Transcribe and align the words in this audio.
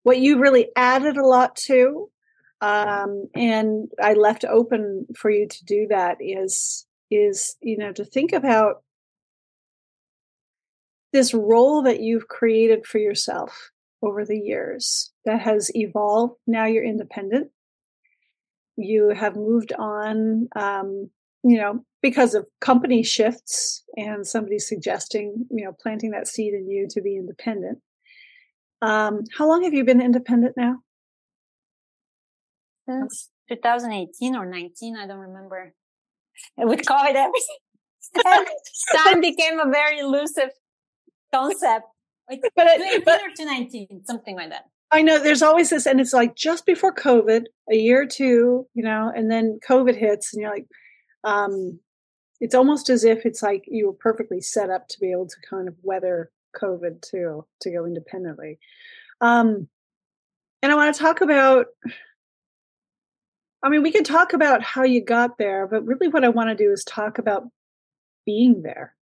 what 0.03 0.19
you 0.19 0.39
really 0.39 0.67
added 0.75 1.17
a 1.17 1.25
lot 1.25 1.55
to, 1.55 2.11
um, 2.61 3.27
and 3.33 3.89
I 4.01 4.13
left 4.13 4.45
open 4.45 5.07
for 5.17 5.31
you 5.31 5.47
to 5.47 5.65
do 5.65 5.87
that 5.89 6.17
is 6.19 6.85
is 7.11 7.55
you 7.61 7.77
know 7.77 7.91
to 7.91 8.05
think 8.05 8.33
about 8.33 8.83
this 11.15 11.33
role 11.33 11.83
that 11.83 12.01
you've 12.01 12.27
created 12.27 12.85
for 12.85 12.97
yourself 12.97 13.71
over 14.01 14.25
the 14.25 14.37
years 14.37 15.13
that 15.23 15.39
has 15.41 15.71
evolved. 15.73 16.35
Now 16.45 16.65
you're 16.65 16.83
independent. 16.83 17.51
You 18.75 19.13
have 19.15 19.37
moved 19.37 19.71
on, 19.71 20.49
um, 20.57 21.09
you 21.43 21.57
know, 21.57 21.85
because 22.01 22.33
of 22.33 22.45
company 22.59 23.01
shifts 23.01 23.83
and 23.95 24.27
somebody 24.27 24.59
suggesting, 24.59 25.45
you 25.49 25.63
know, 25.63 25.71
planting 25.81 26.11
that 26.11 26.27
seed 26.27 26.53
in 26.53 26.69
you 26.69 26.85
to 26.89 27.01
be 27.01 27.15
independent. 27.15 27.79
Um, 28.81 29.21
how 29.37 29.47
long 29.47 29.63
have 29.63 29.73
you 29.73 29.85
been 29.85 30.01
independent 30.01 30.55
now? 30.57 30.79
Since 32.89 33.29
2018 33.49 34.35
or 34.35 34.45
19, 34.45 34.97
I 34.97 35.07
don't 35.07 35.19
remember. 35.19 35.73
With 36.57 36.81
COVID, 36.81 37.15
everything. 37.15 37.57
time 38.95 39.21
became 39.21 39.59
a 39.59 39.69
very 39.71 39.99
elusive 39.99 40.49
concept. 41.33 41.85
Like, 42.29 42.41
but, 42.55 42.67
it, 42.67 43.05
but 43.05 43.21
to 43.35 43.45
19, 43.45 44.03
something 44.05 44.35
like 44.35 44.49
that. 44.49 44.65
I 44.91 45.01
know 45.01 45.19
there's 45.19 45.41
always 45.41 45.71
this, 45.71 45.85
and 45.85 45.99
it's 45.99 46.13
like 46.13 46.35
just 46.35 46.65
before 46.65 46.93
COVID, 46.93 47.45
a 47.71 47.75
year 47.75 48.03
or 48.03 48.05
two, 48.05 48.67
you 48.73 48.83
know, 48.83 49.11
and 49.13 49.29
then 49.31 49.59
COVID 49.67 49.97
hits, 49.97 50.33
and 50.33 50.41
you're 50.41 50.51
like, 50.51 50.67
um, 51.23 51.79
it's 52.39 52.55
almost 52.55 52.89
as 52.89 53.03
if 53.03 53.25
it's 53.25 53.41
like 53.41 53.63
you 53.67 53.87
were 53.87 53.93
perfectly 53.93 54.41
set 54.41 54.69
up 54.69 54.87
to 54.89 54.99
be 54.99 55.11
able 55.11 55.27
to 55.27 55.35
kind 55.49 55.67
of 55.67 55.75
weather 55.81 56.31
COVID 56.55 57.01
too, 57.01 57.45
to 57.61 57.71
go 57.71 57.85
independently. 57.85 58.59
Um, 59.21 59.67
and 60.61 60.71
I 60.71 60.75
want 60.75 60.95
to 60.95 61.01
talk 61.01 61.21
about, 61.21 61.67
I 63.63 63.69
mean, 63.69 63.81
we 63.81 63.91
can 63.91 64.03
talk 64.03 64.33
about 64.33 64.61
how 64.61 64.83
you 64.83 65.03
got 65.03 65.37
there, 65.37 65.67
but 65.67 65.85
really 65.85 66.07
what 66.07 66.23
I 66.23 66.29
want 66.29 66.49
to 66.49 66.55
do 66.55 66.71
is 66.71 66.83
talk 66.83 67.17
about 67.17 67.43
being 68.25 68.61
there. 68.61 68.93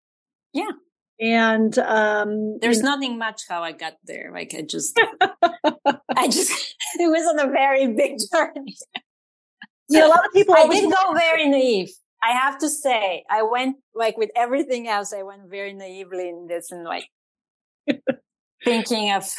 Yeah 0.54 0.72
and 1.20 1.78
um 1.80 2.58
there's 2.60 2.78
you 2.78 2.84
know, 2.84 2.96
nothing 2.96 3.18
much 3.18 3.42
how 3.48 3.64
i 3.64 3.72
got 3.72 3.94
there. 4.04 4.32
Like 4.34 4.54
i 4.58 4.62
just 4.62 5.00
i 6.16 6.28
just 6.28 6.76
it 7.00 7.10
was 7.10 7.26
on 7.28 7.48
a 7.48 7.52
very 7.52 7.88
big 7.88 8.18
journey. 8.32 8.76
Yeah 9.90 10.08
a 10.08 10.10
lot 10.10 10.26
of 10.26 10.34
people 10.34 10.56
i 10.56 10.68
did 10.68 10.92
go 10.92 11.14
very 11.14 11.48
naive. 11.50 11.90
I 12.22 12.32
have 12.32 12.58
to 12.60 12.70
say 12.70 13.24
i 13.30 13.44
went 13.44 13.78
like 13.94 14.18
with 14.18 14.32
everything 14.36 14.88
else 14.88 15.14
i 15.14 15.24
went 15.24 15.50
very 15.50 15.74
naively 15.74 16.30
in 16.30 16.48
this 16.48 16.72
and 16.72 16.86
like 16.86 17.10
thinking 18.64 19.12
of 19.12 19.30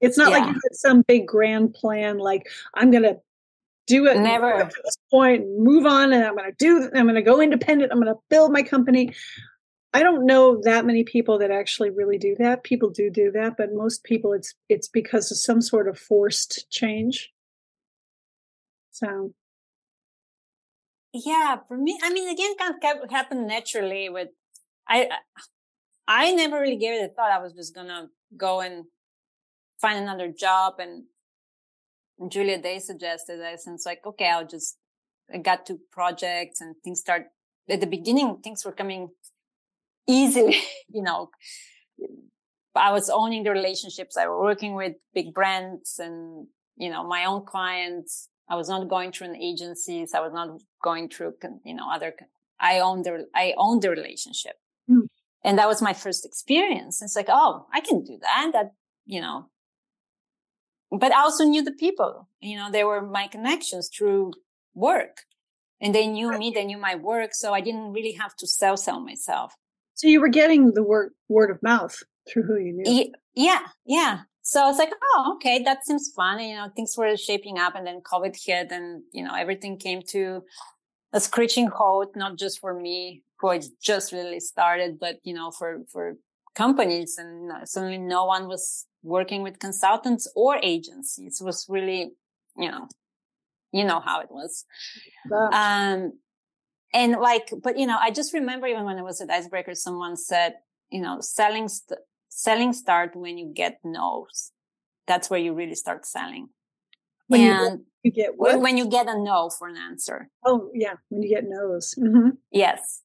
it's 0.00 0.16
not 0.16 0.30
yeah. 0.30 0.38
like 0.38 0.46
you 0.46 0.52
had 0.52 0.74
some 0.74 1.02
big 1.02 1.26
grand 1.26 1.74
plan 1.74 2.18
like 2.18 2.48
i'm 2.74 2.90
gonna 2.90 3.16
do 3.86 4.06
it 4.06 4.18
never. 4.18 4.60
to 4.60 4.82
this 4.84 4.96
point 5.10 5.44
move 5.58 5.86
on 5.86 6.12
and 6.12 6.24
i'm 6.24 6.36
gonna 6.36 6.52
do 6.58 6.88
i'm 6.94 7.06
gonna 7.06 7.22
go 7.22 7.40
independent 7.40 7.90
i'm 7.90 7.98
gonna 7.98 8.14
build 8.30 8.52
my 8.52 8.62
company 8.62 9.12
I 9.92 10.02
don't 10.02 10.26
know 10.26 10.60
that 10.64 10.84
many 10.84 11.02
people 11.02 11.38
that 11.38 11.50
actually 11.50 11.90
really 11.90 12.18
do 12.18 12.36
that. 12.38 12.62
People 12.62 12.90
do 12.90 13.10
do 13.10 13.30
that, 13.32 13.54
but 13.56 13.72
most 13.72 14.04
people 14.04 14.32
it's 14.32 14.54
it's 14.68 14.88
because 14.88 15.30
of 15.30 15.38
some 15.38 15.60
sort 15.62 15.88
of 15.88 15.98
forced 15.98 16.70
change. 16.70 17.30
So 18.90 19.32
yeah, 21.12 21.56
for 21.66 21.78
me, 21.78 21.98
I 22.02 22.12
mean, 22.12 22.28
again, 22.28 22.54
kind 22.58 22.74
of 23.02 23.10
happened 23.10 23.46
naturally. 23.46 24.08
With 24.10 24.28
I, 24.86 25.08
I 26.06 26.32
never 26.32 26.60
really 26.60 26.76
gave 26.76 27.00
it 27.00 27.10
a 27.10 27.14
thought. 27.14 27.30
I 27.30 27.38
was 27.42 27.54
just 27.54 27.74
gonna 27.74 28.08
go 28.36 28.60
and 28.60 28.84
find 29.80 29.98
another 29.98 30.30
job, 30.30 30.74
and 30.80 31.04
Julia 32.30 32.60
Day 32.60 32.78
suggested 32.78 33.40
this, 33.40 33.66
and 33.66 33.74
it's 33.74 33.86
like, 33.86 34.00
okay, 34.06 34.28
I'll 34.28 34.46
just. 34.46 34.76
I 35.32 35.36
got 35.36 35.66
to 35.66 35.78
projects 35.92 36.62
and 36.62 36.74
things 36.82 37.00
start 37.00 37.26
at 37.68 37.82
the 37.82 37.86
beginning. 37.86 38.38
Things 38.42 38.64
were 38.64 38.72
coming 38.72 39.10
easily, 40.08 40.58
you 40.88 41.02
know, 41.02 41.30
I 42.74 42.92
was 42.92 43.10
owning 43.10 43.42
the 43.42 43.50
relationships. 43.50 44.16
I 44.16 44.26
was 44.26 44.40
working 44.40 44.74
with 44.74 44.94
big 45.14 45.34
brands 45.34 45.98
and, 45.98 46.46
you 46.76 46.90
know, 46.90 47.06
my 47.06 47.24
own 47.24 47.44
clients. 47.44 48.28
I 48.48 48.56
was 48.56 48.68
not 48.68 48.88
going 48.88 49.12
through 49.12 49.28
an 49.28 49.36
agencies. 49.36 50.14
I 50.14 50.20
was 50.20 50.32
not 50.32 50.60
going 50.82 51.08
through, 51.08 51.34
you 51.64 51.74
know, 51.74 51.90
other, 51.90 52.14
I 52.60 52.80
owned 52.80 53.04
the, 53.04 53.26
I 53.34 53.54
owned 53.56 53.82
the 53.82 53.90
relationship. 53.90 54.54
Mm. 54.90 55.08
And 55.44 55.58
that 55.58 55.68
was 55.68 55.82
my 55.82 55.92
first 55.92 56.24
experience. 56.24 57.02
It's 57.02 57.14
like, 57.14 57.28
oh, 57.28 57.66
I 57.72 57.80
can 57.80 58.02
do 58.02 58.18
that. 58.22 58.50
That, 58.52 58.72
you 59.06 59.20
know, 59.20 59.50
but 60.90 61.12
I 61.12 61.22
also 61.22 61.44
knew 61.44 61.62
the 61.62 61.72
people, 61.72 62.28
you 62.40 62.56
know, 62.56 62.70
they 62.70 62.84
were 62.84 63.02
my 63.02 63.26
connections 63.26 63.90
through 63.94 64.32
work 64.74 65.18
and 65.80 65.94
they 65.94 66.06
knew 66.06 66.36
me, 66.36 66.50
they 66.50 66.64
knew 66.64 66.78
my 66.78 66.94
work. 66.94 67.30
So 67.34 67.52
I 67.52 67.60
didn't 67.60 67.92
really 67.92 68.12
have 68.12 68.34
to 68.36 68.46
sell, 68.46 68.76
sell 68.76 69.00
myself. 69.00 69.54
So 69.98 70.06
you 70.06 70.20
were 70.20 70.28
getting 70.28 70.74
the 70.74 70.82
word 70.84 71.10
word 71.28 71.50
of 71.50 71.60
mouth 71.60 71.96
through 72.28 72.44
who 72.44 72.56
you 72.56 72.72
knew. 72.72 73.12
Yeah, 73.34 73.62
yeah. 73.84 74.20
So 74.42 74.62
I 74.62 74.66
was 74.66 74.78
like, 74.78 74.92
oh, 75.02 75.32
okay, 75.34 75.62
that 75.64 75.84
seems 75.84 76.12
fun. 76.14 76.38
And, 76.38 76.48
you 76.48 76.56
know, 76.56 76.68
things 76.74 76.96
were 76.96 77.16
shaping 77.16 77.58
up 77.58 77.74
and 77.74 77.84
then 77.84 78.00
COVID 78.00 78.34
hit 78.42 78.70
and, 78.70 79.02
you 79.12 79.24
know, 79.24 79.34
everything 79.34 79.76
came 79.76 80.02
to 80.10 80.42
a 81.12 81.20
screeching 81.20 81.66
halt, 81.66 82.14
not 82.14 82.38
just 82.38 82.60
for 82.60 82.72
me, 82.72 83.24
who 83.40 83.50
had 83.50 83.64
just 83.82 84.12
really 84.12 84.38
started, 84.38 85.00
but, 85.00 85.16
you 85.24 85.34
know, 85.34 85.50
for, 85.50 85.80
for 85.92 86.16
companies 86.54 87.18
and 87.18 87.50
suddenly 87.68 87.98
no 87.98 88.24
one 88.24 88.46
was 88.46 88.86
working 89.02 89.42
with 89.42 89.58
consultants 89.58 90.30
or 90.36 90.58
agencies. 90.62 91.40
It 91.40 91.44
was 91.44 91.66
really, 91.68 92.12
you 92.56 92.70
know, 92.70 92.88
you 93.72 93.84
know 93.84 94.00
how 94.00 94.20
it 94.20 94.30
was. 94.30 94.64
Um, 95.52 96.12
and 96.92 97.12
like, 97.20 97.52
but 97.62 97.78
you 97.78 97.86
know, 97.86 97.98
I 98.00 98.10
just 98.10 98.32
remember 98.32 98.66
even 98.66 98.84
when 98.84 98.98
I 98.98 99.02
was 99.02 99.20
at 99.20 99.30
Icebreaker, 99.30 99.74
someone 99.74 100.16
said, 100.16 100.54
you 100.90 101.00
know, 101.00 101.18
selling, 101.20 101.68
st- 101.68 102.00
selling 102.28 102.72
start 102.72 103.14
when 103.14 103.36
you 103.36 103.52
get 103.54 103.78
no's. 103.84 104.52
That's 105.06 105.28
where 105.30 105.40
you 105.40 105.54
really 105.54 105.74
start 105.74 106.06
selling. 106.06 106.48
when 107.28 107.40
and 107.40 107.80
you 108.02 108.10
get 108.10 108.30
what? 108.36 108.60
when 108.60 108.76
you 108.76 108.88
get 108.88 109.06
a 109.08 109.18
no 109.18 109.50
for 109.50 109.68
an 109.68 109.76
answer. 109.76 110.28
Oh 110.44 110.70
yeah, 110.74 110.94
when 111.08 111.22
you 111.22 111.28
get 111.28 111.44
no's. 111.46 111.94
Mm-hmm. 111.98 112.30
Yes. 112.50 113.02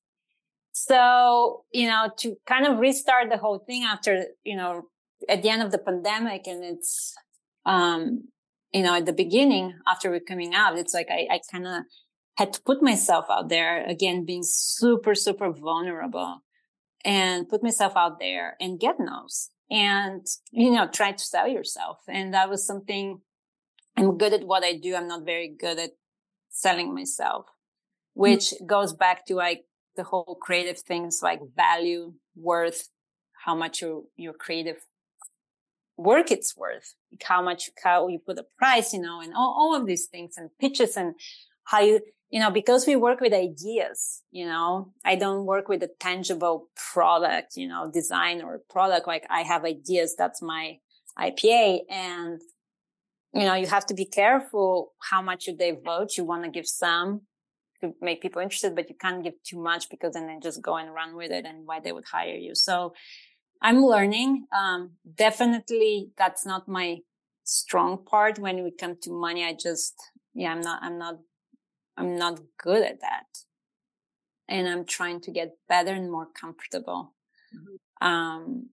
So 0.71 1.63
you 1.71 1.87
know 1.87 2.09
to 2.19 2.35
kind 2.47 2.65
of 2.65 2.79
restart 2.79 3.29
the 3.29 3.37
whole 3.37 3.59
thing 3.59 3.83
after 3.83 4.25
you 4.43 4.55
know 4.55 4.83
at 5.29 5.41
the 5.41 5.49
end 5.49 5.61
of 5.61 5.71
the 5.71 5.77
pandemic, 5.77 6.47
and 6.47 6.63
it's 6.63 7.13
um 7.65 8.27
you 8.73 8.83
know 8.83 8.95
at 8.95 9.05
the 9.05 9.13
beginning 9.13 9.73
after 9.87 10.09
we're 10.09 10.19
coming 10.19 10.53
out, 10.53 10.77
it's 10.77 10.93
like 10.93 11.07
I, 11.09 11.27
I 11.29 11.39
kind 11.51 11.67
of 11.67 11.83
had 12.35 12.53
to 12.53 12.61
put 12.61 12.81
myself 12.81 13.25
out 13.29 13.49
there 13.49 13.85
again, 13.85 14.25
being 14.25 14.43
super 14.43 15.15
super 15.15 15.51
vulnerable, 15.51 16.43
and 17.05 17.49
put 17.49 17.63
myself 17.63 17.93
out 17.95 18.19
there 18.19 18.55
and 18.59 18.79
get 18.79 18.95
no's 18.99 19.49
and 19.71 20.25
you 20.51 20.71
know 20.71 20.87
try 20.87 21.11
to 21.11 21.23
sell 21.23 21.47
yourself 21.47 21.97
and 22.07 22.33
that 22.33 22.49
was 22.49 22.67
something 22.67 23.21
I'm 23.95 24.17
good 24.17 24.33
at 24.33 24.45
what 24.45 24.63
I 24.63 24.73
do. 24.77 24.95
I'm 24.95 25.07
not 25.07 25.25
very 25.25 25.47
good 25.47 25.79
at 25.79 25.91
selling 26.49 26.93
myself, 26.93 27.45
which 28.13 28.45
mm-hmm. 28.45 28.65
goes 28.65 28.93
back 28.93 29.25
to 29.27 29.35
like 29.35 29.65
the 29.95 30.03
whole 30.03 30.37
creative 30.41 30.79
things 30.79 31.19
like 31.21 31.39
value, 31.55 32.13
worth, 32.35 32.89
how 33.45 33.55
much 33.55 33.81
your, 33.81 34.03
your 34.15 34.33
creative 34.33 34.77
work 35.97 36.31
it's 36.31 36.57
worth, 36.57 36.95
how 37.23 37.41
much, 37.43 37.69
how 37.83 38.07
you 38.07 38.17
put 38.17 38.39
a 38.39 38.45
price, 38.57 38.93
you 38.93 39.01
know, 39.01 39.21
and 39.21 39.33
all, 39.35 39.55
all 39.57 39.75
of 39.79 39.85
these 39.85 40.07
things 40.07 40.35
and 40.37 40.49
pitches 40.59 40.97
and 40.97 41.13
how 41.65 41.81
you, 41.81 41.99
you 42.33 42.39
know, 42.39 42.49
because 42.49 42.87
we 42.87 42.95
work 42.95 43.21
with 43.21 43.31
ideas, 43.31 44.23
you 44.31 44.47
know, 44.47 44.91
I 45.05 45.15
don't 45.15 45.45
work 45.45 45.69
with 45.69 45.83
a 45.83 45.89
tangible 45.99 46.67
product, 46.91 47.55
you 47.55 47.67
know, 47.67 47.91
design 47.93 48.41
or 48.41 48.59
product. 48.71 49.05
Like 49.05 49.27
I 49.29 49.41
have 49.43 49.65
ideas. 49.65 50.15
That's 50.17 50.41
my 50.41 50.79
IPA. 51.15 51.81
And 51.91 52.41
you 53.35 53.43
know, 53.43 53.53
you 53.53 53.67
have 53.67 53.85
to 53.85 53.93
be 53.93 54.05
careful 54.05 54.93
how 55.11 55.21
much 55.21 55.47
they 55.59 55.77
vote. 55.85 56.17
You 56.17 56.23
want 56.23 56.43
to 56.43 56.49
give 56.49 56.65
some 56.65 57.21
to 57.81 57.93
make 58.01 58.23
people 58.23 58.41
interested, 58.41 58.75
but 58.75 58.89
you 58.89 58.95
can't 58.99 59.23
give 59.23 59.35
too 59.43 59.61
much 59.61 59.91
because 59.91 60.15
then 60.15 60.25
they 60.25 60.39
just 60.41 60.59
go 60.59 60.75
and 60.75 60.91
run 60.91 61.15
with 61.15 61.29
it 61.29 61.45
and 61.45 61.67
why 61.67 61.81
they 61.81 61.91
would 61.91 62.05
hire 62.11 62.35
you. 62.35 62.55
So 62.55 62.95
I'm 63.61 63.85
learning. 63.85 64.47
Um, 64.51 64.93
definitely 65.15 66.09
that's 66.17 66.47
not 66.47 66.67
my 66.67 67.01
strong 67.43 68.03
part 68.03 68.39
when 68.39 68.63
we 68.63 68.71
come 68.71 68.97
to 69.03 69.11
money. 69.11 69.45
I 69.45 69.53
just, 69.53 69.93
yeah, 70.33 70.51
I'm 70.51 70.61
not, 70.61 70.81
I'm 70.81 70.97
not, 70.97 71.19
I'm 71.97 72.15
not 72.15 72.39
good 72.57 72.83
at 72.83 73.01
that. 73.01 73.25
And 74.47 74.67
I'm 74.67 74.85
trying 74.85 75.21
to 75.21 75.31
get 75.31 75.57
better 75.69 75.93
and 75.93 76.11
more 76.11 76.27
comfortable, 76.39 77.13
mm-hmm. 77.55 78.07
um, 78.07 78.69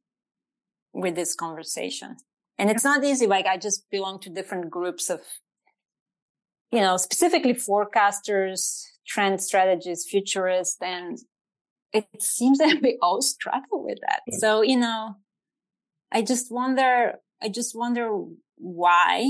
with 0.92 1.14
this 1.14 1.34
conversation. 1.34 2.16
And 2.58 2.70
it's 2.70 2.84
not 2.84 3.04
easy. 3.04 3.26
Like 3.26 3.46
I 3.46 3.56
just 3.56 3.88
belong 3.90 4.20
to 4.20 4.30
different 4.30 4.70
groups 4.70 5.08
of, 5.08 5.20
you 6.72 6.80
know, 6.80 6.96
specifically 6.96 7.54
forecasters, 7.54 8.82
trend 9.06 9.40
strategists, 9.40 10.08
futurists, 10.10 10.76
and 10.82 11.18
it 11.92 12.06
seems 12.20 12.58
that 12.58 12.80
we 12.82 12.98
all 13.00 13.22
struggle 13.22 13.84
with 13.84 13.98
that. 14.02 14.22
So, 14.38 14.62
you 14.62 14.76
know, 14.76 15.16
I 16.12 16.22
just 16.22 16.50
wonder, 16.50 17.14
I 17.42 17.48
just 17.48 17.76
wonder 17.76 18.10
why. 18.56 19.26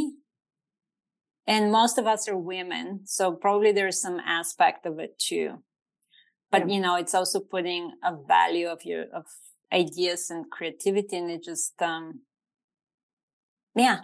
And 1.51 1.73
most 1.73 1.99
of 1.99 2.07
us 2.07 2.29
are 2.29 2.37
women. 2.37 3.01
So 3.05 3.33
probably 3.33 3.73
there's 3.73 4.01
some 4.01 4.21
aspect 4.21 4.87
of 4.87 4.99
it 4.99 5.19
too. 5.19 5.63
But, 6.51 6.69
yeah. 6.69 6.75
you 6.75 6.81
know, 6.81 6.97
it's 6.97 7.15
also 7.15 7.41
putting 7.41 7.93
a 8.05 8.17
value 8.17 8.69
of 8.69 8.85
your, 8.85 9.05
of 9.15 9.27
ideas 9.73 10.31
and 10.31 10.51
creativity 10.51 11.17
and 11.17 11.31
it 11.31 11.43
just, 11.45 11.81
um, 11.83 12.21
yeah 13.77 14.01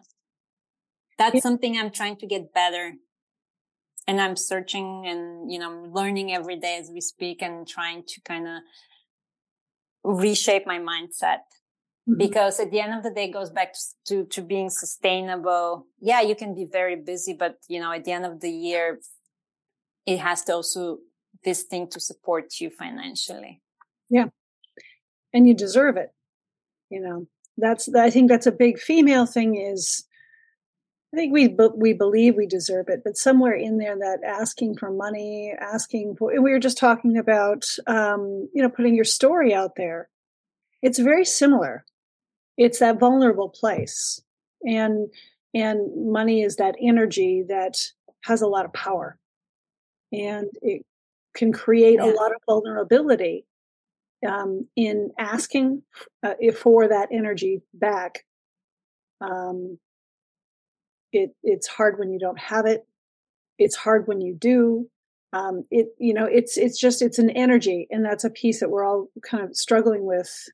that's 1.19 1.35
yeah. 1.35 1.41
something 1.41 1.77
i'm 1.77 1.91
trying 1.91 2.17
to 2.17 2.27
get 2.27 2.55
better 2.55 2.93
and 4.07 4.21
i'm 4.21 4.37
searching 4.37 5.05
and 5.07 5.51
you 5.51 5.59
know 5.59 5.71
I'm 5.71 5.93
learning 5.93 6.33
every 6.33 6.57
day 6.57 6.79
as 6.81 6.91
we 6.93 7.01
speak 7.01 7.43
and 7.43 7.67
trying 7.67 8.05
to 8.07 8.21
kind 8.23 8.47
of 8.47 8.63
reshape 10.07 10.67
my 10.67 10.79
mindset. 10.79 11.41
Because 12.17 12.61
at 12.61 12.71
the 12.71 12.81
end 12.81 12.95
of 12.95 13.03
the 13.03 13.11
day 13.11 13.25
it 13.25 13.33
goes 13.33 13.51
back 13.51 13.75
to 14.07 14.25
to 14.27 14.43
being 14.43 14.71
sustainable. 14.71 15.87
Yeah 16.01 16.21
you 16.21 16.37
can 16.37 16.55
be 16.55 16.65
very 16.65 16.97
busy 16.97 17.33
but 17.33 17.59
you 17.69 17.81
know 17.81 17.93
at 17.93 18.05
the 18.05 18.13
end 18.13 18.25
of 18.27 18.41
the 18.41 18.51
year 18.51 19.01
it 20.07 20.19
has 20.19 20.43
to 20.45 20.55
also 20.55 20.99
this 21.45 21.63
thing 21.63 21.89
to 21.91 22.01
support 22.01 22.61
you 22.61 22.71
financially. 22.71 23.61
Yeah. 24.09 24.27
And 25.33 25.49
you 25.49 25.55
deserve 25.55 25.97
it 25.97 26.11
you 26.91 27.01
know. 27.01 27.27
That's 27.59 27.93
I 27.95 28.11
think 28.11 28.29
that's 28.29 28.47
a 28.47 28.53
big 28.53 28.79
female 28.79 29.27
thing 29.27 29.57
is 29.57 30.05
I 31.15 31.17
think 31.17 31.33
we 31.33 31.57
we 31.75 31.93
believe 31.95 32.37
we 32.37 32.47
deserve 32.47 32.87
it, 32.89 33.01
but 33.05 33.17
somewhere 33.17 33.55
in 33.55 33.79
there 33.79 33.97
that 33.97 34.19
asking 34.27 34.77
for 34.77 34.91
money, 34.91 35.55
asking 35.59 36.17
for 36.19 36.31
we 36.41 36.51
were 36.51 36.59
just 36.59 36.79
talking 36.79 37.17
about 37.17 37.65
um, 37.87 38.49
you 38.53 38.63
know 38.63 38.69
putting 38.69 38.95
your 38.95 39.05
story 39.05 39.55
out 39.55 39.77
there. 39.77 40.09
It's 40.83 40.99
very 40.99 41.25
similar. 41.25 41.85
It's 42.57 42.79
that 42.79 42.99
vulnerable 42.99 43.49
place, 43.49 44.21
and 44.63 45.09
and 45.55 46.13
money 46.13 46.43
is 46.43 46.57
that 46.57 46.75
energy 46.81 47.45
that 47.49 47.77
has 48.25 48.43
a 48.43 48.47
lot 48.47 48.65
of 48.65 48.73
power, 48.73 49.19
and 50.13 50.49
it 50.63 50.85
can 51.35 51.53
create 51.53 51.99
yeah. 51.99 52.07
a 52.07 52.13
lot 52.13 52.33
of 52.33 52.41
vulnerability 52.47 53.45
um, 54.27 54.67
in 54.77 55.11
asking 55.19 55.83
uh, 56.23 56.35
for 56.55 56.89
that 56.89 57.09
energy 57.13 57.63
back. 57.75 58.25
Um, 59.21 59.79
it 61.13 61.31
it's 61.43 61.67
hard 61.67 61.99
when 61.99 62.11
you 62.11 62.19
don't 62.19 62.39
have 62.39 62.67
it. 62.67 62.87
It's 63.59 63.77
hard 63.77 64.07
when 64.07 64.21
you 64.21 64.35
do. 64.35 64.89
Um, 65.33 65.65
it 65.71 65.89
you 65.99 66.15
know 66.15 66.25
it's 66.25 66.57
it's 66.57 66.79
just 66.79 67.03
it's 67.03 67.19
an 67.19 67.31
energy, 67.31 67.87
and 67.91 68.05
that's 68.05 68.25
a 68.25 68.31
piece 68.31 68.61
that 68.61 68.71
we're 68.71 68.85
all 68.85 69.09
kind 69.29 69.45
of 69.45 69.57
struggling 69.57 70.05
with. 70.05 70.49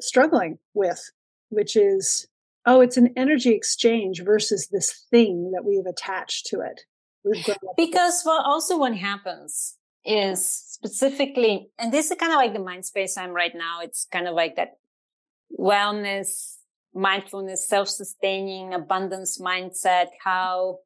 Struggling 0.00 0.58
with, 0.74 1.00
which 1.48 1.76
is 1.76 2.26
oh, 2.66 2.80
it's 2.80 2.96
an 2.96 3.12
energy 3.16 3.50
exchange 3.50 4.22
versus 4.24 4.68
this 4.68 5.06
thing 5.10 5.52
that 5.54 5.64
we've 5.64 5.86
attached 5.86 6.46
to 6.46 6.60
it. 6.60 6.82
Because 7.76 8.22
well, 8.24 8.42
also 8.44 8.78
what 8.78 8.96
happens 8.96 9.76
is 10.04 10.48
specifically, 10.48 11.68
and 11.78 11.92
this 11.92 12.10
is 12.10 12.16
kind 12.18 12.32
of 12.32 12.36
like 12.36 12.54
the 12.54 12.60
mind 12.60 12.86
space 12.86 13.16
I'm 13.18 13.32
right 13.32 13.54
now. 13.54 13.80
It's 13.82 14.06
kind 14.10 14.26
of 14.26 14.34
like 14.34 14.56
that 14.56 14.78
wellness, 15.58 16.56
mindfulness, 16.94 17.68
self-sustaining, 17.68 18.72
abundance 18.72 19.38
mindset, 19.38 20.06
how, 20.24 20.78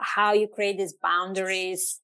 how 0.00 0.32
you 0.32 0.48
create 0.48 0.78
these 0.78 0.94
boundaries, 1.00 2.00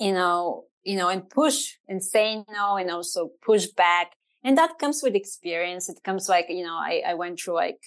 you 0.00 0.12
know, 0.12 0.64
you 0.82 0.96
know, 0.96 1.08
and 1.08 1.28
push 1.30 1.74
and 1.88 2.02
say 2.02 2.44
no 2.50 2.76
and 2.76 2.90
also 2.90 3.30
push 3.44 3.66
back. 3.66 4.12
And 4.44 4.58
that 4.58 4.78
comes 4.78 5.02
with 5.02 5.14
experience. 5.14 5.88
It 5.88 6.02
comes 6.04 6.28
like, 6.28 6.46
you 6.50 6.64
know, 6.64 6.74
I, 6.74 7.02
I 7.06 7.14
went 7.14 7.40
through 7.40 7.54
like 7.54 7.80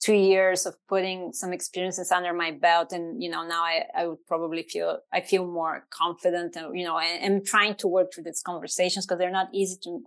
two 0.00 0.14
years 0.14 0.64
of 0.64 0.74
putting 0.88 1.32
some 1.32 1.52
experiences 1.52 2.10
under 2.10 2.32
my 2.32 2.50
belt 2.50 2.90
and 2.90 3.22
you 3.22 3.28
know 3.28 3.46
now 3.46 3.62
i, 3.62 3.84
I 3.94 4.06
would 4.06 4.26
probably 4.26 4.62
feel 4.62 5.00
i 5.12 5.20
feel 5.20 5.46
more 5.46 5.86
confident 5.90 6.56
and 6.56 6.76
you 6.78 6.86
know 6.86 6.96
I, 6.96 7.04
am 7.04 7.44
trying 7.44 7.74
to 7.76 7.88
work 7.88 8.12
through 8.12 8.24
these 8.24 8.42
conversations 8.42 9.04
because 9.04 9.18
they're 9.18 9.30
not 9.30 9.48
easy 9.52 9.76
to 9.84 10.02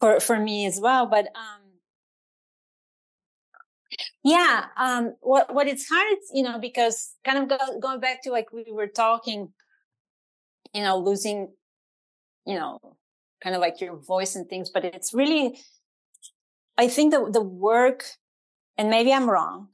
for 0.00 0.18
for 0.18 0.40
me 0.40 0.64
as 0.64 0.80
well 0.80 1.06
but 1.06 1.26
um 1.36 1.60
yeah 4.24 4.66
um 4.78 5.14
what 5.20 5.54
what 5.54 5.68
it's 5.68 5.86
hard 5.86 6.18
you 6.32 6.42
know 6.42 6.58
because 6.58 7.14
kind 7.24 7.38
of 7.38 7.48
go, 7.50 7.80
going 7.80 8.00
back 8.00 8.22
to 8.22 8.30
like 8.30 8.50
we 8.50 8.64
were 8.70 8.88
talking 8.88 9.52
you 10.72 10.82
know 10.82 10.98
losing 10.98 11.52
you 12.46 12.54
know 12.54 12.78
kind 13.42 13.54
of 13.54 13.60
like 13.60 13.80
your 13.80 13.96
voice 13.96 14.34
and 14.36 14.48
things 14.48 14.70
but 14.70 14.84
it's 14.84 15.12
really 15.14 15.58
i 16.78 16.88
think 16.88 17.12
the 17.12 17.28
the 17.30 17.42
work 17.42 18.04
and 18.76 18.90
maybe 18.90 19.12
I'm 19.12 19.30
wrong, 19.30 19.68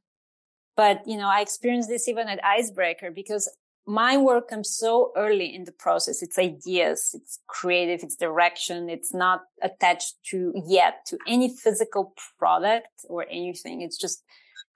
but 0.76 1.02
you 1.06 1.16
know, 1.16 1.28
I 1.28 1.40
experienced 1.40 1.88
this 1.88 2.08
even 2.08 2.28
at 2.28 2.44
Icebreaker 2.44 3.10
because 3.10 3.50
my 3.86 4.16
work 4.16 4.48
comes 4.48 4.70
so 4.70 5.10
early 5.16 5.54
in 5.54 5.64
the 5.64 5.72
process. 5.72 6.22
It's 6.22 6.38
ideas, 6.38 7.10
it's 7.14 7.40
creative, 7.46 8.02
it's 8.02 8.14
direction. 8.14 8.88
It's 8.88 9.14
not 9.14 9.42
attached 9.62 10.16
to 10.30 10.52
yet 10.66 11.06
to 11.06 11.18
any 11.26 11.56
physical 11.56 12.14
product 12.38 12.88
or 13.08 13.26
anything. 13.30 13.80
It's 13.80 13.98
just 13.98 14.22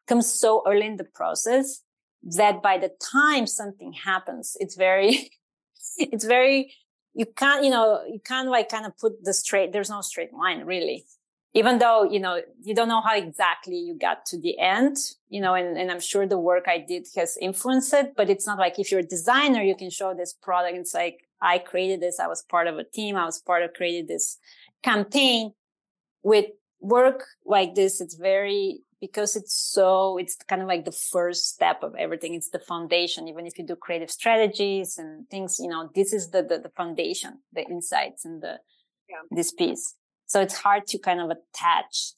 comes 0.06 0.30
so 0.30 0.62
early 0.66 0.86
in 0.86 0.96
the 0.96 1.04
process 1.04 1.82
that 2.36 2.62
by 2.62 2.78
the 2.78 2.90
time 3.12 3.46
something 3.46 3.92
happens, 3.92 4.56
it's 4.58 4.74
very, 4.76 5.30
it's 5.98 6.24
very, 6.24 6.74
you 7.14 7.26
can't, 7.26 7.64
you 7.64 7.70
know, 7.70 8.02
you 8.06 8.20
can't 8.20 8.48
like 8.48 8.68
kind 8.68 8.86
of 8.86 8.96
put 8.98 9.24
the 9.24 9.32
straight, 9.32 9.72
there's 9.72 9.90
no 9.90 10.00
straight 10.00 10.32
line 10.32 10.64
really. 10.64 11.04
Even 11.56 11.78
though 11.78 12.02
you 12.02 12.18
know 12.18 12.40
you 12.64 12.74
don't 12.74 12.88
know 12.88 13.00
how 13.00 13.16
exactly 13.16 13.76
you 13.76 13.96
got 13.96 14.26
to 14.26 14.40
the 14.40 14.58
end 14.58 14.96
you 15.28 15.40
know 15.40 15.54
and, 15.54 15.78
and 15.78 15.88
i'm 15.88 16.00
sure 16.00 16.26
the 16.26 16.36
work 16.36 16.64
i 16.66 16.78
did 16.78 17.06
has 17.14 17.38
influenced 17.40 17.94
it 17.94 18.14
but 18.16 18.28
it's 18.28 18.44
not 18.44 18.58
like 18.58 18.80
if 18.80 18.90
you're 18.90 18.98
a 18.98 19.04
designer 19.04 19.62
you 19.62 19.76
can 19.76 19.88
show 19.88 20.12
this 20.12 20.32
product 20.32 20.76
it's 20.76 20.94
like 20.94 21.28
i 21.40 21.56
created 21.58 22.00
this 22.00 22.18
i 22.18 22.26
was 22.26 22.42
part 22.42 22.66
of 22.66 22.76
a 22.76 22.82
team 22.82 23.14
i 23.14 23.24
was 23.24 23.38
part 23.40 23.62
of 23.62 23.72
created 23.72 24.08
this 24.08 24.38
campaign. 24.82 25.52
With 26.22 26.46
work 26.80 27.24
like 27.44 27.74
this 27.74 28.00
it's 28.00 28.14
very 28.14 28.80
because 29.06 29.36
it's 29.36 29.54
so, 29.54 30.16
it's 30.16 30.34
kind 30.48 30.62
of 30.62 30.68
like 30.68 30.86
the 30.86 30.98
first 31.12 31.48
step 31.52 31.82
of 31.82 31.94
everything. 31.94 32.32
It's 32.34 32.48
the 32.48 32.58
foundation. 32.58 33.28
Even 33.28 33.46
if 33.46 33.58
you 33.58 33.66
do 33.66 33.76
creative 33.76 34.10
strategies 34.10 34.96
and 34.96 35.28
things, 35.28 35.58
you 35.60 35.68
know, 35.68 35.90
this 35.94 36.14
is 36.14 36.30
the, 36.30 36.42
the, 36.42 36.58
the 36.58 36.70
foundation, 36.70 37.40
the 37.52 37.64
insights 37.64 38.24
and 38.24 38.42
the, 38.42 38.60
yeah. 39.10 39.16
this 39.30 39.52
piece. 39.52 39.94
So 40.24 40.40
it's 40.40 40.56
hard 40.56 40.86
to 40.86 40.98
kind 40.98 41.20
of 41.20 41.28
attach 41.30 42.12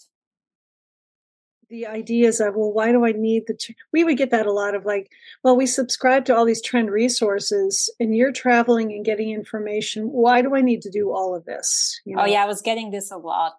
the 1.69 1.85
ideas 1.85 2.39
of 2.39 2.55
well 2.55 2.73
why 2.73 2.93
do 2.93 3.05
i 3.05 3.11
need 3.11 3.43
the 3.49 3.55
tr-? 3.55 3.73
we 3.93 4.05
would 4.05 4.17
get 4.17 4.31
that 4.31 4.47
a 4.47 4.53
lot 4.53 4.77
of 4.77 4.85
like 4.85 5.11
well 5.43 5.57
we 5.57 5.67
subscribe 5.67 6.25
to 6.25 6.33
all 6.33 6.45
these 6.45 6.63
trend 6.63 6.93
resources 6.93 7.93
and 7.99 8.15
you're 8.15 8.31
traveling 8.31 8.93
and 8.93 9.05
getting 9.05 9.31
information 9.31 10.05
why 10.05 10.41
do 10.41 10.55
i 10.55 10.61
need 10.61 10.81
to 10.81 10.91
do 10.93 11.11
all 11.11 11.35
of 11.35 11.45
this 11.45 12.01
you 12.05 12.15
oh, 12.15 12.19
know? 12.19 12.23
oh 12.23 12.27
yeah 12.27 12.45
i 12.45 12.47
was 12.47 12.63
getting 12.63 12.93
this 12.93 13.11
a 13.11 13.17
lot 13.17 13.57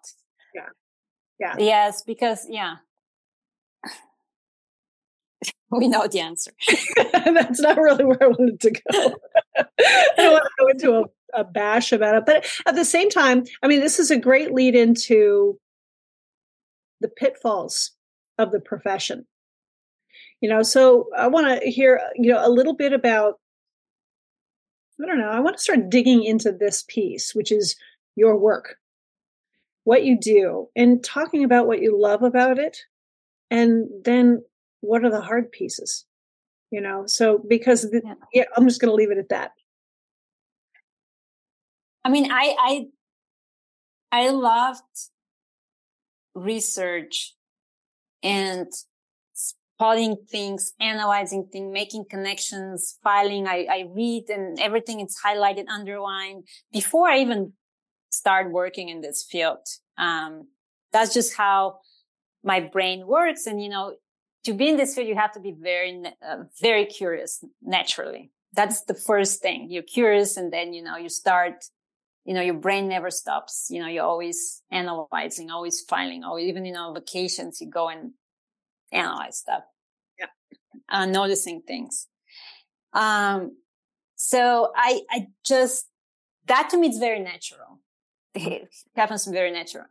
yeah 0.54 0.62
yeah 1.38 1.54
yes 1.58 2.02
because 2.02 2.46
yeah 2.48 2.76
we 5.78 5.88
know 5.88 6.06
the 6.06 6.20
answer 6.20 6.52
that's 7.12 7.60
not 7.60 7.76
really 7.76 8.04
where 8.04 8.22
i 8.22 8.28
wanted 8.28 8.60
to 8.60 8.70
go 8.70 8.80
i 9.58 9.64
don't 10.16 10.32
want 10.32 10.44
to 10.44 10.50
go 10.58 10.68
into 10.68 10.92
a, 10.98 11.40
a 11.40 11.44
bash 11.44 11.92
about 11.92 12.14
it 12.14 12.24
but 12.26 12.46
at 12.66 12.74
the 12.74 12.84
same 12.84 13.10
time 13.10 13.44
i 13.62 13.66
mean 13.66 13.80
this 13.80 13.98
is 13.98 14.10
a 14.10 14.18
great 14.18 14.52
lead 14.52 14.74
into 14.74 15.58
the 17.00 17.08
pitfalls 17.08 17.92
of 18.38 18.52
the 18.52 18.60
profession. 18.60 19.26
You 20.40 20.48
know, 20.48 20.62
so 20.62 21.08
I 21.16 21.26
want 21.28 21.60
to 21.60 21.68
hear, 21.68 22.00
you 22.14 22.32
know, 22.32 22.46
a 22.46 22.50
little 22.50 22.74
bit 22.74 22.92
about, 22.92 23.34
I 25.02 25.06
don't 25.06 25.18
know, 25.18 25.30
I 25.30 25.40
want 25.40 25.56
to 25.56 25.62
start 25.62 25.90
digging 25.90 26.24
into 26.24 26.52
this 26.52 26.84
piece, 26.88 27.34
which 27.34 27.50
is 27.50 27.76
your 28.14 28.36
work, 28.36 28.76
what 29.84 30.04
you 30.04 30.18
do, 30.18 30.68
and 30.76 31.02
talking 31.02 31.44
about 31.44 31.66
what 31.66 31.82
you 31.82 32.00
love 32.00 32.22
about 32.22 32.58
it. 32.58 32.78
And 33.50 33.88
then 34.04 34.42
what 34.80 35.04
are 35.04 35.10
the 35.10 35.20
hard 35.20 35.50
pieces? 35.52 36.04
You 36.70 36.80
know, 36.80 37.06
so 37.06 37.42
because 37.48 37.82
the, 37.82 38.02
yeah. 38.04 38.14
yeah, 38.32 38.44
I'm 38.56 38.68
just 38.68 38.80
going 38.80 38.90
to 38.90 38.94
leave 38.94 39.10
it 39.10 39.18
at 39.18 39.30
that. 39.30 39.52
I 42.04 42.10
mean, 42.10 42.30
I, 42.30 42.54
I, 42.58 42.86
I 44.12 44.30
loved 44.30 44.82
research 46.34 47.34
and 48.22 48.66
spotting 49.32 50.16
things, 50.28 50.72
analyzing 50.80 51.48
things, 51.50 51.72
making 51.72 52.04
connections, 52.10 52.98
filing. 53.02 53.46
I, 53.46 53.66
I 53.70 53.84
read 53.94 54.24
and 54.28 54.58
everything 54.60 55.00
is 55.00 55.16
highlighted, 55.24 55.68
underlined 55.68 56.44
before 56.72 57.08
I 57.08 57.20
even 57.20 57.52
start 58.10 58.50
working 58.50 58.88
in 58.88 59.00
this 59.00 59.26
field. 59.28 59.66
Um, 59.96 60.48
that's 60.92 61.14
just 61.14 61.36
how 61.36 61.78
my 62.42 62.60
brain 62.60 63.06
works. 63.06 63.46
And, 63.46 63.62
you 63.62 63.68
know, 63.68 63.94
to 64.48 64.54
be 64.54 64.68
in 64.68 64.76
this 64.76 64.94
field, 64.94 65.08
you 65.08 65.14
have 65.14 65.32
to 65.32 65.40
be 65.40 65.52
very, 65.52 66.02
uh, 66.28 66.44
very 66.60 66.86
curious 66.86 67.44
naturally. 67.62 68.30
That's 68.52 68.82
the 68.82 68.94
first 68.94 69.40
thing. 69.40 69.70
You're 69.70 69.90
curious 69.98 70.36
and 70.36 70.52
then, 70.52 70.72
you 70.72 70.82
know, 70.82 70.96
you 70.96 71.08
start 71.08 71.64
you 72.28 72.34
know, 72.34 72.42
your 72.42 72.60
brain 72.66 72.88
never 72.88 73.10
stops. 73.10 73.68
You 73.70 73.80
know, 73.80 73.88
you're 73.88 74.04
always 74.04 74.62
analyzing, 74.70 75.50
always 75.50 75.80
filing, 75.80 76.24
or 76.24 76.38
even, 76.38 76.66
you 76.66 76.74
know, 76.74 76.92
vacations, 76.92 77.58
you 77.58 77.70
go 77.70 77.88
and 77.88 78.12
analyze 78.92 79.38
stuff. 79.38 79.62
Yeah. 80.18 80.26
Uh, 80.90 81.06
noticing 81.06 81.62
things. 81.62 82.06
Um, 82.92 83.56
so 84.16 84.72
I, 84.76 85.00
I 85.10 85.28
just, 85.42 85.86
that 86.48 86.68
to 86.68 86.76
me 86.76 86.90
is 86.90 86.98
very 86.98 87.20
natural. 87.20 87.80
It 88.34 88.68
happens 88.94 89.26
very 89.26 89.50
natural. 89.50 89.86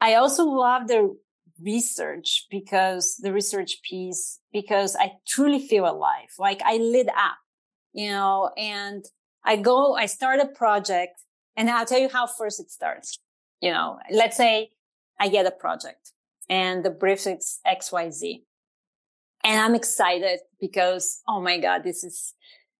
I 0.00 0.14
also 0.14 0.46
love 0.46 0.88
the 0.88 1.18
research 1.62 2.46
because 2.50 3.16
the 3.16 3.32
research 3.32 3.80
piece, 3.82 4.40
because 4.52 4.96
I 4.96 5.12
truly 5.26 5.66
feel 5.66 5.88
alive. 5.88 6.30
Like 6.38 6.60
I 6.64 6.76
lit 6.76 7.08
up, 7.08 7.38
you 7.92 8.10
know, 8.10 8.50
and 8.56 9.04
I 9.44 9.56
go, 9.56 9.94
I 9.94 10.06
start 10.06 10.40
a 10.40 10.46
project 10.46 11.20
and 11.56 11.68
I'll 11.68 11.86
tell 11.86 11.98
you 11.98 12.08
how 12.08 12.26
first 12.26 12.60
it 12.60 12.70
starts. 12.70 13.18
You 13.60 13.72
know, 13.72 13.98
let's 14.10 14.36
say 14.36 14.70
I 15.18 15.28
get 15.28 15.46
a 15.46 15.50
project 15.50 16.12
and 16.48 16.84
the 16.84 16.90
brief 16.90 17.26
is 17.26 17.60
XYZ. 17.66 18.42
And 19.44 19.60
I'm 19.60 19.74
excited 19.74 20.40
because, 20.60 21.22
oh 21.28 21.40
my 21.40 21.58
God, 21.58 21.84
this 21.84 22.04
is 22.04 22.34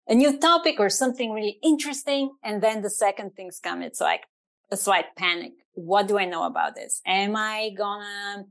a 0.08 0.14
new 0.14 0.38
topic 0.38 0.76
or 0.78 0.88
something 0.88 1.32
really 1.32 1.58
interesting. 1.62 2.32
And 2.42 2.62
then 2.62 2.82
the 2.82 2.90
second 2.90 3.34
things 3.36 3.60
come. 3.62 3.82
It's 3.82 4.00
like 4.00 4.22
a 4.70 4.76
slight 4.76 5.16
panic. 5.16 5.52
What 5.72 6.08
do 6.08 6.18
I 6.18 6.24
know 6.24 6.44
about 6.44 6.74
this? 6.74 7.00
Am 7.06 7.36
I 7.36 7.70
gonna 7.76 8.46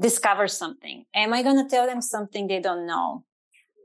discover 0.00 0.48
something? 0.48 1.04
Am 1.14 1.32
I 1.32 1.42
gonna 1.42 1.68
tell 1.68 1.86
them 1.86 2.00
something 2.00 2.46
they 2.46 2.60
don't 2.60 2.86
know? 2.86 3.24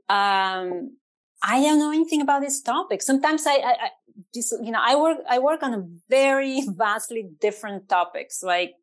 Um, 0.08 0.96
I 1.42 1.62
don't 1.62 1.78
know 1.78 1.92
anything 1.92 2.20
about 2.20 2.42
this 2.42 2.60
topic. 2.60 3.02
Sometimes 3.02 3.46
I, 3.46 3.52
I, 3.52 3.70
I 3.70 3.90
just, 4.34 4.52
you 4.62 4.72
know, 4.72 4.80
I 4.82 4.96
work, 4.96 5.18
I 5.28 5.38
work 5.38 5.62
on 5.62 5.74
a 5.74 5.86
very 6.08 6.62
vastly 6.68 7.28
different 7.40 7.88
topics, 7.88 8.42
like 8.42 8.74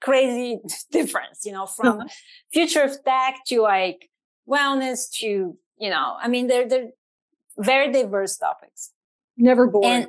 crazy 0.00 0.60
difference, 0.90 1.44
you 1.44 1.52
know, 1.52 1.66
from 1.66 2.00
uh-huh. 2.00 2.08
future 2.52 2.82
of 2.82 2.92
tech 3.04 3.36
to 3.48 3.60
like 3.60 4.08
wellness 4.48 5.10
to, 5.20 5.56
you 5.78 5.90
know, 5.90 6.16
I 6.20 6.28
mean, 6.28 6.46
they're, 6.46 6.68
they're 6.68 6.90
very 7.58 7.92
diverse 7.92 8.36
topics. 8.36 8.92
Never 9.36 9.66
boring. 9.66 10.06
And, 10.06 10.08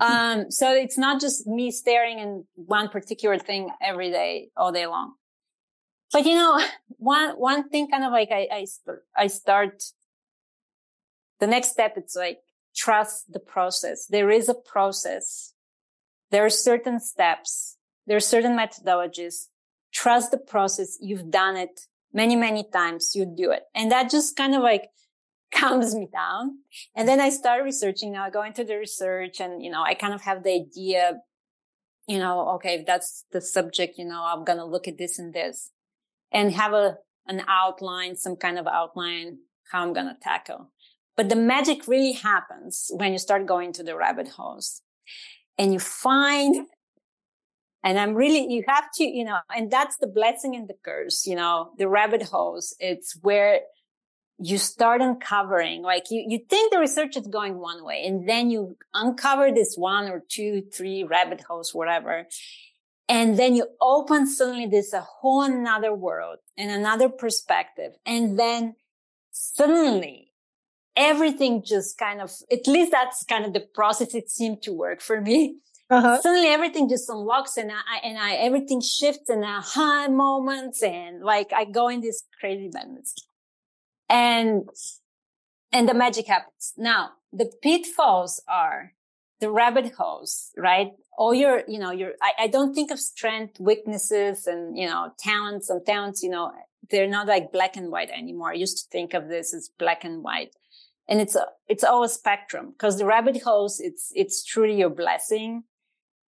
um, 0.00 0.50
so 0.50 0.72
it's 0.72 0.96
not 0.96 1.20
just 1.20 1.46
me 1.46 1.70
staring 1.70 2.18
in 2.18 2.44
one 2.54 2.88
particular 2.88 3.38
thing 3.38 3.68
every 3.82 4.10
day, 4.10 4.48
all 4.56 4.72
day 4.72 4.86
long. 4.86 5.14
But 6.12 6.26
you 6.26 6.34
know, 6.34 6.62
one, 6.98 7.30
one 7.32 7.68
thing 7.68 7.88
kind 7.88 8.04
of 8.04 8.12
like 8.12 8.30
I, 8.30 8.48
I, 8.52 8.66
I 9.16 9.26
start 9.26 9.82
the 11.42 11.48
next 11.48 11.70
step, 11.70 11.94
it's 11.96 12.14
like 12.14 12.38
trust 12.76 13.32
the 13.32 13.40
process. 13.40 14.06
There 14.06 14.30
is 14.30 14.48
a 14.48 14.54
process. 14.54 15.54
There 16.30 16.44
are 16.44 16.50
certain 16.50 17.00
steps. 17.00 17.78
There 18.06 18.16
are 18.16 18.20
certain 18.20 18.56
methodologies. 18.56 19.46
Trust 19.92 20.30
the 20.30 20.38
process. 20.38 20.98
You've 21.00 21.32
done 21.32 21.56
it 21.56 21.88
many, 22.12 22.36
many 22.36 22.64
times. 22.72 23.16
You 23.16 23.26
do 23.26 23.50
it. 23.50 23.64
And 23.74 23.90
that 23.90 24.08
just 24.08 24.36
kind 24.36 24.54
of 24.54 24.62
like 24.62 24.90
calms 25.52 25.96
me 25.96 26.08
down. 26.12 26.58
And 26.94 27.08
then 27.08 27.20
I 27.20 27.30
start 27.30 27.64
researching 27.64 28.12
now. 28.12 28.24
I 28.24 28.30
go 28.30 28.44
into 28.44 28.62
the 28.62 28.76
research 28.76 29.40
and, 29.40 29.62
you 29.62 29.70
know, 29.70 29.82
I 29.82 29.94
kind 29.94 30.14
of 30.14 30.22
have 30.22 30.44
the 30.44 30.52
idea, 30.52 31.22
you 32.06 32.20
know, 32.20 32.50
okay, 32.50 32.74
if 32.74 32.86
that's 32.86 33.24
the 33.32 33.40
subject, 33.40 33.98
you 33.98 34.04
know, 34.04 34.22
I'm 34.24 34.44
going 34.44 34.58
to 34.58 34.64
look 34.64 34.86
at 34.86 34.96
this 34.96 35.18
and 35.18 35.34
this 35.34 35.72
and 36.32 36.52
have 36.52 36.72
a, 36.72 36.96
an 37.26 37.42
outline, 37.46 38.16
some 38.16 38.36
kind 38.36 38.58
of 38.58 38.66
outline, 38.66 39.38
how 39.70 39.82
I'm 39.82 39.94
to 39.94 40.16
tackle. 40.20 40.70
But 41.16 41.28
the 41.28 41.36
magic 41.36 41.86
really 41.86 42.12
happens 42.12 42.90
when 42.94 43.12
you 43.12 43.18
start 43.18 43.46
going 43.46 43.72
to 43.74 43.82
the 43.82 43.96
rabbit 43.96 44.28
holes 44.28 44.82
and 45.58 45.72
you 45.72 45.78
find, 45.78 46.66
and 47.84 47.98
I'm 47.98 48.14
really, 48.14 48.52
you 48.52 48.64
have 48.66 48.88
to, 48.94 49.04
you 49.04 49.24
know, 49.24 49.38
and 49.54 49.70
that's 49.70 49.96
the 49.98 50.06
blessing 50.06 50.56
and 50.56 50.68
the 50.68 50.74
curse, 50.82 51.26
you 51.26 51.36
know, 51.36 51.72
the 51.76 51.88
rabbit 51.88 52.22
holes. 52.22 52.74
It's 52.80 53.16
where 53.20 53.60
you 54.38 54.56
start 54.58 55.02
uncovering, 55.02 55.82
like 55.82 56.10
you, 56.10 56.24
you 56.26 56.40
think 56.48 56.72
the 56.72 56.80
research 56.80 57.16
is 57.16 57.26
going 57.26 57.58
one 57.58 57.84
way 57.84 58.04
and 58.06 58.28
then 58.28 58.50
you 58.50 58.76
uncover 58.94 59.52
this 59.52 59.76
one 59.76 60.08
or 60.08 60.22
two, 60.28 60.62
three 60.72 61.04
rabbit 61.04 61.42
holes, 61.42 61.74
whatever. 61.74 62.26
And 63.12 63.38
then 63.38 63.54
you 63.54 63.66
open 63.78 64.26
suddenly 64.26 64.64
this 64.64 64.94
a 64.94 65.02
whole 65.02 65.42
another 65.42 65.94
world 65.94 66.38
and 66.56 66.70
another 66.70 67.10
perspective. 67.10 67.92
And 68.06 68.38
then 68.38 68.74
suddenly 69.30 70.32
everything 70.96 71.62
just 71.62 71.98
kind 71.98 72.22
of, 72.22 72.32
at 72.50 72.66
least 72.66 72.90
that's 72.90 73.22
kind 73.24 73.44
of 73.44 73.52
the 73.52 73.66
process 73.74 74.14
it 74.14 74.30
seemed 74.30 74.62
to 74.62 74.72
work 74.72 75.02
for 75.02 75.20
me. 75.20 75.58
Uh-huh. 75.90 76.22
Suddenly 76.22 76.48
everything 76.48 76.88
just 76.88 77.10
unlocks 77.10 77.58
and 77.58 77.70
I, 77.70 77.98
and 78.02 78.16
I, 78.16 78.32
everything 78.36 78.80
shifts 78.80 79.28
and 79.28 79.44
aha 79.44 80.08
moments 80.08 80.82
and 80.82 81.22
like 81.22 81.52
I 81.52 81.66
go 81.66 81.88
in 81.88 82.00
these 82.00 82.24
crazy 82.40 82.70
moments 82.72 83.14
and, 84.08 84.70
and 85.70 85.86
the 85.86 85.92
magic 85.92 86.28
happens. 86.28 86.72
Now 86.78 87.10
the 87.30 87.52
pitfalls 87.62 88.42
are 88.48 88.94
the 89.42 89.50
rabbit 89.50 89.92
holes, 89.98 90.52
right? 90.56 90.92
All 91.18 91.34
your, 91.34 91.64
you 91.66 91.80
know, 91.80 91.90
your, 91.90 92.12
I, 92.22 92.44
I 92.44 92.46
don't 92.46 92.74
think 92.74 92.92
of 92.92 93.00
strength, 93.00 93.58
weaknesses 93.58 94.46
and, 94.46 94.78
you 94.78 94.86
know, 94.86 95.12
talents. 95.18 95.68
and 95.68 95.84
talents, 95.84 96.22
you 96.22 96.30
know, 96.30 96.52
they're 96.90 97.08
not 97.08 97.26
like 97.26 97.50
black 97.50 97.76
and 97.76 97.90
white 97.90 98.10
anymore. 98.10 98.52
I 98.52 98.54
used 98.54 98.78
to 98.78 98.88
think 98.90 99.14
of 99.14 99.28
this 99.28 99.52
as 99.52 99.68
black 99.80 100.04
and 100.04 100.22
white 100.22 100.54
and 101.08 101.20
it's 101.20 101.34
a, 101.34 101.44
it's 101.66 101.82
all 101.82 102.04
a 102.04 102.08
spectrum 102.08 102.70
because 102.70 102.98
the 102.98 103.04
rabbit 103.04 103.42
holes, 103.42 103.80
it's, 103.80 104.12
it's 104.14 104.44
truly 104.44 104.78
your 104.78 104.90
blessing 104.90 105.64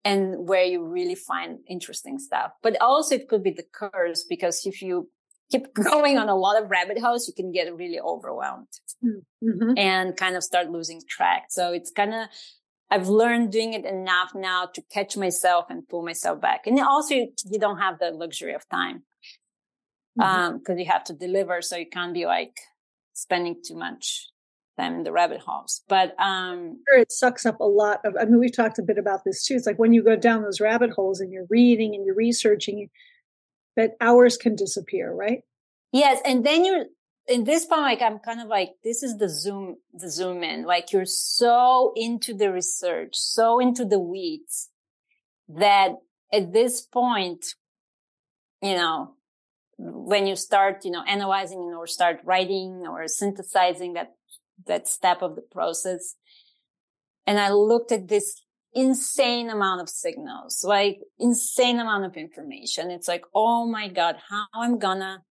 and 0.04 0.48
where 0.48 0.64
you 0.64 0.86
really 0.86 1.16
find 1.16 1.58
interesting 1.68 2.20
stuff. 2.20 2.52
But 2.62 2.80
also 2.80 3.16
it 3.16 3.28
could 3.28 3.42
be 3.42 3.50
the 3.50 3.66
curse 3.72 4.24
because 4.24 4.64
if 4.64 4.80
you 4.82 5.10
keep 5.50 5.74
going 5.90 6.16
on 6.16 6.28
a 6.28 6.36
lot 6.36 6.62
of 6.62 6.70
rabbit 6.70 7.00
holes, 7.00 7.26
you 7.26 7.34
can 7.34 7.50
get 7.50 7.74
really 7.74 7.98
overwhelmed 7.98 8.68
mm-hmm. 9.04 9.72
and 9.76 10.16
kind 10.16 10.36
of 10.36 10.44
start 10.44 10.70
losing 10.70 11.02
track. 11.08 11.46
So 11.48 11.72
it's 11.72 11.90
kind 11.90 12.14
of, 12.14 12.28
I've 12.90 13.08
learned 13.08 13.52
doing 13.52 13.72
it 13.72 13.84
enough 13.84 14.32
now 14.34 14.66
to 14.74 14.82
catch 14.90 15.16
myself 15.16 15.66
and 15.70 15.88
pull 15.88 16.02
myself 16.02 16.40
back. 16.40 16.66
And 16.66 16.80
also 16.80 17.14
you 17.14 17.58
don't 17.58 17.78
have 17.78 17.98
the 17.98 18.10
luxury 18.10 18.54
of 18.54 18.68
time. 18.68 19.04
mm-hmm. 20.18 20.22
um 20.22 20.58
because 20.58 20.78
you 20.78 20.86
have 20.86 21.04
to 21.04 21.12
deliver 21.12 21.62
so 21.62 21.76
you 21.76 21.86
can't 21.86 22.14
be 22.14 22.26
like 22.26 22.56
spending 23.12 23.56
too 23.64 23.76
much 23.76 24.28
time 24.78 24.94
in 24.94 25.02
the 25.02 25.12
rabbit 25.12 25.40
holes 25.40 25.82
but 25.88 26.18
um 26.20 26.78
it 26.96 27.12
sucks 27.12 27.44
up 27.44 27.60
a 27.60 27.64
lot 27.64 28.00
of 28.04 28.14
i 28.20 28.24
mean 28.24 28.38
we've 28.38 28.56
talked 28.56 28.78
a 28.78 28.82
bit 28.82 28.98
about 28.98 29.24
this 29.24 29.44
too 29.44 29.54
it's 29.54 29.66
like 29.66 29.78
when 29.78 29.92
you 29.92 30.02
go 30.02 30.16
down 30.16 30.42
those 30.42 30.60
rabbit 30.60 30.90
holes 30.90 31.20
and 31.20 31.32
you're 31.32 31.46
reading 31.50 31.94
and 31.94 32.06
you're 32.06 32.14
researching 32.14 32.88
that 33.76 33.92
hours 34.00 34.36
can 34.36 34.56
disappear 34.56 35.12
right 35.12 35.42
yes 35.92 36.20
and 36.24 36.44
then 36.44 36.64
you're 36.64 36.86
in 37.28 37.44
this 37.44 37.64
point 37.64 37.82
like 37.82 38.02
i'm 38.02 38.18
kind 38.18 38.40
of 38.40 38.48
like 38.48 38.70
this 38.82 39.02
is 39.02 39.18
the 39.18 39.28
zoom 39.28 39.76
the 39.92 40.10
zoom 40.10 40.42
in. 40.42 40.64
Like 40.64 40.92
you're 40.92 41.04
so 41.04 41.92
into 41.96 42.34
the 42.34 42.52
research 42.52 43.14
so 43.14 43.58
into 43.60 43.84
the 43.84 43.98
weeds 43.98 44.70
that 45.48 45.92
at 46.32 46.52
this 46.52 46.80
point 46.80 47.54
you 48.62 48.74
know 48.74 49.14
when 49.78 50.26
you 50.26 50.36
start 50.36 50.84
you 50.84 50.90
know 50.90 51.04
analyzing 51.06 51.74
or 51.76 51.86
start 51.86 52.20
writing 52.24 52.84
or 52.88 53.06
synthesizing 53.08 53.94
that 53.94 54.12
that 54.66 54.88
step 54.88 55.22
of 55.22 55.36
the 55.36 55.42
process. 55.42 56.16
And 57.26 57.38
i 57.38 57.50
looked 57.50 57.92
at 57.92 58.08
this 58.08 58.42
insane 58.72 59.50
amount 59.50 59.80
of 59.80 59.88
signals 59.88 60.62
like 60.62 61.00
insane 61.18 61.80
amount 61.80 62.04
of 62.04 62.16
information. 62.16 62.90
It's 62.90 63.08
like 63.08 63.24
oh 63.34 63.66
my 63.66 63.88
god 63.88 64.16
how 64.28 64.46
i'm 64.54 64.78
gonna 64.78 65.22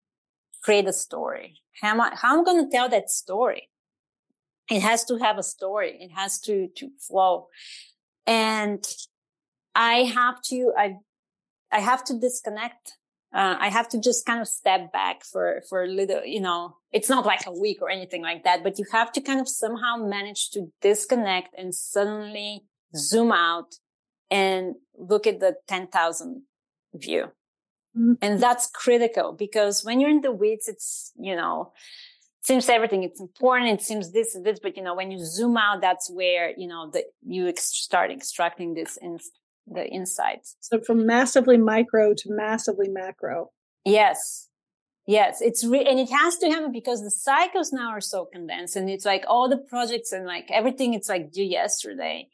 create 0.62 0.88
a 0.88 0.94
story 0.94 1.62
how 1.82 1.92
am 1.92 2.02
I, 2.02 2.16
how 2.16 2.34
am 2.34 2.40
i'm 2.40 2.46
gonna 2.46 2.70
tell 2.70 2.90
that 2.90 3.10
story? 3.10 3.70
It 4.70 4.82
has 4.82 5.04
to 5.06 5.18
have 5.18 5.38
a 5.38 5.44
story. 5.44 5.98
It 6.00 6.12
has 6.12 6.40
to 6.42 6.68
to 6.78 6.90
flow. 7.00 7.48
And 8.26 8.86
i 9.76 10.04
have 10.04 10.42
to 10.42 10.74
i 10.78 10.96
i 11.72 11.80
have 11.80 12.04
to 12.04 12.20
disconnect 12.20 12.94
uh, 13.34 13.56
I 13.60 13.70
have 13.70 13.88
to 13.90 14.00
just 14.00 14.26
kind 14.26 14.42
of 14.42 14.48
step 14.48 14.92
back 14.92 15.24
for, 15.24 15.62
for 15.70 15.84
a 15.84 15.88
little, 15.88 16.26
you 16.26 16.42
know, 16.42 16.78
it's 16.92 17.10
not 17.10 17.28
like 17.28 17.46
a 17.46 17.52
week 17.52 17.78
or 17.80 17.90
anything 17.90 18.24
like 18.24 18.44
that, 18.44 18.64
but 18.64 18.80
you 18.80 18.86
have 18.92 19.12
to 19.12 19.22
kind 19.22 19.40
of 19.40 19.48
somehow 19.48 19.98
manage 19.98 20.50
to 20.52 20.72
disconnect 20.82 21.54
and 21.56 21.76
suddenly 21.76 22.64
zoom 22.96 23.32
out 23.32 23.76
and 24.32 24.76
look 24.98 25.28
at 25.28 25.40
the 25.40 25.58
10,000 25.68 26.42
view. 26.96 27.32
Mm-hmm. 27.98 28.14
And 28.22 28.40
that's 28.40 28.70
critical 28.70 29.34
because 29.34 29.84
when 29.84 30.00
you're 30.00 30.10
in 30.10 30.22
the 30.22 30.32
weeds, 30.32 30.68
it's, 30.68 31.12
you 31.18 31.36
know, 31.36 31.74
seems 32.42 32.70
everything 32.70 33.04
it's 33.04 33.20
important. 33.20 33.80
It 33.80 33.84
seems 33.84 34.12
this 34.12 34.36
and 34.36 34.46
this, 34.46 34.60
but 34.60 34.78
you 34.78 34.84
know, 34.84 34.96
when 34.96 35.12
you 35.12 35.20
zoom 35.24 35.58
out, 35.58 35.82
that's 35.82 36.10
where, 36.10 36.54
you 36.58 36.68
know, 36.68 36.90
that 36.94 37.06
you 37.26 37.48
ex- 37.48 37.66
start 37.66 38.12
extracting 38.12 38.74
this 38.74 38.98
in, 38.98 39.20
the 39.72 39.88
insights. 39.88 40.56
So 40.60 40.80
from 40.80 41.06
massively 41.06 41.58
micro 41.58 42.14
to 42.16 42.32
massively 42.32 42.90
macro. 42.90 43.52
Yes. 43.86 44.48
Yes, 45.06 45.42
it's 45.42 45.66
re- 45.66 45.86
and 45.86 46.00
it 46.00 46.12
has 46.12 46.38
to 46.38 46.50
happen 46.50 46.72
because 46.72 47.02
the 47.02 47.10
cycles 47.10 47.74
now 47.74 47.90
are 47.90 48.02
so 48.02 48.26
condensed 48.26 48.76
and 48.76 48.90
it's 48.90 49.06
like 49.06 49.24
all 49.28 49.50
the 49.50 49.58
projects 49.58 50.12
and 50.12 50.26
like 50.26 50.52
everything 50.52 50.94
it's 50.94 51.10
like 51.10 51.32
due 51.32 51.44
yesterday. 51.44 52.28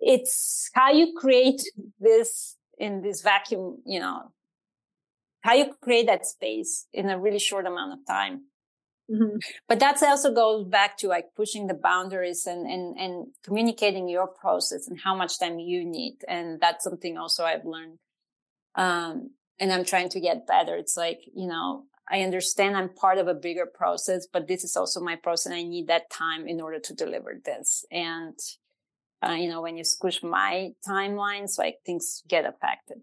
It's 0.00 0.68
how 0.74 0.90
you 0.90 1.14
create 1.16 1.62
this 1.98 2.56
in 2.80 3.02
this 3.02 3.22
vacuum, 3.22 3.82
you 3.84 4.00
know, 4.00 4.32
how 5.42 5.54
you 5.54 5.72
create 5.80 6.06
that 6.06 6.26
space 6.26 6.86
in 6.92 7.08
a 7.08 7.18
really 7.18 7.38
short 7.38 7.66
amount 7.66 7.92
of 7.92 7.98
time. 8.06 8.46
Mm-hmm. 9.10 9.38
But 9.68 9.80
that 9.80 10.02
also 10.02 10.32
goes 10.32 10.66
back 10.66 10.96
to 10.98 11.08
like 11.08 11.34
pushing 11.36 11.66
the 11.66 11.74
boundaries 11.74 12.46
and, 12.46 12.66
and, 12.66 12.96
and 12.96 13.26
communicating 13.44 14.08
your 14.08 14.26
process 14.26 14.88
and 14.88 14.98
how 14.98 15.14
much 15.14 15.38
time 15.38 15.58
you 15.58 15.84
need. 15.84 16.18
And 16.26 16.60
that's 16.60 16.84
something 16.84 17.18
also 17.18 17.44
I've 17.44 17.64
learned. 17.64 17.98
Um, 18.76 19.30
and 19.58 19.72
I'm 19.72 19.84
trying 19.84 20.08
to 20.10 20.20
get 20.20 20.46
better. 20.46 20.76
It's 20.76 20.96
like, 20.96 21.20
you 21.34 21.48
know, 21.48 21.84
I 22.08 22.22
understand 22.22 22.76
I'm 22.76 22.94
part 22.94 23.18
of 23.18 23.28
a 23.28 23.34
bigger 23.34 23.66
process, 23.66 24.26
but 24.32 24.48
this 24.48 24.64
is 24.64 24.76
also 24.76 25.00
my 25.00 25.16
process. 25.16 25.52
I 25.52 25.64
need 25.64 25.88
that 25.88 26.10
time 26.10 26.48
in 26.48 26.60
order 26.60 26.78
to 26.78 26.94
deliver 26.94 27.40
this. 27.44 27.84
And, 27.90 28.38
uh, 29.26 29.32
you 29.32 29.48
know, 29.48 29.60
when 29.60 29.76
you 29.76 29.84
squish 29.84 30.22
my 30.22 30.70
timelines, 30.88 31.58
like 31.58 31.76
things 31.84 32.22
get 32.28 32.44
affected. 32.44 32.98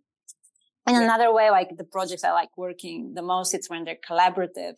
And 0.85 0.95
yeah. 0.95 1.03
another 1.03 1.33
way, 1.33 1.51
like 1.51 1.75
the 1.75 1.83
projects 1.83 2.23
I 2.23 2.31
like 2.31 2.57
working 2.57 3.13
the 3.13 3.21
most, 3.21 3.53
it's 3.53 3.69
when 3.69 3.83
they're 3.83 3.97
collaborative 4.09 4.75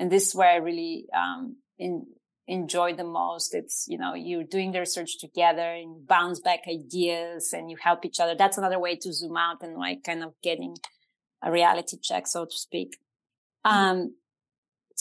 and 0.00 0.10
this 0.10 0.28
is 0.28 0.34
where 0.34 0.48
I 0.48 0.56
really 0.56 1.06
um, 1.14 1.56
in, 1.78 2.06
enjoy 2.48 2.94
the 2.94 3.04
most. 3.04 3.54
It's 3.54 3.84
you 3.86 3.98
know 3.98 4.14
you're 4.14 4.44
doing 4.44 4.72
the 4.72 4.80
research 4.80 5.18
together 5.20 5.62
and 5.62 6.06
bounce 6.06 6.40
back 6.40 6.60
ideas 6.66 7.52
and 7.52 7.70
you 7.70 7.76
help 7.80 8.04
each 8.04 8.18
other. 8.18 8.34
That's 8.34 8.58
another 8.58 8.80
way 8.80 8.96
to 8.96 9.12
zoom 9.12 9.36
out 9.36 9.62
and 9.62 9.76
like 9.76 10.02
kind 10.02 10.24
of 10.24 10.32
getting 10.42 10.76
a 11.42 11.52
reality 11.52 11.98
check, 12.02 12.26
so 12.26 12.46
to 12.46 12.56
speak. 12.56 12.96
Um, 13.64 14.14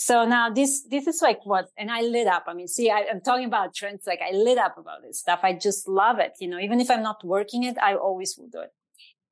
so 0.01 0.25
now 0.25 0.49
this 0.49 0.83
this 0.89 1.07
is 1.07 1.21
like 1.21 1.45
what 1.45 1.69
and 1.77 1.91
i 1.91 2.01
lit 2.01 2.27
up. 2.27 2.45
I 2.47 2.53
mean 2.53 2.67
see 2.67 2.89
I, 2.89 3.01
am 3.13 3.21
talking 3.21 3.45
about 3.45 3.75
trends 3.75 4.07
like 4.07 4.21
i 4.21 4.31
lit 4.31 4.57
up 4.57 4.77
about 4.77 5.01
this 5.03 5.19
stuff. 5.19 5.41
I 5.43 5.53
just 5.53 5.87
love 5.87 6.19
it 6.19 6.33
you 6.39 6.47
know? 6.47 6.59
Even 6.59 6.79
if 6.79 6.89
i'm 6.89 7.03
not 7.03 7.23
working 7.23 7.63
it 7.63 7.77
i 7.89 7.95
always 7.95 8.35
will 8.37 8.47
do 8.47 8.61
it. 8.61 8.71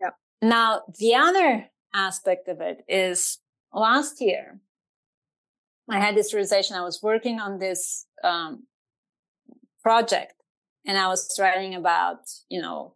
Yeah 0.01 0.13
now 0.41 0.81
the 0.99 1.15
other 1.15 1.67
aspect 1.93 2.47
of 2.47 2.59
it 2.61 2.83
is 2.87 3.39
last 3.73 4.21
year 4.21 4.59
I 5.89 5.99
had 5.99 6.15
this 6.15 6.33
realization. 6.33 6.75
I 6.75 6.81
was 6.81 7.01
working 7.01 7.39
on 7.39 7.59
this 7.59 8.05
um, 8.23 8.63
project, 9.81 10.33
and 10.85 10.97
I 10.97 11.07
was 11.07 11.37
writing 11.39 11.75
about, 11.75 12.19
you 12.49 12.61
know, 12.61 12.95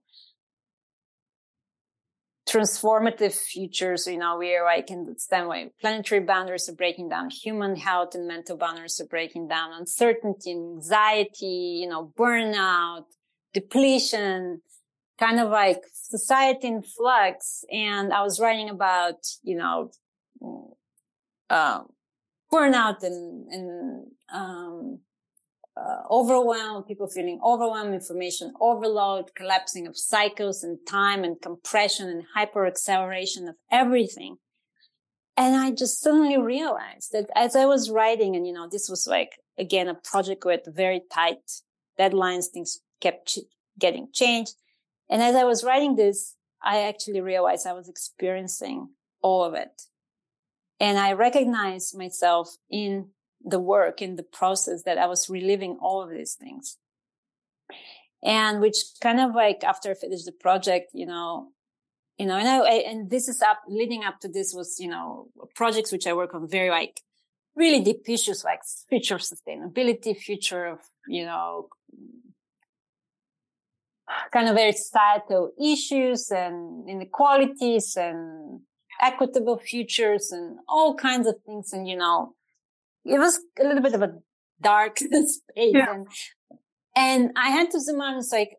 transformative 2.51 3.33
futures. 3.33 4.07
You 4.07 4.17
know, 4.17 4.37
where 4.37 4.67
I 4.67 4.81
can 4.81 4.99
understand 4.99 5.47
why 5.47 5.69
planetary 5.79 6.21
boundaries 6.21 6.67
are 6.69 6.75
breaking 6.75 7.09
down, 7.09 7.29
human 7.29 7.75
health 7.75 8.15
and 8.15 8.27
mental 8.27 8.57
boundaries 8.57 8.99
are 8.99 9.07
breaking 9.07 9.47
down, 9.47 9.71
uncertainty, 9.73 10.51
anxiety, 10.51 11.79
you 11.81 11.87
know, 11.87 12.11
burnout, 12.17 13.05
depletion, 13.53 14.61
kind 15.19 15.39
of 15.39 15.49
like 15.49 15.81
society 15.93 16.67
in 16.67 16.81
flux. 16.81 17.63
And 17.71 18.11
I 18.11 18.21
was 18.23 18.39
writing 18.39 18.69
about, 18.69 19.25
you 19.43 19.55
know, 19.55 19.91
um, 21.49 21.87
burnout 22.51 23.03
and, 23.03 23.47
and 23.51 24.05
um, 24.33 24.99
uh, 25.81 26.03
overwhelm, 26.09 26.83
people 26.83 27.07
feeling 27.07 27.39
overwhelmed, 27.43 27.93
information 27.93 28.53
overload, 28.59 29.33
collapsing 29.35 29.87
of 29.87 29.97
cycles 29.97 30.63
and 30.63 30.77
time 30.87 31.23
and 31.23 31.41
compression 31.41 32.07
and 32.09 32.23
hyper 32.35 32.65
acceleration 32.65 33.47
of 33.47 33.55
everything. 33.71 34.37
And 35.37 35.55
I 35.55 35.71
just 35.71 36.01
suddenly 36.01 36.37
realized 36.37 37.11
that 37.13 37.29
as 37.35 37.55
I 37.55 37.65
was 37.65 37.89
writing, 37.89 38.35
and 38.35 38.45
you 38.45 38.53
know, 38.53 38.67
this 38.69 38.89
was 38.89 39.07
like, 39.07 39.31
again, 39.57 39.87
a 39.87 39.95
project 39.95 40.45
with 40.45 40.61
very 40.67 41.01
tight 41.11 41.37
deadlines, 41.99 42.45
things 42.53 42.81
kept 42.99 43.29
ch- 43.29 43.39
getting 43.79 44.09
changed. 44.13 44.53
And 45.09 45.21
as 45.21 45.35
I 45.35 45.43
was 45.43 45.63
writing 45.63 45.95
this, 45.95 46.35
I 46.61 46.81
actually 46.83 47.21
realized 47.21 47.65
I 47.65 47.73
was 47.73 47.89
experiencing 47.89 48.89
all 49.21 49.43
of 49.43 49.53
it. 49.53 49.83
And 50.79 50.97
I 50.97 51.13
recognized 51.13 51.97
myself 51.97 52.49
in 52.69 53.09
the 53.45 53.59
work, 53.59 54.01
in 54.01 54.15
the 54.15 54.23
process 54.23 54.83
that 54.83 54.97
I 54.97 55.07
was 55.07 55.29
reliving 55.29 55.77
all 55.81 56.01
of 56.01 56.09
these 56.09 56.33
things. 56.33 56.77
And 58.23 58.61
which 58.61 58.77
kind 59.01 59.19
of 59.19 59.33
like 59.33 59.63
after 59.63 59.91
I 59.91 59.93
finished 59.95 60.25
the 60.25 60.31
project, 60.31 60.91
you 60.93 61.05
know, 61.05 61.47
you 62.17 62.27
know, 62.27 62.35
and 62.35 62.47
I, 62.47 62.73
and 62.75 63.09
this 63.09 63.27
is 63.27 63.41
up 63.41 63.61
leading 63.67 64.03
up 64.03 64.19
to 64.19 64.27
this 64.27 64.53
was, 64.53 64.79
you 64.79 64.87
know, 64.87 65.29
projects 65.55 65.91
which 65.91 66.05
I 66.05 66.13
work 66.13 66.35
on 66.35 66.47
very 66.47 66.69
like 66.69 67.01
really 67.55 67.81
deep 67.81 68.07
issues 68.07 68.43
like 68.43 68.61
future 68.89 69.17
sustainability, 69.17 70.15
future 70.15 70.65
of, 70.65 70.79
you 71.07 71.25
know, 71.25 71.69
kind 74.31 74.49
of 74.49 74.55
very 74.55 74.73
societal 74.73 75.51
issues 75.59 76.29
and 76.31 76.87
inequalities 76.87 77.95
and 77.95 78.61
equitable 79.01 79.57
futures 79.57 80.31
and 80.31 80.59
all 80.67 80.95
kinds 80.95 81.27
of 81.27 81.35
things. 81.45 81.73
And, 81.73 81.87
you 81.87 81.97
know, 81.97 82.35
it 83.05 83.19
was 83.19 83.39
a 83.59 83.63
little 83.63 83.81
bit 83.81 83.93
of 83.93 84.01
a 84.01 84.13
dark 84.61 84.97
space. 84.99 85.31
Yeah. 85.55 85.93
And, 85.93 86.07
and 86.95 87.31
I 87.35 87.49
had 87.49 87.71
to 87.71 87.79
zoom 87.79 88.01
out 88.01 88.13
and 88.13 88.19
it's 88.19 88.31
like, 88.31 88.57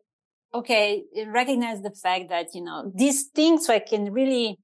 okay, 0.53 1.03
recognize 1.27 1.81
the 1.81 1.91
fact 1.91 2.29
that, 2.29 2.47
you 2.53 2.63
know, 2.63 2.91
these 2.93 3.25
things 3.33 3.69
I 3.69 3.79
can 3.79 4.11
really, 4.11 4.59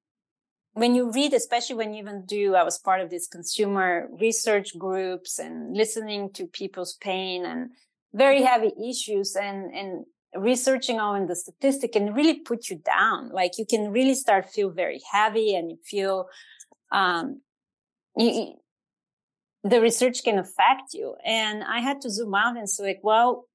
when 0.73 0.93
you 0.93 1.11
read, 1.11 1.33
especially 1.33 1.75
when 1.75 1.93
you 1.93 2.01
even 2.01 2.25
do, 2.25 2.55
I 2.55 2.63
was 2.63 2.77
part 2.77 3.01
of 3.01 3.09
these 3.09 3.27
consumer 3.27 4.07
research 4.19 4.77
groups 4.77 5.39
and 5.39 5.75
listening 5.75 6.31
to 6.33 6.45
people's 6.45 6.95
pain 7.01 7.45
and 7.45 7.69
very 8.13 8.43
heavy 8.43 8.71
issues 8.87 9.35
and, 9.35 9.73
and 9.73 10.05
researching 10.35 10.99
on 10.99 11.25
the 11.25 11.35
statistic 11.35 11.93
can 11.93 12.13
really 12.13 12.39
put 12.39 12.69
you 12.69 12.77
down. 12.77 13.29
Like 13.29 13.57
you 13.57 13.65
can 13.67 13.91
really 13.91 14.15
start 14.15 14.49
feel 14.49 14.69
very 14.69 15.01
heavy 15.11 15.55
and 15.55 15.71
you 15.71 15.77
feel, 15.83 16.27
um, 16.91 17.41
you, 18.15 18.53
the 19.63 19.81
research 19.81 20.23
can 20.23 20.37
affect 20.37 20.93
you. 20.93 21.15
And 21.25 21.63
I 21.63 21.79
had 21.79 22.01
to 22.01 22.09
zoom 22.09 22.35
out 22.35 22.57
and 22.57 22.69
say 22.69 22.83
like, 22.83 22.99
well, 23.03 23.45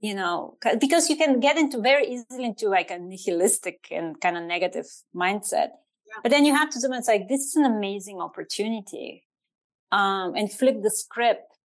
you 0.00 0.14
know, 0.14 0.58
because 0.78 1.08
you 1.08 1.16
can 1.16 1.40
get 1.40 1.56
into 1.56 1.80
very 1.80 2.06
easily 2.06 2.44
into 2.44 2.68
like 2.68 2.90
a 2.90 2.98
nihilistic 2.98 3.86
and 3.90 4.20
kind 4.20 4.36
of 4.36 4.44
negative 4.44 4.86
mindset. 5.14 5.68
But 6.22 6.30
then 6.30 6.44
you 6.44 6.54
have 6.54 6.70
to 6.70 6.80
do 6.80 6.92
it's 6.92 7.08
like, 7.08 7.28
this 7.28 7.40
is 7.40 7.56
an 7.56 7.64
amazing 7.64 8.20
opportunity. 8.20 9.24
Um, 9.92 10.34
and 10.34 10.52
flip 10.52 10.82
the 10.82 10.90
script 10.90 11.56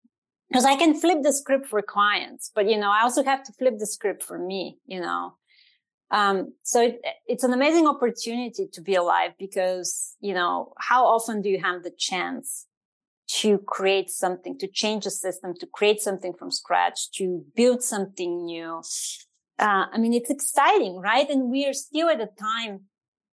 because 0.51 0.65
I 0.65 0.75
can 0.75 0.99
flip 0.99 1.19
the 1.23 1.31
script 1.31 1.67
for 1.67 1.81
clients, 1.81 2.51
but 2.53 2.69
you 2.69 2.77
know, 2.77 2.91
I 2.91 3.01
also 3.03 3.23
have 3.23 3.41
to 3.43 3.53
flip 3.53 3.79
the 3.79 3.87
script 3.87 4.21
for 4.21 4.37
me, 4.37 4.77
you 4.85 4.99
know. 4.99 5.35
Um, 6.11 6.53
so 6.61 6.81
it, 6.81 7.01
it's 7.25 7.45
an 7.45 7.53
amazing 7.53 7.87
opportunity 7.87 8.67
to 8.73 8.81
be 8.81 8.95
alive 8.95 9.31
because, 9.39 10.15
you 10.19 10.33
know, 10.33 10.73
how 10.77 11.05
often 11.05 11.41
do 11.41 11.49
you 11.49 11.61
have 11.61 11.83
the 11.83 11.91
chance 11.97 12.67
to 13.39 13.59
create 13.59 14.09
something, 14.09 14.57
to 14.57 14.67
change 14.67 15.05
a 15.05 15.11
system, 15.11 15.53
to 15.59 15.67
create 15.67 16.01
something 16.01 16.33
from 16.33 16.51
scratch, 16.51 17.11
to 17.13 17.45
build 17.55 17.81
something 17.81 18.45
new? 18.45 18.81
Uh, 19.59 19.85
I 19.91 19.97
mean, 19.97 20.13
it's 20.13 20.29
exciting, 20.29 20.97
right? 20.97 21.29
And 21.29 21.49
we 21.49 21.65
are 21.65 21.73
still 21.73 22.09
at 22.09 22.19
a 22.19 22.29
time 22.39 22.81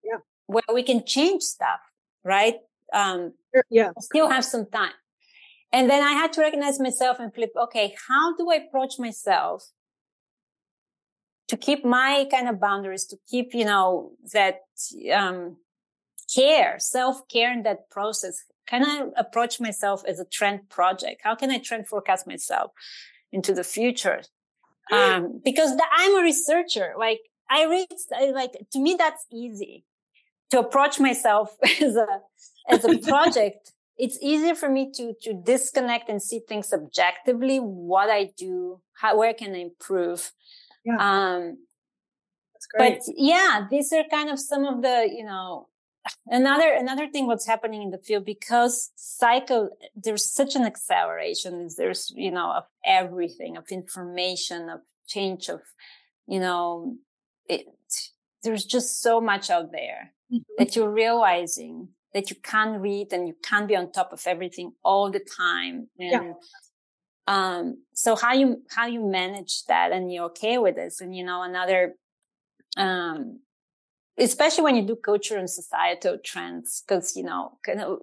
yeah. 0.04 0.18
where 0.46 0.62
we 0.72 0.82
can 0.82 1.04
change 1.04 1.42
stuff, 1.42 1.80
right? 2.24 2.56
Um, 2.92 3.32
yeah. 3.70 3.90
Still 3.98 4.28
have 4.28 4.44
some 4.44 4.66
time. 4.70 4.92
And 5.72 5.90
then 5.90 6.02
I 6.02 6.12
had 6.12 6.32
to 6.34 6.40
recognize 6.40 6.78
myself 6.78 7.18
and 7.18 7.34
flip, 7.34 7.50
okay, 7.64 7.94
how 8.08 8.37
do 8.37 8.50
I 8.50 8.56
approach 8.56 8.98
myself 8.98 9.64
to 11.48 11.56
keep 11.56 11.84
my 11.84 12.26
kind 12.30 12.48
of 12.48 12.61
boundaries, 12.61 13.04
to 13.06 13.16
keep, 13.28 13.54
you 13.54 13.64
know, 13.64 14.12
that, 14.32 14.61
um, 15.12 15.56
care, 16.34 16.76
self 16.78 17.26
care 17.28 17.52
in 17.52 17.62
that 17.64 17.90
process? 17.90 18.44
Can 18.68 18.85
I 18.85 19.09
approach 19.16 19.61
myself 19.61 20.02
as 20.07 20.20
a 20.20 20.24
trend 20.24 20.68
project? 20.68 21.22
How 21.24 21.35
can 21.35 21.50
I 21.50 21.59
trend 21.59 21.88
forecast 21.88 22.26
myself 22.26 22.72
into 23.33 23.52
the 23.54 23.64
future? 23.64 24.22
Um, 24.90 25.42
because 25.44 25.76
the, 25.76 25.85
I'm 25.92 26.18
a 26.18 26.22
researcher. 26.22 26.94
Like 26.98 27.20
I 27.50 27.66
read, 27.66 27.88
like 28.33 28.52
to 28.72 28.78
me, 28.78 28.96
that's 28.98 29.22
easy 29.31 29.85
to 30.50 30.61
approach 30.61 30.98
myself 30.98 31.54
as 31.83 31.94
a, 31.94 32.07
as 32.70 32.87
a 32.87 32.96
project 33.07 33.72
it's 33.98 34.18
easier 34.22 34.54
for 34.54 34.68
me 34.68 34.90
to 34.92 35.14
to 35.20 35.35
disconnect 35.35 36.09
and 36.09 36.22
see 36.22 36.40
things 36.48 36.72
objectively 36.72 37.59
what 37.59 38.09
i 38.09 38.31
do 38.37 38.81
how 38.94 39.18
where 39.18 39.35
can 39.35 39.54
i 39.54 39.59
improve 39.59 40.33
yeah. 40.85 40.94
um 40.94 41.59
That's 42.54 42.66
great. 42.66 42.98
but 42.98 43.14
yeah 43.16 43.66
these 43.70 43.92
are 43.92 44.04
kind 44.11 44.31
of 44.31 44.38
some 44.38 44.64
of 44.64 44.83
the 44.83 45.09
you 45.12 45.24
know 45.24 45.66
another 46.27 46.73
another 46.73 47.09
thing 47.09 47.27
what's 47.27 47.47
happening 47.47 47.83
in 47.83 47.90
the 47.90 47.99
field 47.99 48.25
because 48.25 48.90
psycho 48.97 49.68
there's 49.94 50.25
such 50.25 50.55
an 50.55 50.62
acceleration 50.62 51.61
Is 51.61 51.77
there's 51.77 52.12
you 52.16 52.31
know 52.31 52.53
of 52.53 52.64
everything 52.85 53.57
of 53.57 53.66
information 53.71 54.68
of 54.68 54.81
change 55.07 55.49
of 55.49 55.61
you 56.27 56.40
know 56.40 56.97
it 57.49 57.66
there's 58.42 58.64
just 58.64 59.01
so 59.01 59.21
much 59.21 59.51
out 59.51 59.73
there 59.73 60.12
mm-hmm. 60.33 60.42
that 60.59 60.77
you're 60.77 60.90
realizing 60.90 61.88
that 62.14 62.31
you 62.31 62.37
can't 62.42 62.81
read 62.81 63.12
and 63.12 63.29
you 63.29 63.35
can't 63.42 63.68
be 63.68 63.77
on 63.77 63.92
top 63.92 64.12
of 64.12 64.27
everything 64.27 64.73
all 64.83 65.11
the 65.11 65.21
time. 65.21 65.88
And, 65.99 66.11
yeah. 66.11 66.33
um, 67.27 67.83
so 67.92 68.16
how 68.16 68.33
you, 68.33 68.62
how 68.71 68.87
you 68.87 69.05
manage 69.05 69.64
that 69.66 69.92
and 69.92 70.12
you're 70.12 70.25
okay 70.27 70.59
with 70.59 70.77
this. 70.77 71.01
And, 71.01 71.14
you 71.14 71.25
know, 71.25 71.42
another, 71.42 71.94
um, 72.77 73.40
especially 74.18 74.64
when 74.64 74.76
you 74.76 74.83
do 74.83 74.96
culture 74.96 75.37
and 75.37 75.48
societal 75.48 76.18
trends, 76.24 76.83
because, 76.87 77.16
you 77.16 77.22
know, 77.22 77.59
kind 77.64 77.81
of 77.81 77.98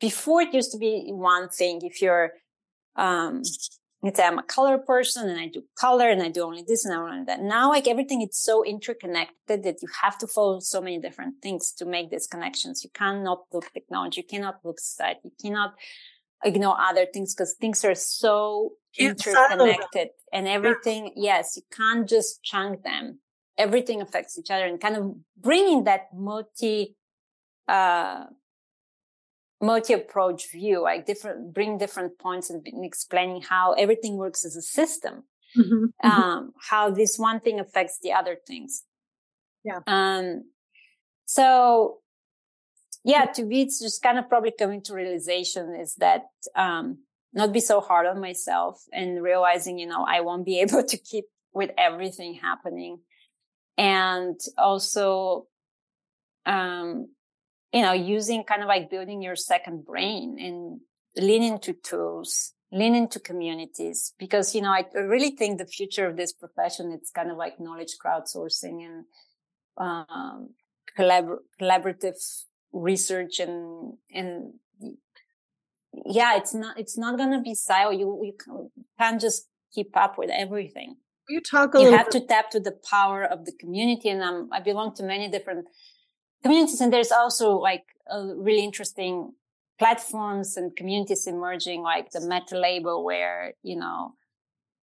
before 0.00 0.42
it 0.42 0.52
used 0.52 0.72
to 0.72 0.78
be 0.78 1.06
one 1.08 1.48
thing 1.48 1.80
if 1.82 2.02
you're, 2.02 2.32
um, 2.96 3.42
let's 4.02 4.18
say 4.18 4.26
I'm 4.26 4.38
a 4.38 4.42
color 4.42 4.78
person 4.78 5.28
and 5.28 5.40
I 5.40 5.48
do 5.48 5.62
color 5.78 6.08
and 6.08 6.22
I 6.22 6.28
do 6.28 6.42
only 6.42 6.62
this 6.66 6.84
and 6.84 6.94
I 6.94 6.98
only 6.98 7.24
that. 7.24 7.40
Now, 7.40 7.70
like 7.70 7.88
everything, 7.88 8.20
it's 8.20 8.38
so 8.38 8.62
interconnected 8.62 9.62
that 9.64 9.82
you 9.82 9.88
have 10.02 10.18
to 10.18 10.26
follow 10.26 10.60
so 10.60 10.80
many 10.80 10.98
different 10.98 11.36
things 11.42 11.72
to 11.78 11.86
make 11.86 12.10
these 12.10 12.26
connections. 12.26 12.84
You 12.84 12.90
cannot 12.90 13.44
look 13.52 13.72
technology. 13.72 14.20
You 14.20 14.26
cannot 14.26 14.56
look 14.64 14.78
society. 14.78 15.20
You 15.24 15.32
cannot 15.42 15.74
ignore 16.44 16.78
other 16.78 17.06
things 17.06 17.34
because 17.34 17.54
things 17.58 17.84
are 17.84 17.94
so 17.94 18.72
interconnected 18.98 20.08
and 20.32 20.46
everything. 20.46 21.12
Yes, 21.16 21.54
you 21.56 21.62
can't 21.74 22.06
just 22.08 22.42
chunk 22.42 22.82
them. 22.82 23.20
Everything 23.58 24.02
affects 24.02 24.38
each 24.38 24.50
other 24.50 24.66
and 24.66 24.80
kind 24.80 24.96
of 24.96 25.14
bringing 25.40 25.84
that 25.84 26.08
multi, 26.14 26.96
uh, 27.68 28.24
multi-approach 29.60 30.50
view, 30.52 30.82
like 30.82 31.06
different, 31.06 31.54
bring 31.54 31.78
different 31.78 32.18
points 32.18 32.50
and 32.50 32.62
explaining 32.84 33.42
how 33.42 33.72
everything 33.72 34.16
works 34.16 34.44
as 34.44 34.56
a 34.56 34.62
system. 34.62 35.24
Mm-hmm, 35.56 35.84
mm-hmm. 35.84 36.06
Um, 36.06 36.52
how 36.60 36.90
this 36.90 37.18
one 37.18 37.40
thing 37.40 37.60
affects 37.60 37.98
the 38.02 38.12
other 38.12 38.36
things. 38.46 38.82
Yeah. 39.64 39.80
Um, 39.86 40.44
so 41.24 41.98
yeah, 43.04 43.24
to 43.24 43.44
be, 43.44 43.62
it's 43.62 43.80
just 43.80 44.02
kind 44.02 44.18
of 44.18 44.28
probably 44.28 44.52
coming 44.58 44.82
to 44.82 44.94
realization 44.94 45.74
is 45.76 45.94
that, 45.96 46.24
um, 46.54 46.98
not 47.32 47.52
be 47.52 47.60
so 47.60 47.80
hard 47.80 48.06
on 48.06 48.20
myself 48.20 48.82
and 48.92 49.22
realizing, 49.22 49.78
you 49.78 49.86
know, 49.86 50.04
I 50.04 50.22
won't 50.22 50.44
be 50.44 50.60
able 50.64 50.82
to 50.82 50.96
keep 50.96 51.26
with 51.52 51.70
everything 51.78 52.34
happening. 52.34 52.98
And 53.78 54.40
also, 54.56 55.46
um, 56.46 57.08
you 57.72 57.82
know, 57.82 57.92
using 57.92 58.44
kind 58.44 58.62
of 58.62 58.68
like 58.68 58.88
building 58.88 59.20
your 59.20 59.36
second 59.36 59.84
brain 59.84 60.38
and 60.40 60.80
leaning 61.22 61.58
to 61.60 61.74
tools, 61.74 62.54
leaning 62.72 63.08
to 63.08 63.20
communities, 63.20 64.14
because, 64.18 64.54
you 64.54 64.62
know, 64.62 64.70
I 64.70 64.86
really 64.94 65.30
think 65.30 65.58
the 65.58 65.66
future 65.66 66.06
of 66.06 66.16
this 66.16 66.32
profession, 66.32 66.92
it's 66.92 67.10
kind 67.10 67.30
of 67.30 67.36
like 67.36 67.60
knowledge 67.60 67.96
crowdsourcing 68.02 68.86
and, 68.86 69.04
um, 69.76 70.54
collabor- 70.98 71.44
collaborative 71.60 72.16
research 72.72 73.40
and, 73.40 73.98
and 74.12 74.54
yeah, 76.04 76.36
it's 76.36 76.54
not, 76.54 76.78
it's 76.78 76.96
not 76.96 77.18
to 77.18 77.40
be 77.40 77.54
silo. 77.54 77.90
You, 77.90 78.20
you 78.22 78.70
can't 78.98 79.20
just 79.20 79.48
keep 79.72 79.96
up 79.96 80.16
with 80.16 80.30
everything. 80.30 80.96
You 81.28 81.40
talk 81.40 81.74
a 81.74 81.78
you 81.78 81.84
little 81.84 81.98
have 81.98 82.10
to 82.10 82.20
tap 82.20 82.50
to 82.50 82.60
the 82.60 82.76
power 82.90 83.24
of 83.24 83.44
the 83.44 83.52
community. 83.52 84.08
And 84.08 84.22
um, 84.22 84.48
I 84.52 84.60
belong 84.60 84.94
to 84.96 85.02
many 85.02 85.28
different 85.28 85.66
communities. 86.42 86.80
And 86.80 86.92
there's 86.92 87.12
also 87.12 87.56
like 87.56 87.84
really 88.10 88.64
interesting 88.64 89.32
platforms 89.78 90.56
and 90.56 90.74
communities 90.76 91.26
emerging, 91.26 91.82
like 91.82 92.10
the 92.10 92.20
Metalabel, 92.20 93.04
where, 93.04 93.54
you 93.62 93.76
know, 93.76 94.14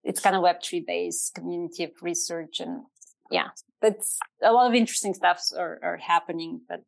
it's 0.04 0.20
kind 0.20 0.36
of 0.36 0.44
Web3 0.44 0.86
based 0.86 1.34
community 1.34 1.86
of 1.86 1.92
research. 2.02 2.60
And 2.60 2.84
yeah, 3.32 3.50
but 3.82 3.98
a 4.42 4.52
lot 4.52 4.68
of 4.68 4.76
interesting 4.76 5.14
stuffs 5.14 5.54
are, 5.54 5.80
are 5.82 5.98
happening. 5.98 6.62
But 6.68 6.82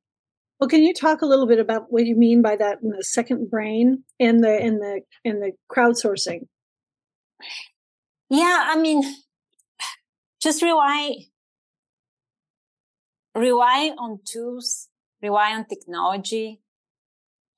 well, 0.60 0.70
can 0.70 0.84
you 0.84 0.94
talk 0.94 1.22
a 1.22 1.26
little 1.26 1.48
bit 1.48 1.60
about 1.60 1.86
what 1.90 2.06
you 2.06 2.16
mean 2.16 2.42
by 2.42 2.56
that 2.56 2.80
in 2.82 2.90
the 2.90 3.04
second 3.04 3.50
brain 3.50 4.04
and 4.20 4.44
the 4.44 4.58
in 4.58 4.80
the 4.80 5.02
in 5.24 5.40
the 5.40 5.52
crowdsourcing? 5.72 6.48
Yeah, 8.30 8.64
I 8.68 8.78
mean, 8.78 9.04
just 10.46 10.62
rely 10.62 11.26
rely 13.36 13.94
on 13.98 14.20
tools, 14.24 14.88
rely 15.22 15.54
on 15.54 15.66
technology 15.66 16.62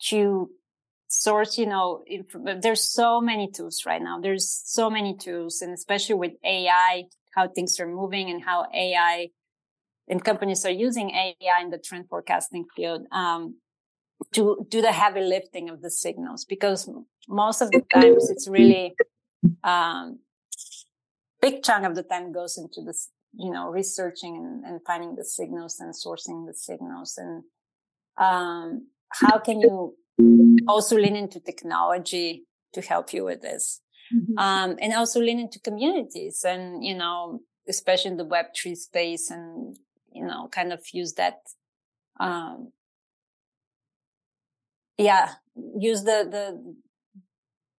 to 0.10 0.50
source, 1.10 1.58
you 1.58 1.66
know, 1.66 2.04
inf- 2.08 2.62
there's 2.62 2.82
so 2.82 3.20
many 3.20 3.52
tools 3.52 3.84
right 3.86 4.02
now. 4.02 4.20
There's 4.20 4.50
so 4.50 4.90
many 4.90 5.16
tools 5.16 5.62
and 5.62 5.74
especially 5.74 6.16
with 6.16 6.34
AI, 6.44 7.04
how 7.36 7.50
things 7.50 7.80
are 7.80 7.88
moving 7.88 8.30
and 8.30 8.42
how 8.42 8.66
AI 8.74 9.30
and 10.08 10.24
companies 10.24 10.66
are 10.66 10.72
using 10.72 11.12
AI 11.12 11.62
in 11.62 11.70
the 11.70 11.78
trend 11.78 12.08
forecasting 12.08 12.66
field, 12.74 13.06
um, 13.12 13.58
to 14.32 14.66
do 14.70 14.82
the 14.82 14.94
heavy 14.94 15.22
lifting 15.22 15.70
of 15.70 15.82
the 15.82 15.92
signals 15.92 16.46
because 16.46 16.90
most 17.28 17.62
of 17.62 17.72
the 17.72 17.84
times 17.94 18.30
it's 18.30 18.48
really, 18.48 18.96
um, 19.64 20.20
big 21.48 21.64
chunk 21.64 21.86
of 21.86 21.96
the 21.96 22.04
time 22.04 22.32
goes 22.32 22.58
into 22.58 22.82
this 22.82 23.10
you 23.38 23.52
know, 23.52 23.70
researching 23.70 24.36
and, 24.36 24.66
and 24.66 24.82
finding 24.86 25.16
the 25.16 25.24
signals 25.24 25.80
and 25.80 25.94
sourcing 25.94 26.48
the 26.48 26.54
signals. 26.54 27.18
And, 27.18 27.44
um, 28.18 28.88
how 29.10 29.38
can 29.40 29.62
you 29.62 29.96
also 30.68 30.98
lean 30.98 31.16
into 31.16 31.40
technology 31.40 32.46
to 32.74 32.82
help 32.82 33.14
you 33.14 33.26
with 33.26 33.42
this? 33.42 33.82
Mm-hmm. 34.14 34.38
Um, 34.38 34.78
and 34.82 34.94
also 34.94 35.20
lean 35.20 35.40
into 35.40 35.60
communities 35.60 36.44
and, 36.46 36.84
you 36.84 36.96
know, 36.96 37.42
especially 37.70 38.12
in 38.12 38.18
the 38.18 38.26
Web3 38.26 38.76
space 38.76 39.30
and, 39.30 39.78
you 40.12 40.26
know, 40.26 40.48
kind 40.52 40.74
of 40.74 40.82
use 40.92 41.14
that, 41.14 41.40
um, 42.20 42.72
yeah, 44.98 45.34
use 45.78 46.04
the, 46.04 46.28
the, 46.30 46.76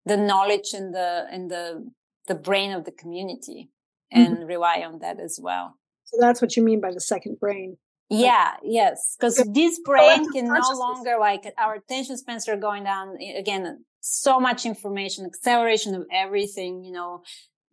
the 0.06 0.18
knowledge 0.18 0.74
and 0.74 0.94
the, 0.94 1.26
and 1.32 1.50
the, 1.50 1.90
the 2.28 2.36
brain 2.36 2.72
of 2.72 2.86
the 2.86 2.92
community 2.92 3.70
and 4.12 4.38
mm-hmm. 4.38 4.46
rely 4.46 4.84
on 4.86 5.00
that 5.00 5.20
as 5.20 5.40
well. 5.42 5.78
So 6.06 6.18
that's 6.20 6.42
what 6.42 6.56
you 6.56 6.64
mean 6.64 6.80
by 6.80 6.92
the 6.92 7.02
second 7.02 7.40
brain. 7.40 7.78
Yeah, 8.10 8.54
yes, 8.64 9.18
because 9.20 9.36
this 9.54 9.80
brain 9.84 10.32
can 10.32 10.46
no 10.46 10.62
longer 10.76 11.18
like 11.20 11.44
our 11.58 11.76
attention 11.76 12.18
spans 12.18 12.48
are 12.48 12.56
going 12.56 12.86
down 12.86 13.18
again. 13.38 13.84
So 14.00 14.40
much 14.40 14.66
information, 14.66 15.26
acceleration 15.26 15.94
of 15.94 16.06
everything. 16.10 16.86
You 16.86 16.94
know, 16.94 17.24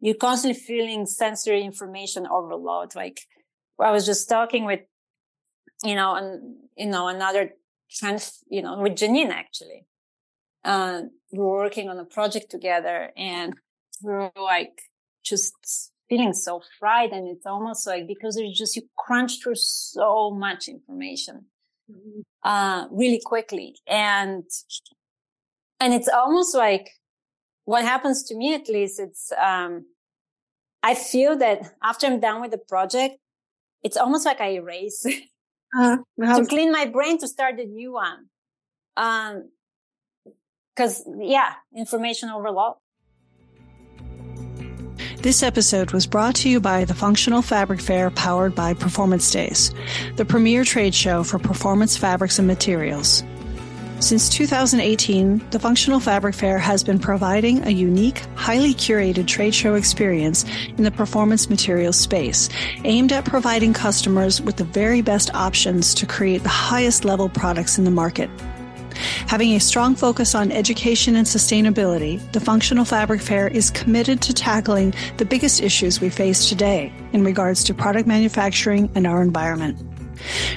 you're 0.01 0.17
constantly 0.17 0.61
feeling 0.61 1.07
sensory 1.07 1.63
information 1.63 2.27
overload. 2.27 2.97
Like 2.97 3.21
I 3.79 3.93
was 3.93 4.05
just 4.05 4.29
talking 4.29 4.65
with 4.65 4.81
you 5.85 5.95
know, 5.95 6.15
and, 6.15 6.57
you 6.77 6.87
know, 6.87 7.09
another 7.09 7.51
trans, 7.91 8.43
you 8.49 8.63
know, 8.63 8.79
with 8.81 8.95
Janine 8.95 9.31
actually. 9.31 9.87
Uh, 10.65 11.03
we 11.31 11.39
were 11.39 11.59
working 11.59 11.91
on 11.91 11.99
a 11.99 12.05
project 12.05 12.51
together 12.51 13.11
and 13.17 13.55
were 14.03 14.31
like 14.37 14.81
just 15.25 15.91
feeling 16.09 16.33
so 16.33 16.63
fried. 16.79 17.11
And 17.11 17.29
it's 17.29 17.47
almost 17.47 17.87
like 17.87 18.07
because 18.07 18.37
it's 18.37 18.59
just, 18.59 18.77
you 18.77 18.83
crunch 18.97 19.43
through 19.43 19.57
so 19.57 20.31
much 20.31 20.69
information, 20.69 21.47
mm-hmm. 21.91 22.21
uh, 22.43 22.87
really 22.91 23.21
quickly. 23.25 23.77
And, 23.87 24.45
and 25.81 25.95
it's 25.95 26.09
almost 26.09 26.55
like 26.55 26.91
what 27.65 27.85
happens 27.85 28.23
to 28.25 28.37
me, 28.37 28.55
at 28.55 28.69
least, 28.69 29.01
it's, 29.01 29.33
um, 29.33 29.87
I 30.83 30.95
feel 30.95 31.37
that 31.39 31.73
after 31.83 32.07
I'm 32.07 32.21
done 32.21 32.43
with 32.43 32.51
the 32.51 32.59
project, 32.59 33.17
it's 33.83 33.97
almost 33.97 34.27
like 34.27 34.41
I 34.41 34.53
erase 34.53 35.07
uh, 35.79 35.97
to 36.19 36.47
clean 36.47 36.73
my 36.73 36.87
brain 36.87 37.19
to 37.19 37.29
start 37.29 37.59
a 37.59 37.65
new 37.65 37.93
one. 37.93 38.27
Um, 38.97 39.51
cause 40.77 41.03
yeah, 41.19 41.55
information 41.77 42.29
overload. 42.29 42.75
This 45.25 45.43
episode 45.43 45.93
was 45.93 46.07
brought 46.07 46.35
to 46.35 46.51
you 46.51 46.61
by 46.61 46.85
the 46.85 46.93
Functional 46.93 47.41
Fabric 47.41 47.81
Fair 47.81 48.11
powered 48.11 48.55
by 48.55 48.75
Performance 48.75 49.31
Days, 49.31 49.73
the 50.17 50.25
premier 50.27 50.65
trade 50.65 50.95
show 50.95 51.25
for 51.25 51.39
performance 51.39 51.97
fabrics 51.97 52.39
and 52.39 52.47
materials. 52.47 53.25
Since 54.01 54.29
2018, 54.29 55.43
the 55.51 55.59
Functional 55.59 55.99
Fabric 55.99 56.35
Fair 56.35 56.59
has 56.59 56.85
been 56.85 56.99
providing 56.99 57.67
a 57.67 57.71
unique, 57.71 58.19
highly 58.35 58.75
curated 58.75 59.27
trade 59.27 59.55
show 59.55 59.77
experience 59.77 60.45
in 60.77 60.85
the 60.85 60.91
performance 60.91 61.49
materials 61.49 61.99
space, 61.99 62.51
aimed 62.85 63.11
at 63.11 63.25
providing 63.25 63.73
customers 63.73 64.43
with 64.43 64.57
the 64.57 64.65
very 64.65 65.01
best 65.01 65.35
options 65.35 65.95
to 65.95 66.05
create 66.05 66.43
the 66.43 66.51
highest 66.51 67.07
level 67.07 67.31
products 67.31 67.79
in 67.79 67.85
the 67.85 67.91
market. 67.91 68.29
Having 69.27 69.55
a 69.55 69.61
strong 69.61 69.95
focus 69.95 70.35
on 70.35 70.53
education 70.53 71.17
and 71.17 71.27
sustainability, 71.27 72.21
the 72.33 72.41
Functional 72.41 72.85
Fabric 72.85 73.21
Fair 73.21 73.49
is 73.49 73.71
committed 73.71 74.21
to 74.23 74.33
tackling 74.33 74.95
the 75.17 75.25
biggest 75.25 75.61
issues 75.61 76.01
we 76.01 76.11
face 76.11 76.49
today 76.49 76.93
in 77.13 77.25
regards 77.25 77.65
to 77.65 77.75
product 77.75 78.07
manufacturing 78.07 78.91
and 78.95 79.07
our 79.07 79.23
environment. 79.23 79.79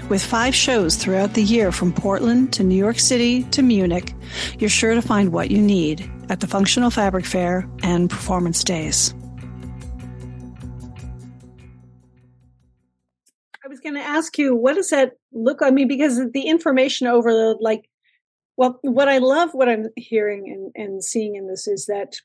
With 0.10 0.24
five 0.24 0.56
shows 0.56 0.96
throughout 0.96 1.34
the 1.34 1.44
year 1.44 1.72
from 1.72 1.92
Portland 1.92 2.54
to 2.54 2.64
New 2.64 2.76
York 2.76 3.00
City 3.00 3.44
to 3.46 3.62
Munich, 3.62 4.14
you're 4.60 4.70
sure 4.70 4.94
to 4.94 5.02
find 5.02 5.32
what 5.32 5.52
you 5.52 5.62
need 5.62 6.10
at 6.30 6.40
the 6.40 6.48
Functional 6.48 6.90
Fabric 6.90 7.26
Fair 7.26 7.68
and 7.84 8.10
Performance 8.10 8.64
Days. 8.64 9.14
I 13.64 13.68
was 13.68 13.80
going 13.80 13.96
to 13.96 14.02
ask 14.02 14.38
you, 14.38 14.56
what 14.56 14.76
does 14.76 14.92
that 14.92 15.14
look? 15.34 15.62
I 15.62 15.72
mean, 15.72 15.88
because 15.88 16.22
the 16.32 16.44
information 16.44 17.08
overload, 17.08 17.58
like, 17.60 17.90
well, 18.58 18.80
what 18.82 19.08
I 19.08 19.20
love, 19.20 19.52
what 19.54 19.70
I'm 19.70 19.88
hearing 19.96 20.50
and, 20.50 20.86
and 20.86 21.04
seeing 21.04 21.36
in 21.36 21.48
this 21.48 21.68
is 21.68 21.86
that 21.86 22.16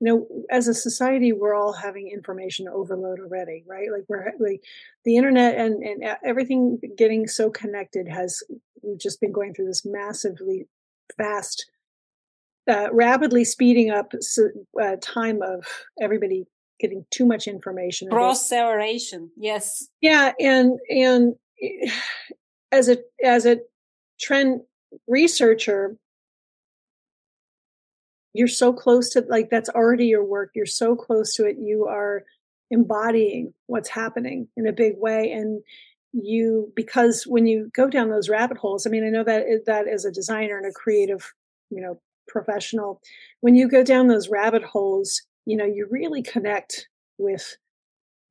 you 0.00 0.06
know 0.06 0.26
as 0.50 0.68
a 0.68 0.74
society 0.74 1.32
we're 1.32 1.54
all 1.54 1.72
having 1.72 2.08
information 2.08 2.68
overload 2.68 3.18
already 3.18 3.64
right? 3.66 3.88
Like 3.90 4.04
we're 4.08 4.32
like 4.38 4.62
the 5.04 5.16
internet 5.16 5.56
and 5.56 5.82
and 5.82 6.18
everything 6.24 6.78
getting 6.98 7.26
so 7.26 7.50
connected 7.50 8.08
has 8.08 8.42
we've 8.82 8.98
just 8.98 9.20
been 9.20 9.32
going 9.32 9.54
through 9.54 9.66
this 9.66 9.86
massively 9.86 10.68
fast 11.16 11.70
uh, 12.68 12.88
rapidly 12.92 13.44
speeding 13.44 13.90
up 13.90 14.12
uh, 14.82 14.96
time 15.00 15.40
of 15.40 15.64
everybody 16.00 16.44
getting 16.80 17.06
too 17.10 17.24
much 17.24 17.46
information 17.46 18.10
cross 18.10 18.42
acceleration 18.42 19.30
yes. 19.36 19.88
Yeah 20.02 20.32
and 20.38 20.78
and 20.90 21.36
as 22.72 22.88
a 22.88 22.98
as 23.24 23.46
a 23.46 23.60
trend 24.20 24.60
researcher 25.06 25.96
you're 28.32 28.48
so 28.48 28.72
close 28.72 29.10
to 29.10 29.24
like 29.28 29.48
that's 29.50 29.70
already 29.70 30.06
your 30.06 30.24
work 30.24 30.50
you're 30.54 30.66
so 30.66 30.94
close 30.94 31.34
to 31.34 31.46
it 31.46 31.56
you 31.58 31.86
are 31.86 32.24
embodying 32.70 33.52
what's 33.66 33.88
happening 33.88 34.48
in 34.56 34.66
a 34.66 34.72
big 34.72 34.94
way 34.98 35.30
and 35.32 35.62
you 36.12 36.72
because 36.74 37.24
when 37.24 37.46
you 37.46 37.70
go 37.74 37.88
down 37.88 38.10
those 38.10 38.28
rabbit 38.28 38.56
holes 38.56 38.86
i 38.86 38.90
mean 38.90 39.04
i 39.04 39.08
know 39.08 39.24
that 39.24 39.44
that 39.66 39.86
as 39.88 40.04
a 40.04 40.12
designer 40.12 40.56
and 40.56 40.66
a 40.66 40.72
creative 40.72 41.32
you 41.70 41.80
know 41.80 42.00
professional 42.28 43.00
when 43.40 43.54
you 43.54 43.68
go 43.68 43.82
down 43.82 44.08
those 44.08 44.28
rabbit 44.28 44.64
holes 44.64 45.22
you 45.44 45.56
know 45.56 45.64
you 45.64 45.86
really 45.90 46.22
connect 46.22 46.88
with 47.18 47.56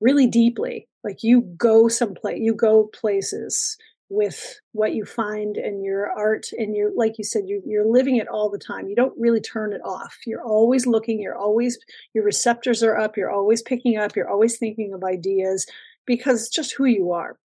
really 0.02 0.28
deeply 0.28 0.88
like 1.04 1.24
you 1.24 1.42
go 1.58 1.88
someplace 1.88 2.40
you 2.40 2.54
go 2.54 2.90
places 2.94 3.78
with 4.10 4.60
what 4.72 4.94
you 4.94 5.04
find 5.04 5.58
in 5.58 5.84
your 5.84 6.12
art 6.12 6.48
and 6.58 6.76
you're 6.76 6.92
like 6.96 7.18
you 7.18 7.24
said 7.24 7.44
you, 7.48 7.62
you're 7.66 7.88
living 7.88 8.18
it 8.18 8.28
all 8.28 8.50
the 8.50 8.60
time. 8.60 8.88
You 8.88 8.96
don't 8.96 9.18
really 9.18 9.42
turn 9.42 9.74
it 9.74 9.82
off. 9.84 10.16
You're 10.26 10.44
always 10.44 10.86
looking 10.86 11.20
you're 11.20 11.38
always 11.38 11.80
your 12.14 12.24
receptors 12.24 12.84
are 12.84 12.98
up 12.98 13.18
you're 13.18 13.32
always 13.32 13.62
picking 13.62 13.98
up 13.98 14.16
you're 14.16 14.30
always 14.30 14.58
thinking 14.58 14.94
of 14.94 15.04
ideas 15.04 15.66
because 16.06 16.42
it's 16.42 16.56
just 16.56 16.76
who 16.76 16.86
you 16.86 17.12
are. 17.14 17.38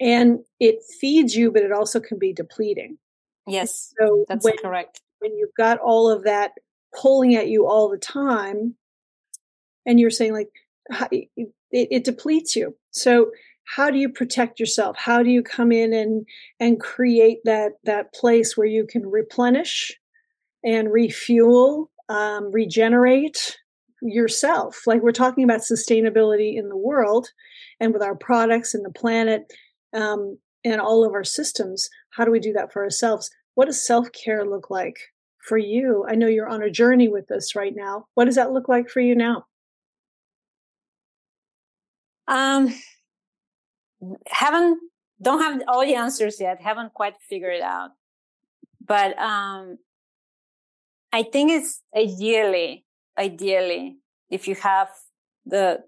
And 0.00 0.40
it 0.58 0.76
feeds 1.00 1.36
you 1.36 1.52
but 1.52 1.62
it 1.62 1.72
also 1.72 2.00
can 2.00 2.18
be 2.18 2.32
depleting. 2.32 2.98
Yes 3.46 3.94
so 3.98 4.24
that's 4.28 4.44
when, 4.44 4.58
correct. 4.58 5.00
when 5.20 5.36
you've 5.36 5.54
got 5.56 5.78
all 5.78 6.10
of 6.10 6.24
that 6.24 6.52
pulling 7.00 7.36
at 7.36 7.48
you 7.48 7.66
all 7.68 7.88
the 7.88 7.98
time 7.98 8.74
and 9.86 10.00
you're 10.00 10.10
saying 10.10 10.32
like 10.32 10.50
it, 11.12 11.48
it 11.70 12.04
depletes 12.04 12.56
you. 12.56 12.76
So 12.90 13.30
how 13.64 13.90
do 13.90 13.98
you 13.98 14.08
protect 14.08 14.60
yourself? 14.60 14.96
How 14.98 15.22
do 15.22 15.30
you 15.30 15.42
come 15.42 15.72
in 15.72 15.92
and 15.92 16.26
and 16.60 16.80
create 16.80 17.38
that 17.44 17.72
that 17.84 18.12
place 18.12 18.56
where 18.56 18.66
you 18.66 18.86
can 18.86 19.06
replenish 19.06 19.92
and 20.64 20.92
refuel 20.92 21.90
um, 22.08 22.50
regenerate 22.52 23.58
yourself? 24.02 24.86
Like 24.86 25.02
we're 25.02 25.12
talking 25.12 25.44
about 25.44 25.60
sustainability 25.60 26.56
in 26.56 26.68
the 26.68 26.76
world 26.76 27.28
and 27.80 27.92
with 27.92 28.02
our 28.02 28.16
products 28.16 28.74
and 28.74 28.84
the 28.84 28.90
planet 28.90 29.52
um, 29.94 30.38
and 30.64 30.80
all 30.80 31.04
of 31.04 31.12
our 31.12 31.24
systems 31.24 31.88
how 32.12 32.24
do 32.24 32.30
we 32.30 32.40
do 32.40 32.52
that 32.52 32.72
for 32.72 32.82
ourselves? 32.82 33.30
What 33.54 33.66
does 33.66 33.84
self-care 33.84 34.44
look 34.44 34.70
like 34.70 34.98
for 35.46 35.58
you? 35.58 36.06
I 36.08 36.14
know 36.14 36.26
you're 36.26 36.48
on 36.48 36.62
a 36.62 36.70
journey 36.70 37.08
with 37.08 37.26
this 37.26 37.56
right 37.56 37.74
now. 37.74 38.06
What 38.14 38.26
does 38.26 38.36
that 38.36 38.52
look 38.52 38.68
like 38.68 38.88
for 38.88 39.00
you 39.00 39.14
now? 39.14 39.46
Um 42.28 42.72
haven't 44.26 44.78
don't 45.20 45.40
have 45.40 45.62
all 45.68 45.84
the 45.84 45.94
answers 45.94 46.40
yet 46.40 46.60
haven't 46.60 46.92
quite 46.94 47.14
figured 47.28 47.56
it 47.56 47.62
out. 47.62 47.90
But 48.84 49.18
um 49.18 49.78
i 51.12 51.22
think 51.22 51.50
it's 51.50 51.82
ideally 51.96 52.84
ideally 53.18 53.98
if 54.30 54.48
you 54.48 54.54
have 54.54 54.88
the 55.44 55.80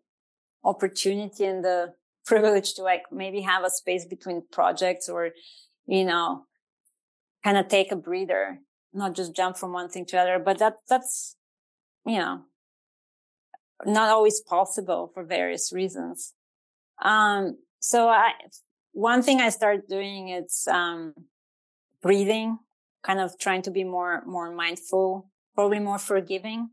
opportunity 0.62 1.44
and 1.44 1.64
the 1.64 1.94
privilege 2.26 2.74
to 2.74 2.82
like 2.82 3.02
maybe 3.12 3.42
have 3.42 3.64
a 3.64 3.70
space 3.70 4.06
between 4.06 4.42
projects 4.50 5.08
or 5.08 5.30
you 5.86 6.04
know 6.04 6.44
kind 7.42 7.58
of 7.58 7.68
take 7.68 7.92
a 7.92 7.96
breather 7.96 8.60
not 8.92 9.14
just 9.14 9.36
jump 9.36 9.56
from 9.56 9.72
one 9.72 9.88
thing 9.90 10.06
to 10.06 10.16
another 10.16 10.38
but 10.38 10.58
that 10.58 10.76
that's 10.88 11.36
you 12.06 12.18
know 12.18 12.42
not 13.84 14.08
always 14.08 14.40
possible 14.40 15.10
for 15.12 15.24
various 15.24 15.72
reasons. 15.72 16.34
Um 17.02 17.58
so 17.84 18.08
I, 18.08 18.32
one 18.92 19.22
thing 19.22 19.40
I 19.40 19.50
started 19.50 19.82
doing 19.88 20.30
is, 20.30 20.66
um, 20.70 21.12
breathing, 22.00 22.58
kind 23.02 23.20
of 23.20 23.38
trying 23.38 23.62
to 23.62 23.70
be 23.70 23.84
more, 23.84 24.22
more 24.26 24.50
mindful, 24.54 25.28
probably 25.54 25.80
more 25.80 25.98
forgiving. 25.98 26.70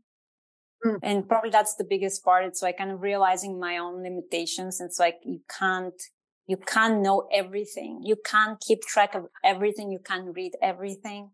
Mm. 0.84 0.98
And 1.02 1.28
probably 1.28 1.50
that's 1.50 1.74
the 1.76 1.84
biggest 1.84 2.24
part. 2.24 2.46
It's 2.46 2.62
like 2.62 2.78
kind 2.78 2.90
of 2.90 3.02
realizing 3.02 3.60
my 3.60 3.76
own 3.76 4.02
limitations. 4.02 4.80
It's 4.80 4.98
like 4.98 5.16
you 5.24 5.40
can't, 5.58 6.00
you 6.46 6.56
can't 6.56 7.02
know 7.02 7.28
everything. 7.32 8.00
You 8.02 8.16
can't 8.24 8.58
keep 8.60 8.80
track 8.82 9.14
of 9.14 9.26
everything. 9.44 9.92
You 9.92 10.00
can't 10.04 10.34
read 10.34 10.52
everything. 10.62 11.30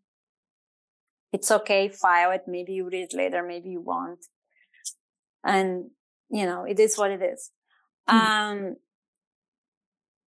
It's 1.33 1.51
okay. 1.51 1.89
File 1.89 2.33
it. 2.33 2.43
Maybe 2.47 2.73
you 2.73 2.85
read 2.85 3.09
it 3.11 3.15
later. 3.15 3.45
Maybe 3.47 3.69
you 3.71 3.81
won't. 3.81 4.25
And, 5.45 5.91
you 6.31 6.47
know, 6.47 6.65
it 6.65 6.79
is 6.81 6.99
what 6.99 7.11
it 7.11 7.23
is. 7.23 7.51
Mm. 8.09 8.15
Um, 8.15 8.77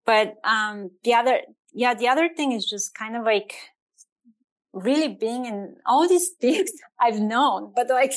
but 0.04 0.36
um, 0.44 0.90
the 1.04 1.14
other, 1.14 1.40
yeah, 1.72 1.94
the 1.94 2.08
other 2.08 2.28
thing 2.28 2.52
is 2.52 2.66
just 2.66 2.94
kind 2.94 3.16
of 3.16 3.24
like 3.24 3.54
really 4.72 5.08
being 5.08 5.46
in 5.46 5.76
all 5.86 6.08
these 6.08 6.30
things 6.40 6.70
I've 7.00 7.20
known, 7.20 7.72
but 7.74 7.88
like 7.88 8.12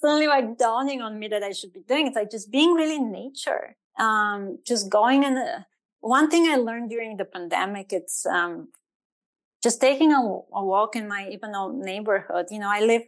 suddenly 0.00 0.26
like 0.26 0.58
dawning 0.58 1.00
on 1.02 1.18
me 1.18 1.28
that 1.28 1.42
I 1.42 1.52
should 1.52 1.72
be 1.72 1.80
doing. 1.80 2.06
It's 2.06 2.16
like 2.16 2.30
just 2.30 2.50
being 2.50 2.72
really 2.72 2.96
in 2.96 3.10
nature. 3.10 3.76
Um, 3.98 4.58
just 4.66 4.90
going 4.90 5.22
in. 5.24 5.34
The, 5.34 5.64
one 6.00 6.30
thing 6.30 6.48
I 6.48 6.56
learned 6.56 6.90
during 6.90 7.16
the 7.16 7.24
pandemic, 7.24 7.92
it's 7.92 8.26
um, 8.26 8.68
just 9.62 9.80
taking 9.80 10.12
a, 10.12 10.20
a 10.20 10.64
walk 10.64 10.94
in 10.94 11.08
my 11.08 11.28
even 11.32 11.54
old 11.54 11.76
neighborhood. 11.76 12.46
You 12.50 12.60
know, 12.60 12.70
I 12.70 12.80
live 12.80 13.02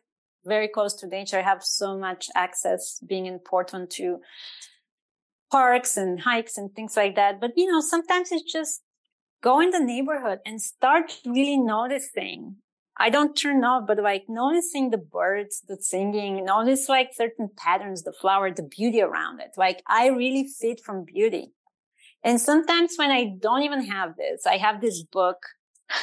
very 0.44 0.68
close 0.68 0.94
to 0.94 1.06
nature. 1.06 1.38
I 1.38 1.42
have 1.42 1.62
so 1.62 1.96
much 1.98 2.28
access 2.34 2.98
being 3.06 3.26
in 3.26 3.38
Portland 3.38 3.90
to 3.92 4.20
parks 5.50 5.96
and 5.96 6.20
hikes 6.20 6.56
and 6.58 6.74
things 6.74 6.96
like 6.96 7.16
that. 7.16 7.40
But, 7.40 7.52
you 7.56 7.70
know, 7.70 7.80
sometimes 7.80 8.30
it's 8.32 8.50
just 8.50 8.82
go 9.42 9.60
in 9.60 9.70
the 9.70 9.80
neighborhood 9.80 10.40
and 10.44 10.60
start 10.60 11.12
really 11.24 11.56
noticing. 11.56 12.56
I 13.00 13.10
don't 13.10 13.36
turn 13.36 13.62
off, 13.62 13.86
but 13.86 13.98
like 14.02 14.24
noticing 14.28 14.90
the 14.90 14.98
birds, 14.98 15.62
the 15.68 15.76
singing, 15.80 16.44
notice 16.44 16.88
like 16.88 17.10
certain 17.14 17.48
patterns, 17.56 18.02
the 18.02 18.12
flower, 18.12 18.50
the 18.52 18.64
beauty 18.64 19.00
around 19.00 19.40
it. 19.40 19.52
Like 19.56 19.82
I 19.86 20.08
really 20.08 20.48
feed 20.60 20.80
from 20.80 21.04
beauty. 21.04 21.52
And 22.24 22.40
sometimes 22.40 22.94
when 22.96 23.12
I 23.12 23.36
don't 23.40 23.62
even 23.62 23.84
have 23.84 24.16
this, 24.16 24.46
I 24.46 24.56
have 24.56 24.80
this 24.80 25.02
book. 25.02 25.38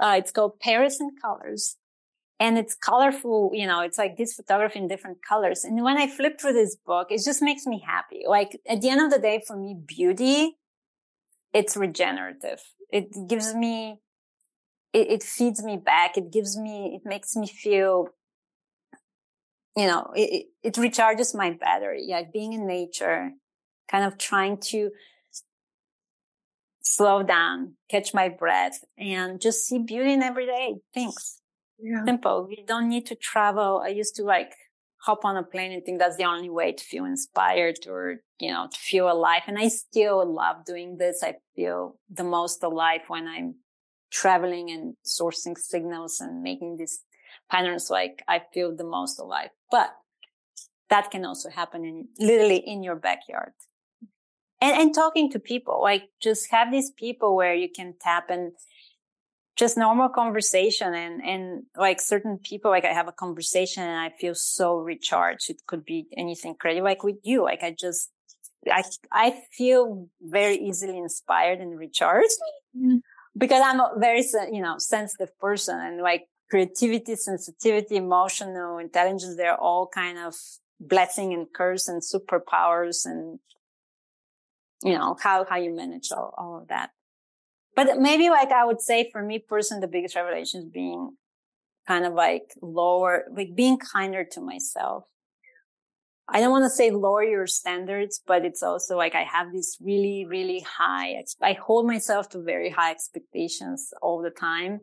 Uh, 0.00 0.14
it's 0.16 0.32
called 0.32 0.58
Paris 0.58 0.98
in 1.00 1.10
Colors 1.20 1.76
and 2.42 2.58
it's 2.58 2.74
colorful. 2.74 3.52
You 3.54 3.68
know, 3.68 3.82
it's 3.82 3.98
like 3.98 4.16
this 4.16 4.34
photography 4.34 4.80
in 4.80 4.88
different 4.88 5.18
colors. 5.26 5.62
And 5.62 5.80
when 5.84 5.96
I 5.96 6.08
flip 6.08 6.40
through 6.40 6.54
this 6.54 6.74
book, 6.74 7.06
it 7.12 7.22
just 7.24 7.40
makes 7.40 7.66
me 7.66 7.80
happy. 7.86 8.22
Like 8.26 8.60
at 8.68 8.80
the 8.80 8.88
end 8.88 9.00
of 9.00 9.12
the 9.12 9.20
day, 9.20 9.40
for 9.46 9.56
me, 9.56 9.76
beauty, 9.86 10.56
it's 11.54 11.76
regenerative. 11.76 12.60
It 12.90 13.28
gives 13.28 13.54
me, 13.54 14.00
it, 14.92 15.06
it 15.08 15.22
feeds 15.22 15.62
me 15.62 15.76
back. 15.76 16.16
It 16.16 16.32
gives 16.32 16.58
me, 16.58 16.98
it 17.00 17.08
makes 17.08 17.36
me 17.36 17.46
feel, 17.46 18.08
you 19.76 19.86
know, 19.86 20.10
it, 20.16 20.46
it 20.64 20.74
recharges 20.74 21.36
my 21.36 21.52
battery. 21.52 22.02
Yeah. 22.08 22.22
Being 22.32 22.54
in 22.54 22.66
nature, 22.66 23.30
kind 23.88 24.04
of 24.04 24.18
trying 24.18 24.58
to 24.72 24.90
slow 26.82 27.22
down, 27.22 27.74
catch 27.88 28.12
my 28.12 28.28
breath 28.28 28.80
and 28.98 29.40
just 29.40 29.64
see 29.64 29.78
beauty 29.78 30.12
in 30.12 30.24
everyday 30.24 30.74
things. 30.92 31.41
Yeah. 31.82 32.04
Simple. 32.04 32.46
We 32.48 32.64
don't 32.66 32.88
need 32.88 33.06
to 33.06 33.16
travel. 33.16 33.82
I 33.84 33.88
used 33.88 34.14
to 34.16 34.22
like 34.22 34.52
hop 35.02 35.24
on 35.24 35.36
a 35.36 35.42
plane 35.42 35.72
and 35.72 35.84
think 35.84 35.98
that's 35.98 36.16
the 36.16 36.24
only 36.24 36.48
way 36.48 36.72
to 36.72 36.84
feel 36.84 37.04
inspired 37.04 37.76
or, 37.88 38.18
you 38.38 38.52
know, 38.52 38.68
to 38.72 38.78
feel 38.78 39.10
alive. 39.10 39.42
And 39.48 39.58
I 39.58 39.68
still 39.68 40.24
love 40.32 40.64
doing 40.64 40.96
this. 40.98 41.22
I 41.24 41.34
feel 41.56 41.98
the 42.08 42.22
most 42.22 42.62
alive 42.62 43.00
when 43.08 43.26
I'm 43.26 43.56
traveling 44.12 44.70
and 44.70 44.94
sourcing 45.04 45.58
signals 45.58 46.20
and 46.20 46.42
making 46.42 46.76
these 46.76 47.00
patterns 47.50 47.90
like 47.90 48.22
I 48.28 48.42
feel 48.54 48.76
the 48.76 48.84
most 48.84 49.18
alive. 49.18 49.50
But 49.70 49.92
that 50.88 51.10
can 51.10 51.24
also 51.24 51.50
happen 51.50 51.84
in 51.84 52.08
literally 52.20 52.58
in 52.58 52.84
your 52.84 52.96
backyard. 52.96 53.52
And, 54.60 54.76
and 54.80 54.94
talking 54.94 55.32
to 55.32 55.40
people, 55.40 55.80
like 55.82 56.04
just 56.22 56.52
have 56.52 56.70
these 56.70 56.92
people 56.92 57.34
where 57.34 57.54
you 57.54 57.68
can 57.74 57.94
tap 58.00 58.30
and 58.30 58.52
just 59.56 59.76
normal 59.76 60.08
conversation 60.08 60.94
and, 60.94 61.22
and 61.22 61.62
like 61.76 62.00
certain 62.00 62.38
people, 62.42 62.70
like 62.70 62.84
I 62.84 62.92
have 62.92 63.08
a 63.08 63.12
conversation 63.12 63.82
and 63.82 64.00
I 64.00 64.10
feel 64.18 64.34
so 64.34 64.76
recharged. 64.78 65.50
It 65.50 65.62
could 65.66 65.84
be 65.84 66.06
anything 66.16 66.54
crazy, 66.58 66.80
like 66.80 67.02
with 67.02 67.16
you. 67.22 67.42
Like 67.42 67.62
I 67.62 67.74
just, 67.78 68.10
I, 68.70 68.82
I 69.10 69.42
feel 69.56 70.08
very 70.20 70.56
easily 70.56 70.96
inspired 70.96 71.60
and 71.60 71.78
recharged 71.78 72.36
mm-hmm. 72.76 72.98
because 73.36 73.62
I'm 73.64 73.80
a 73.80 73.92
very, 73.98 74.24
you 74.50 74.62
know, 74.62 74.76
sensitive 74.78 75.38
person 75.38 75.78
and 75.78 76.00
like 76.00 76.22
creativity, 76.50 77.16
sensitivity, 77.16 77.96
emotional 77.96 78.78
intelligence, 78.78 79.36
they're 79.36 79.60
all 79.60 79.86
kind 79.92 80.18
of 80.18 80.34
blessing 80.80 81.34
and 81.34 81.46
curse 81.54 81.88
and 81.88 82.00
superpowers 82.02 83.04
and, 83.04 83.38
you 84.82 84.96
know, 84.96 85.16
how, 85.22 85.44
how 85.44 85.56
you 85.56 85.74
manage 85.74 86.10
all, 86.10 86.34
all 86.38 86.58
of 86.62 86.68
that 86.68 86.90
but 87.74 87.98
maybe 87.98 88.28
like 88.30 88.50
I 88.50 88.64
would 88.64 88.80
say 88.80 89.10
for 89.10 89.22
me 89.22 89.38
personally, 89.38 89.80
the 89.80 89.88
biggest 89.88 90.16
revelation 90.16 90.60
is 90.60 90.66
being 90.66 91.16
kind 91.86 92.04
of 92.04 92.12
like 92.14 92.54
lower, 92.60 93.24
like 93.34 93.54
being 93.54 93.78
kinder 93.78 94.24
to 94.32 94.40
myself. 94.40 95.04
I 96.28 96.40
don't 96.40 96.50
want 96.50 96.64
to 96.64 96.70
say 96.70 96.90
lower 96.90 97.24
your 97.24 97.46
standards, 97.46 98.22
but 98.26 98.44
it's 98.44 98.62
also 98.62 98.96
like 98.96 99.14
I 99.14 99.24
have 99.24 99.52
these 99.52 99.76
really, 99.80 100.24
really 100.28 100.60
high, 100.60 101.22
I 101.42 101.52
hold 101.54 101.86
myself 101.86 102.28
to 102.30 102.42
very 102.42 102.70
high 102.70 102.90
expectations 102.90 103.92
all 104.00 104.22
the 104.22 104.30
time 104.30 104.80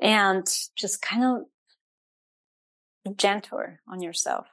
and 0.00 0.46
just 0.76 1.02
kind 1.02 1.24
of 1.24 3.16
gentler 3.16 3.80
on 3.88 4.00
yourself. 4.00 4.46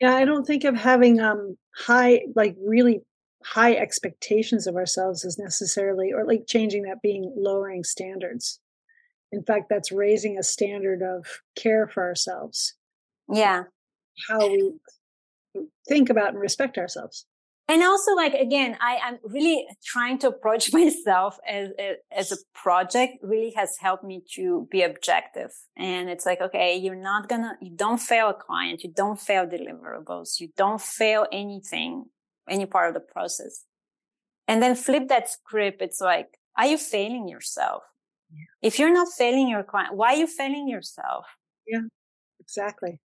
Yeah, 0.00 0.14
I 0.14 0.24
don't 0.24 0.46
think 0.46 0.64
of 0.64 0.76
having 0.76 1.20
um 1.20 1.56
high, 1.76 2.22
like 2.34 2.56
really 2.64 3.02
high 3.44 3.74
expectations 3.74 4.66
of 4.66 4.76
ourselves 4.76 5.24
is 5.24 5.38
necessarily, 5.38 6.12
or 6.12 6.24
like 6.24 6.46
changing 6.46 6.82
that 6.84 7.02
being 7.02 7.32
lowering 7.36 7.84
standards. 7.84 8.60
In 9.32 9.42
fact, 9.42 9.66
that's 9.68 9.92
raising 9.92 10.38
a 10.38 10.42
standard 10.42 11.02
of 11.02 11.26
care 11.56 11.86
for 11.88 12.02
ourselves. 12.02 12.74
Yeah. 13.28 13.64
How 14.28 14.48
we 14.48 14.74
think 15.88 16.08
about 16.08 16.30
and 16.30 16.38
respect 16.38 16.78
ourselves. 16.78 17.26
And 17.66 17.82
also, 17.82 18.14
like 18.14 18.34
again, 18.34 18.76
I 18.80 18.98
am 19.02 19.18
really 19.24 19.66
trying 19.82 20.18
to 20.18 20.28
approach 20.28 20.72
myself 20.72 21.38
as 21.48 21.70
as 22.12 22.30
a 22.30 22.36
project. 22.54 23.14
Really 23.22 23.52
has 23.56 23.76
helped 23.80 24.04
me 24.04 24.22
to 24.34 24.68
be 24.70 24.82
objective. 24.82 25.50
And 25.76 26.10
it's 26.10 26.26
like, 26.26 26.40
okay, 26.42 26.76
you're 26.76 26.94
not 26.94 27.28
gonna, 27.28 27.56
you 27.62 27.70
don't 27.74 28.00
fail 28.00 28.28
a 28.28 28.34
client, 28.34 28.84
you 28.84 28.92
don't 28.94 29.18
fail 29.18 29.46
deliverables, 29.46 30.40
you 30.40 30.48
don't 30.56 30.80
fail 30.80 31.26
anything 31.32 32.04
any 32.48 32.66
part 32.66 32.88
of 32.88 32.94
the 32.94 33.00
process. 33.00 33.64
And 34.46 34.62
then 34.62 34.74
flip 34.74 35.08
that 35.08 35.30
script. 35.30 35.80
It's 35.80 36.00
like, 36.00 36.38
are 36.56 36.66
you 36.66 36.78
failing 36.78 37.28
yourself? 37.28 37.82
Yeah. 38.30 38.68
If 38.68 38.78
you're 38.78 38.92
not 38.92 39.08
failing 39.16 39.48
your 39.48 39.62
client, 39.62 39.94
why 39.94 40.14
are 40.14 40.16
you 40.16 40.26
failing 40.26 40.68
yourself? 40.68 41.26
Yeah, 41.66 41.80
exactly. 42.40 43.00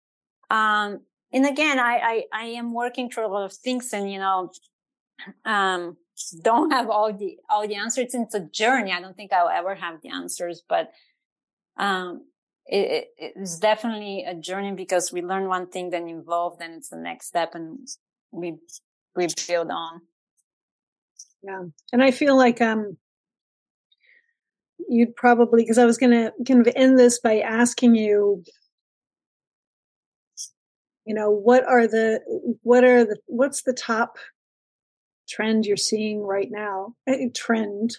Um, 0.50 1.02
and 1.32 1.46
again, 1.46 1.80
I, 1.80 1.98
I, 1.98 2.24
I 2.34 2.46
am 2.46 2.74
working 2.74 3.10
through 3.10 3.28
a 3.28 3.34
lot 3.34 3.46
of 3.46 3.54
things 3.54 3.92
and, 3.94 4.12
you 4.12 4.20
know, 4.20 4.52
um, 5.46 5.98
don't 6.42 6.72
have 6.72 6.90
all 6.90 7.14
the, 7.14 7.38
all 7.50 7.68
the 7.68 7.76
answers. 7.76 8.14
It's 8.14 8.34
a 8.34 8.40
journey. 8.40 8.92
I 8.92 9.02
don't 9.02 9.16
think 9.16 9.34
I'll 9.34 9.50
ever 9.50 9.76
have 9.76 10.02
the 10.02 10.10
answers, 10.10 10.64
but, 10.68 10.92
um, 11.78 12.26
it, 12.66 13.08
it, 13.18 13.34
it's 13.36 13.60
definitely 13.60 14.26
a 14.26 14.34
journey 14.34 14.74
because 14.74 15.12
we 15.14 15.22
learn 15.22 15.48
one 15.48 15.68
thing, 15.68 15.90
then 15.90 16.08
evolve, 16.10 16.60
then 16.60 16.72
it's 16.72 16.90
the 16.90 16.98
next 16.98 17.28
step 17.28 17.56
and 17.56 17.88
we 18.32 18.56
we 19.18 19.28
build 19.48 19.70
on. 19.70 20.02
Yeah. 21.44 21.64
And 21.92 22.04
I 22.04 22.12
feel 22.12 22.38
like 22.38 22.62
um 22.62 22.98
you'd 24.88 25.16
probably 25.16 25.64
because 25.64 25.78
I 25.78 25.86
was 25.86 25.98
gonna 25.98 26.32
kind 26.48 26.66
of 26.66 26.74
end 26.76 26.98
this 26.98 27.20
by 27.20 27.40
asking 27.40 27.96
you 27.96 28.44
you 31.06 31.14
know 31.14 31.32
what 31.32 31.66
are 31.66 31.88
the 31.88 32.20
what 32.64 32.84
are 32.84 33.06
the 33.06 33.18
what's 33.26 33.64
the 33.64 33.74
top 33.74 34.18
trend 35.28 35.66
you're 35.66 35.78
seeing 35.78 36.22
right 36.22 36.50
now 36.52 36.94
trend 37.34 37.98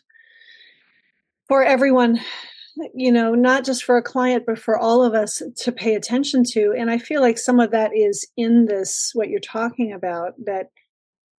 for 1.48 1.62
everyone 1.62 2.20
you 2.94 3.10
know 3.10 3.34
not 3.34 3.64
just 3.64 3.82
for 3.82 3.96
a 3.96 4.02
client 4.02 4.44
but 4.46 4.58
for 4.58 4.78
all 4.78 5.02
of 5.02 5.14
us 5.14 5.42
to 5.56 5.72
pay 5.72 5.94
attention 5.94 6.44
to 6.44 6.74
and 6.78 6.90
i 6.90 6.98
feel 6.98 7.20
like 7.20 7.38
some 7.38 7.60
of 7.60 7.70
that 7.70 7.90
is 7.94 8.26
in 8.36 8.66
this 8.66 9.10
what 9.14 9.28
you're 9.28 9.40
talking 9.40 9.92
about 9.92 10.32
that 10.44 10.70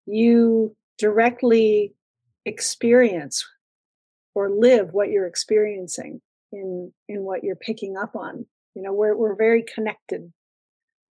you 0.10 0.76
directly 0.98 1.94
experience 2.46 3.46
or 4.36 4.50
live 4.50 4.90
what 4.92 5.10
you're 5.10 5.28
experiencing 5.28 6.22
in 6.52 6.92
in 7.08 7.24
what 7.24 7.44
you're 7.44 7.56
picking 7.56 7.96
up 7.96 8.16
on. 8.16 8.46
You 8.76 8.82
know 8.82 8.94
we're 8.94 9.16
we're 9.16 9.36
very 9.36 9.64
connected 9.64 10.32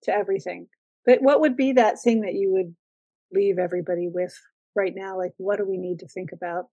to 0.04 0.12
everything. 0.12 0.68
But 1.04 1.22
what 1.22 1.40
would 1.40 1.56
be 1.56 1.72
that 1.72 2.00
thing 2.02 2.22
that 2.22 2.34
you 2.34 2.52
would 2.52 2.74
leave 3.32 3.58
everybody 3.58 4.08
with 4.12 4.34
right 4.74 4.92
now? 4.94 5.16
Like 5.16 5.32
what 5.36 5.58
do 5.58 5.68
we 5.68 5.78
need 5.78 6.00
to 6.00 6.08
think 6.08 6.30
about? 6.32 6.66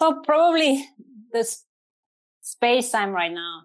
Well 0.00 0.20
probably 0.24 0.86
this 1.32 1.64
space 2.42 2.94
i'm 2.94 3.10
right 3.10 3.32
now. 3.32 3.62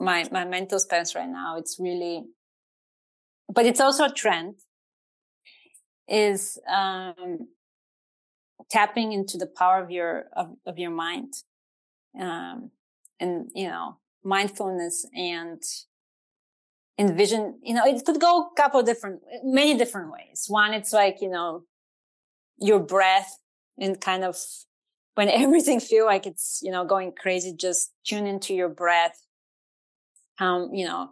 My 0.00 0.24
my 0.30 0.44
mental 0.44 0.78
space 0.78 1.14
right 1.14 1.28
now 1.28 1.56
it's 1.56 1.78
really 1.80 2.24
but 3.52 3.66
it's 3.66 3.80
also 3.80 4.06
a 4.06 4.12
trend 4.12 4.56
is 6.08 6.58
um, 6.68 7.48
tapping 8.70 9.12
into 9.12 9.38
the 9.38 9.46
power 9.46 9.82
of 9.82 9.90
your 9.90 10.26
of, 10.34 10.54
of 10.66 10.78
your 10.78 10.90
mind 10.90 11.34
um, 12.20 12.70
and 13.20 13.50
you 13.54 13.68
know 13.68 13.96
mindfulness 14.22 15.06
and 15.14 15.62
envision 16.98 17.58
you 17.62 17.74
know 17.74 17.84
it 17.84 18.04
could 18.04 18.20
go 18.20 18.42
a 18.42 18.54
couple 18.56 18.82
different 18.82 19.20
many 19.42 19.76
different 19.76 20.12
ways. 20.12 20.46
One 20.48 20.74
it's 20.74 20.92
like 20.92 21.20
you 21.20 21.30
know 21.30 21.64
your 22.58 22.78
breath 22.78 23.38
and 23.78 24.00
kind 24.00 24.24
of 24.24 24.36
when 25.14 25.28
everything 25.44 25.80
feel 25.80 26.06
like 26.06 26.26
it's 26.26 26.60
you 26.62 26.70
know 26.70 26.84
going 26.84 27.12
crazy 27.12 27.54
just 27.54 27.92
tune 28.04 28.26
into 28.26 28.54
your 28.54 28.68
breath 28.68 29.20
um 30.38 30.70
you 30.72 30.84
know 30.84 31.10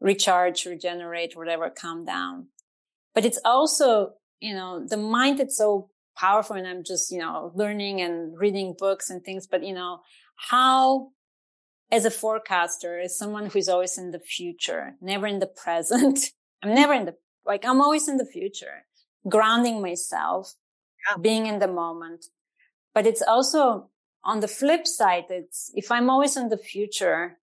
recharge 0.00 0.66
regenerate 0.66 1.36
whatever 1.36 1.70
calm 1.70 2.04
down. 2.04 2.48
But 3.14 3.24
it's 3.24 3.38
also, 3.44 4.12
you 4.40 4.54
know, 4.54 4.84
the 4.86 4.96
mind 4.96 5.40
it's 5.40 5.56
so 5.56 5.90
powerful 6.16 6.56
and 6.56 6.66
I'm 6.66 6.84
just, 6.84 7.10
you 7.10 7.18
know, 7.18 7.52
learning 7.54 8.00
and 8.00 8.38
reading 8.38 8.74
books 8.78 9.10
and 9.10 9.22
things, 9.24 9.46
but 9.46 9.62
you 9.64 9.74
know, 9.74 10.00
how 10.36 11.10
as 11.90 12.04
a 12.04 12.10
forecaster, 12.10 12.98
as 12.98 13.16
someone 13.16 13.46
who's 13.46 13.68
always 13.68 13.96
in 13.98 14.10
the 14.10 14.18
future, 14.18 14.94
never 15.00 15.26
in 15.26 15.38
the 15.38 15.46
present. 15.46 16.18
I'm 16.62 16.74
never 16.74 16.94
in 16.94 17.04
the, 17.04 17.14
like, 17.44 17.64
I'm 17.64 17.80
always 17.80 18.08
in 18.08 18.16
the 18.16 18.26
future, 18.26 18.86
grounding 19.28 19.80
myself, 19.82 20.54
yeah. 21.08 21.16
being 21.20 21.46
in 21.46 21.58
the 21.58 21.68
moment. 21.68 22.26
but 22.94 23.06
it's 23.06 23.22
also 23.22 23.90
on 24.24 24.40
the 24.40 24.48
flip 24.48 24.86
side, 24.86 25.26
it's 25.30 25.70
if 25.74 25.90
I'm 25.92 26.10
always 26.10 26.36
in 26.36 26.48
the 26.48 26.58
future 26.58 27.38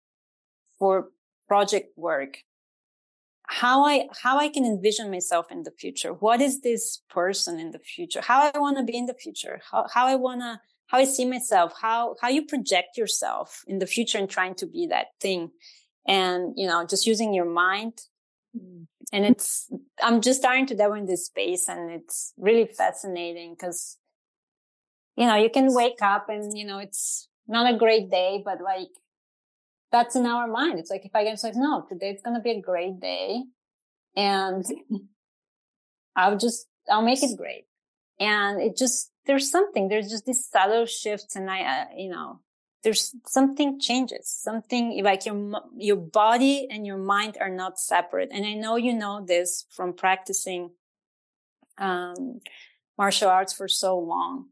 for 0.78 1.10
project 1.46 1.96
work, 1.96 2.38
how 3.52 3.84
I 3.84 4.08
how 4.22 4.38
I 4.38 4.48
can 4.48 4.64
envision 4.64 5.10
myself 5.10 5.46
in 5.50 5.62
the 5.62 5.70
future. 5.70 6.14
What 6.14 6.40
is 6.40 6.62
this 6.62 7.02
person 7.10 7.58
in 7.58 7.70
the 7.70 7.78
future? 7.78 8.22
How 8.22 8.50
I 8.52 8.58
want 8.58 8.78
to 8.78 8.82
be 8.82 8.96
in 8.96 9.04
the 9.06 9.14
future? 9.14 9.60
How 9.70 9.86
how 9.92 10.06
I 10.06 10.14
want 10.14 10.40
to 10.40 10.58
how 10.86 10.98
I 10.98 11.04
see 11.04 11.26
myself? 11.26 11.74
How 11.78 12.16
how 12.22 12.28
you 12.28 12.46
project 12.46 12.96
yourself 12.96 13.62
in 13.66 13.78
the 13.78 13.86
future 13.86 14.16
and 14.16 14.28
trying 14.28 14.54
to 14.56 14.66
be 14.66 14.86
that 14.86 15.08
thing, 15.20 15.50
and 16.06 16.54
you 16.56 16.66
know 16.66 16.86
just 16.86 17.06
using 17.06 17.34
your 17.34 17.44
mind. 17.44 18.00
Mm. 18.56 18.86
And 19.12 19.26
it's 19.26 19.70
I'm 20.02 20.22
just 20.22 20.40
starting 20.40 20.66
to 20.68 20.74
dabble 20.74 20.94
in 20.94 21.06
this 21.06 21.26
space, 21.26 21.68
and 21.68 21.90
it's 21.90 22.32
really 22.38 22.66
fascinating 22.66 23.54
because 23.54 23.98
you 25.14 25.26
know 25.26 25.36
you 25.36 25.50
can 25.50 25.74
wake 25.74 26.00
up 26.00 26.30
and 26.30 26.56
you 26.56 26.64
know 26.64 26.78
it's 26.78 27.28
not 27.46 27.72
a 27.72 27.76
great 27.76 28.10
day, 28.10 28.42
but 28.42 28.62
like 28.62 28.88
that's 29.92 30.16
in 30.16 30.26
our 30.26 30.48
mind. 30.48 30.78
It's 30.78 30.90
like 30.90 31.04
if 31.04 31.14
I 31.14 31.22
get 31.22 31.42
like, 31.42 31.54
no, 31.54 31.84
today 31.88 32.10
it's 32.10 32.22
gonna 32.22 32.40
be 32.40 32.52
a 32.52 32.60
great 32.60 32.98
day, 32.98 33.44
and 34.16 34.64
I'll 36.16 36.38
just 36.38 36.66
I'll 36.90 37.02
make 37.02 37.22
it 37.22 37.36
great. 37.36 37.66
And 38.18 38.60
it 38.60 38.76
just 38.76 39.10
there's 39.26 39.50
something 39.50 39.88
there's 39.88 40.10
just 40.10 40.24
these 40.24 40.46
subtle 40.46 40.86
shifts, 40.86 41.36
and 41.36 41.50
I 41.50 41.60
uh, 41.62 41.84
you 41.96 42.10
know 42.10 42.40
there's 42.82 43.14
something 43.26 43.78
changes, 43.78 44.28
something 44.28 45.02
like 45.04 45.26
your 45.26 45.62
your 45.76 45.96
body 45.96 46.66
and 46.70 46.86
your 46.86 46.98
mind 46.98 47.36
are 47.40 47.50
not 47.50 47.78
separate. 47.78 48.30
And 48.32 48.44
I 48.46 48.54
know 48.54 48.76
you 48.76 48.94
know 48.94 49.24
this 49.24 49.66
from 49.70 49.92
practicing 49.92 50.70
um, 51.78 52.40
martial 52.98 53.28
arts 53.28 53.52
for 53.52 53.68
so 53.68 53.98
long, 53.98 54.48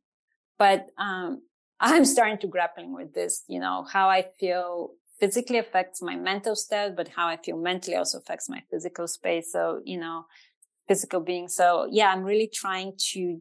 but 0.59 0.89
um, 0.99 1.43
I'm 1.81 2.05
starting 2.05 2.39
to 2.39 2.47
grappling 2.47 2.95
with 2.95 3.15
this. 3.15 3.43
You 3.49 3.59
know 3.59 3.87
how 3.91 4.11
I 4.11 4.27
feel 4.39 4.91
physically 5.21 5.59
affects 5.59 6.01
my 6.01 6.17
mental 6.17 6.57
state, 6.57 6.97
but 6.97 7.09
how 7.09 7.29
I 7.29 7.37
feel 7.37 7.59
mentally 7.59 7.97
also 7.97 8.19
affects 8.19 8.49
my 8.49 8.63
physical 8.71 9.07
space. 9.07 9.53
So, 9.53 9.83
you 9.85 9.99
know, 9.99 10.25
physical 10.89 11.21
being. 11.21 11.47
So 11.47 11.87
yeah, 11.91 12.11
I'm 12.11 12.25
really 12.25 12.51
trying 12.53 12.95
to, 13.13 13.41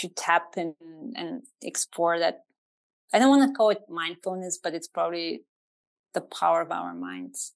to 0.00 0.08
tap 0.08 0.54
in 0.56 0.74
and 1.16 1.42
explore 1.62 2.18
that. 2.18 2.40
I 3.12 3.20
don't 3.20 3.30
want 3.30 3.48
to 3.48 3.56
call 3.56 3.70
it 3.70 3.82
mindfulness, 3.88 4.58
but 4.62 4.74
it's 4.74 4.88
probably 4.88 5.44
the 6.14 6.20
power 6.20 6.60
of 6.60 6.72
our 6.72 6.94
minds. 6.94 7.54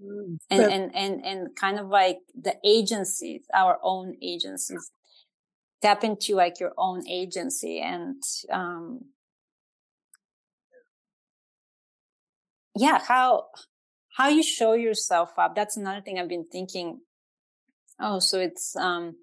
Mm, 0.00 0.36
and, 0.50 0.62
and, 0.62 0.94
and, 0.94 1.24
and 1.24 1.56
kind 1.56 1.78
of 1.78 1.88
like 1.88 2.18
the 2.40 2.56
agencies, 2.62 3.42
our 3.54 3.78
own 3.82 4.16
agencies, 4.22 4.92
tap 5.80 6.04
into 6.04 6.34
like 6.34 6.60
your 6.60 6.74
own 6.76 7.08
agency 7.08 7.80
and, 7.80 8.22
um, 8.52 9.00
yeah, 12.78 13.00
how, 13.06 13.46
how 14.16 14.28
you 14.28 14.42
show 14.42 14.72
yourself 14.74 15.30
up. 15.36 15.54
That's 15.54 15.76
another 15.76 16.00
thing 16.00 16.18
I've 16.18 16.28
been 16.28 16.46
thinking. 16.50 17.00
Oh, 18.00 18.20
so 18.20 18.38
it's, 18.38 18.76
um, 18.76 19.16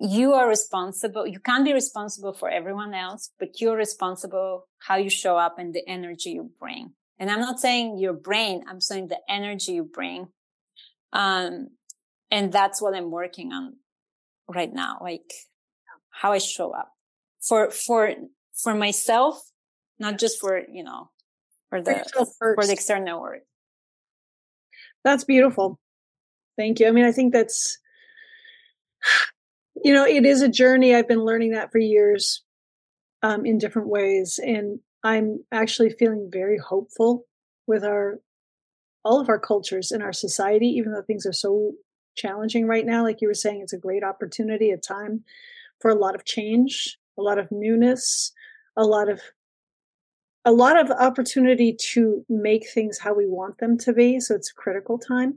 you 0.00 0.32
are 0.32 0.48
responsible. 0.48 1.26
You 1.26 1.40
can't 1.40 1.64
be 1.64 1.72
responsible 1.72 2.32
for 2.32 2.48
everyone 2.48 2.94
else, 2.94 3.30
but 3.38 3.60
you're 3.60 3.76
responsible 3.76 4.68
how 4.78 4.96
you 4.96 5.10
show 5.10 5.36
up 5.36 5.58
and 5.58 5.74
the 5.74 5.88
energy 5.88 6.30
you 6.30 6.50
bring. 6.58 6.92
And 7.18 7.30
I'm 7.30 7.40
not 7.40 7.60
saying 7.60 7.98
your 7.98 8.12
brain, 8.12 8.64
I'm 8.68 8.80
saying 8.80 9.08
the 9.08 9.18
energy 9.28 9.72
you 9.72 9.84
bring. 9.84 10.28
Um, 11.12 11.68
and 12.30 12.52
that's 12.52 12.80
what 12.82 12.94
I'm 12.94 13.10
working 13.10 13.52
on 13.52 13.76
right 14.48 14.72
now, 14.72 14.98
like 15.00 15.32
how 16.10 16.32
I 16.32 16.38
show 16.38 16.72
up 16.72 16.92
for, 17.40 17.70
for, 17.70 18.14
for 18.52 18.74
myself 18.74 19.40
not 19.98 20.18
just 20.18 20.40
for 20.40 20.62
you 20.70 20.84
know 20.84 21.10
for 21.70 21.82
the 21.82 22.04
for 22.38 22.64
the 22.64 22.72
external 22.72 23.20
world 23.20 23.42
that's 25.04 25.24
beautiful. 25.24 25.78
Thank 26.56 26.80
you. 26.80 26.88
I 26.88 26.90
mean 26.90 27.04
i 27.04 27.12
think 27.12 27.32
that's 27.32 27.78
you 29.84 29.92
know 29.92 30.06
it 30.06 30.24
is 30.24 30.42
a 30.42 30.48
journey. 30.48 30.94
I've 30.94 31.08
been 31.08 31.24
learning 31.24 31.52
that 31.52 31.72
for 31.72 31.78
years 31.78 32.42
um, 33.22 33.44
in 33.46 33.58
different 33.58 33.88
ways 33.88 34.38
and 34.42 34.80
i'm 35.02 35.44
actually 35.52 35.90
feeling 35.90 36.28
very 36.32 36.58
hopeful 36.58 37.24
with 37.66 37.84
our 37.84 38.20
all 39.04 39.20
of 39.20 39.28
our 39.28 39.38
cultures 39.38 39.92
in 39.92 40.02
our 40.02 40.12
society 40.12 40.66
even 40.66 40.92
though 40.92 41.02
things 41.02 41.24
are 41.24 41.32
so 41.32 41.72
challenging 42.18 42.66
right 42.66 42.84
now. 42.84 43.02
Like 43.02 43.20
you 43.20 43.28
were 43.28 43.34
saying 43.34 43.60
it's 43.62 43.72
a 43.72 43.78
great 43.78 44.02
opportunity 44.02 44.70
a 44.70 44.76
time 44.76 45.24
for 45.80 45.90
a 45.90 45.94
lot 45.94 46.14
of 46.14 46.24
change 46.24 46.98
a 47.16 47.22
lot 47.22 47.38
of 47.38 47.48
newness 47.50 48.32
a 48.76 48.84
lot 48.84 49.08
of 49.08 49.20
a 50.48 50.52
lot 50.52 50.80
of 50.80 50.90
opportunity 50.90 51.76
to 51.92 52.24
make 52.30 52.70
things 52.70 52.98
how 52.98 53.12
we 53.12 53.26
want 53.26 53.58
them 53.58 53.76
to 53.76 53.92
be. 53.92 54.18
So 54.18 54.34
it's 54.34 54.50
a 54.50 54.54
critical 54.54 54.98
time. 54.98 55.36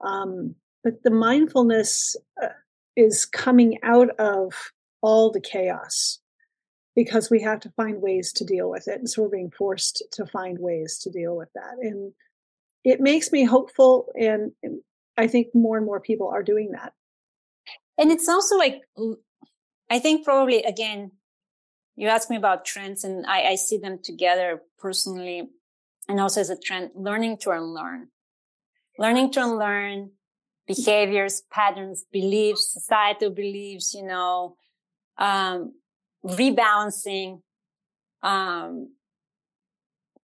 Um, 0.00 0.54
but 0.82 1.02
the 1.02 1.10
mindfulness 1.10 2.16
uh, 2.42 2.48
is 2.96 3.26
coming 3.26 3.78
out 3.82 4.08
of 4.18 4.54
all 5.02 5.30
the 5.30 5.40
chaos 5.40 6.18
because 6.96 7.28
we 7.30 7.42
have 7.42 7.60
to 7.60 7.72
find 7.76 8.00
ways 8.00 8.32
to 8.32 8.44
deal 8.44 8.70
with 8.70 8.88
it. 8.88 9.00
And 9.00 9.10
so 9.10 9.22
we're 9.22 9.28
being 9.28 9.50
forced 9.50 10.02
to 10.12 10.24
find 10.24 10.58
ways 10.58 10.98
to 11.00 11.10
deal 11.10 11.36
with 11.36 11.50
that. 11.54 11.74
And 11.82 12.12
it 12.84 13.00
makes 13.00 13.32
me 13.32 13.44
hopeful. 13.44 14.08
And 14.18 14.52
I 15.18 15.26
think 15.26 15.48
more 15.52 15.76
and 15.76 15.84
more 15.84 16.00
people 16.00 16.28
are 16.28 16.42
doing 16.42 16.70
that. 16.72 16.94
And 17.98 18.10
it's 18.10 18.30
also 18.30 18.56
like, 18.56 18.80
I 19.90 19.98
think 19.98 20.24
probably 20.24 20.62
again, 20.62 21.10
you 21.96 22.08
asked 22.08 22.30
me 22.30 22.36
about 22.36 22.64
trends 22.64 23.04
and 23.04 23.26
I, 23.26 23.42
I 23.42 23.54
see 23.56 23.78
them 23.78 23.98
together 24.02 24.62
personally 24.78 25.48
and 26.08 26.20
also 26.20 26.40
as 26.40 26.50
a 26.50 26.58
trend, 26.58 26.90
learning 26.94 27.38
to 27.38 27.50
unlearn, 27.50 28.08
learning 28.98 29.32
to 29.32 29.42
unlearn 29.42 30.10
behaviors, 30.66 31.42
patterns, 31.50 32.04
beliefs, 32.12 32.72
societal 32.72 33.30
beliefs, 33.30 33.94
you 33.94 34.04
know, 34.04 34.56
um, 35.18 35.74
rebalancing, 36.24 37.40
um, 38.22 38.92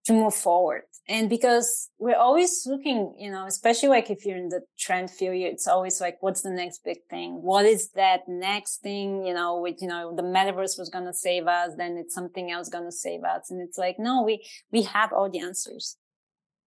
to 0.08 0.14
move 0.14 0.34
forward. 0.34 0.82
And 1.06 1.28
because 1.28 1.90
we're 1.98 2.16
always 2.16 2.62
looking, 2.66 3.14
you 3.18 3.30
know, 3.30 3.46
especially 3.46 3.90
like 3.90 4.10
if 4.10 4.24
you're 4.24 4.38
in 4.38 4.48
the 4.48 4.62
trend 4.78 5.10
field, 5.10 5.36
it's 5.36 5.68
always 5.68 6.00
like, 6.00 6.16
what's 6.20 6.40
the 6.40 6.50
next 6.50 6.82
big 6.82 6.98
thing? 7.10 7.42
What 7.42 7.66
is 7.66 7.90
that 7.90 8.20
next 8.26 8.78
thing? 8.78 9.24
You 9.26 9.34
know, 9.34 9.60
with, 9.60 9.76
you 9.82 9.88
know, 9.88 10.16
the 10.16 10.22
metaverse 10.22 10.78
was 10.78 10.90
going 10.90 11.04
to 11.04 11.12
save 11.12 11.46
us. 11.46 11.72
Then 11.76 11.98
it's 11.98 12.14
something 12.14 12.50
else 12.50 12.70
going 12.70 12.86
to 12.86 12.92
save 12.92 13.22
us. 13.22 13.50
And 13.50 13.60
it's 13.60 13.76
like, 13.76 13.96
no, 13.98 14.22
we, 14.22 14.46
we 14.72 14.82
have 14.82 15.12
all 15.12 15.30
the 15.30 15.40
answers. 15.40 15.96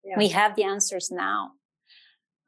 Yeah. 0.04 0.14
We 0.16 0.28
have 0.28 0.54
the 0.54 0.64
answers 0.64 1.10
now. 1.10 1.52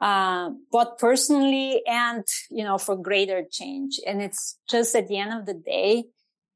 Uh, 0.00 0.50
but 0.70 0.98
personally 0.98 1.82
and, 1.86 2.24
you 2.50 2.62
know, 2.62 2.78
for 2.78 2.96
greater 2.96 3.42
change. 3.50 4.00
And 4.06 4.22
it's 4.22 4.58
just 4.68 4.94
at 4.94 5.08
the 5.08 5.18
end 5.18 5.32
of 5.32 5.46
the 5.46 5.54
day, 5.54 6.04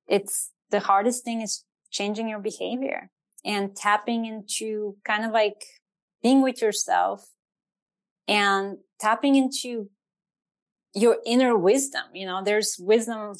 it's 0.06 0.52
the 0.70 0.80
hardest 0.80 1.24
thing 1.24 1.42
is 1.42 1.64
changing 1.90 2.28
your 2.28 2.40
behavior 2.40 3.10
and 3.44 3.74
tapping 3.74 4.24
into 4.24 4.96
kind 5.04 5.24
of 5.24 5.32
like 5.32 5.64
being 6.22 6.42
with 6.42 6.60
yourself 6.60 7.28
and 8.26 8.78
tapping 9.00 9.36
into 9.36 9.90
your 10.94 11.18
inner 11.24 11.56
wisdom. 11.56 12.02
You 12.12 12.26
know, 12.26 12.42
there's 12.44 12.76
wisdom. 12.78 13.34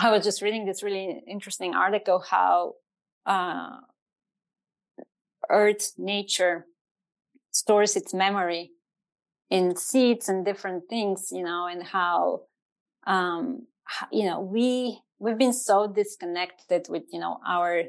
I 0.00 0.10
was 0.10 0.24
just 0.24 0.42
reading 0.42 0.66
this 0.66 0.82
really 0.82 1.22
interesting 1.26 1.74
article 1.74 2.20
how, 2.20 2.74
uh, 3.26 3.78
earth, 5.50 5.92
nature 5.96 6.66
stores 7.52 7.96
its 7.96 8.12
memory 8.14 8.72
in 9.50 9.74
seeds 9.76 10.28
and 10.28 10.44
different 10.44 10.84
things, 10.88 11.30
you 11.32 11.42
know, 11.42 11.66
and 11.66 11.82
how, 11.82 12.42
um, 13.06 13.66
you 14.12 14.26
know, 14.26 14.40
we, 14.40 15.00
we've 15.18 15.38
been 15.38 15.54
so 15.54 15.86
disconnected 15.86 16.86
with, 16.88 17.04
you 17.12 17.18
know, 17.18 17.40
our 17.46 17.84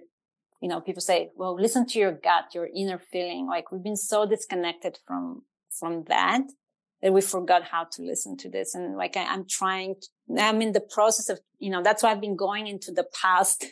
you 0.61 0.67
know, 0.67 0.81
people 0.81 1.01
say, 1.01 1.29
well, 1.35 1.55
listen 1.55 1.85
to 1.87 1.99
your 1.99 2.11
gut, 2.11 2.53
your 2.53 2.67
inner 2.75 2.99
feeling. 2.99 3.47
Like 3.47 3.71
we've 3.71 3.83
been 3.83 3.95
so 3.95 4.25
disconnected 4.25 4.99
from, 5.07 5.43
from 5.71 6.03
that 6.07 6.41
that 7.01 7.13
we 7.13 7.21
forgot 7.21 7.63
how 7.63 7.85
to 7.85 8.01
listen 8.01 8.35
to 8.37 8.49
this. 8.49 8.75
And 8.75 8.97
like 8.97 9.15
I, 9.15 9.33
am 9.33 9.45
trying, 9.47 9.95
to, 9.95 10.41
I'm 10.41 10.61
in 10.61 10.73
the 10.73 10.81
process 10.81 11.29
of, 11.29 11.39
you 11.57 11.69
know, 11.69 11.81
that's 11.81 12.03
why 12.03 12.11
I've 12.11 12.19
been 12.19 12.35
going 12.35 12.67
into 12.67 12.91
the 12.91 13.05
past 13.21 13.65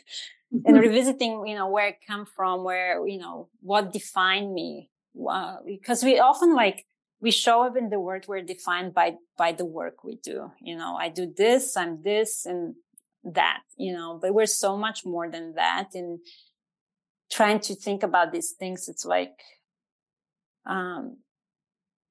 and 0.50 0.64
mm-hmm. 0.64 0.76
revisiting, 0.76 1.46
you 1.46 1.54
know, 1.54 1.68
where 1.68 1.88
I 1.88 1.96
come 2.06 2.24
from, 2.24 2.64
where, 2.64 3.06
you 3.06 3.18
know, 3.18 3.50
what 3.60 3.92
defined 3.92 4.54
me. 4.54 4.88
Uh, 5.28 5.56
because 5.66 6.02
we 6.02 6.18
often 6.18 6.54
like, 6.54 6.86
we 7.20 7.30
show 7.30 7.64
up 7.64 7.76
in 7.76 7.90
the 7.90 8.00
world 8.00 8.24
we're 8.28 8.40
defined 8.40 8.94
by, 8.94 9.16
by 9.36 9.52
the 9.52 9.64
work 9.64 10.04
we 10.04 10.16
do. 10.22 10.50
You 10.62 10.76
know, 10.76 10.96
I 10.96 11.10
do 11.10 11.30
this, 11.36 11.76
I'm 11.76 12.02
this 12.02 12.46
and 12.46 12.76
that, 13.24 13.60
you 13.76 13.92
know, 13.92 14.18
but 14.22 14.32
we're 14.32 14.46
so 14.46 14.76
much 14.76 15.04
more 15.04 15.28
than 15.28 15.54
that. 15.56 15.88
And, 15.92 16.20
trying 17.30 17.60
to 17.60 17.74
think 17.74 18.02
about 18.02 18.32
these 18.32 18.52
things, 18.52 18.88
it's 18.88 19.04
like, 19.04 19.40
um, 20.66 21.18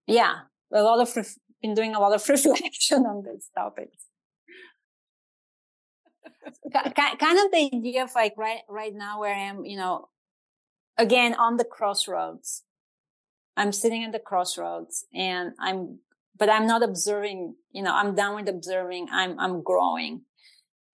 yeah, 0.05 0.33
a 0.73 0.81
lot 0.81 0.99
of, 0.99 1.15
ref- 1.15 1.37
been 1.61 1.73
doing 1.73 1.95
a 1.95 1.99
lot 1.99 2.13
of 2.13 2.27
reflection 2.29 3.05
on 3.05 3.23
these 3.23 3.49
topics. 3.55 4.05
kind 6.71 7.39
of 7.39 7.51
the 7.51 7.69
idea 7.73 8.03
of 8.03 8.11
like 8.15 8.33
right 8.37 8.61
right 8.69 8.93
now 8.93 9.19
where 9.19 9.33
I 9.33 9.39
am, 9.39 9.65
you 9.65 9.77
know, 9.77 10.09
again 10.97 11.35
on 11.35 11.57
the 11.57 11.65
crossroads. 11.65 12.63
I'm 13.55 13.71
sitting 13.71 14.03
at 14.03 14.11
the 14.11 14.19
crossroads 14.19 15.05
and 15.13 15.53
I'm 15.59 15.99
but 16.37 16.49
I'm 16.49 16.67
not 16.67 16.83
observing, 16.83 17.55
you 17.71 17.81
know, 17.81 17.93
I'm 17.93 18.13
done 18.15 18.35
with 18.35 18.47
observing. 18.47 19.07
I'm 19.11 19.39
I'm 19.39 19.61
growing 19.63 20.21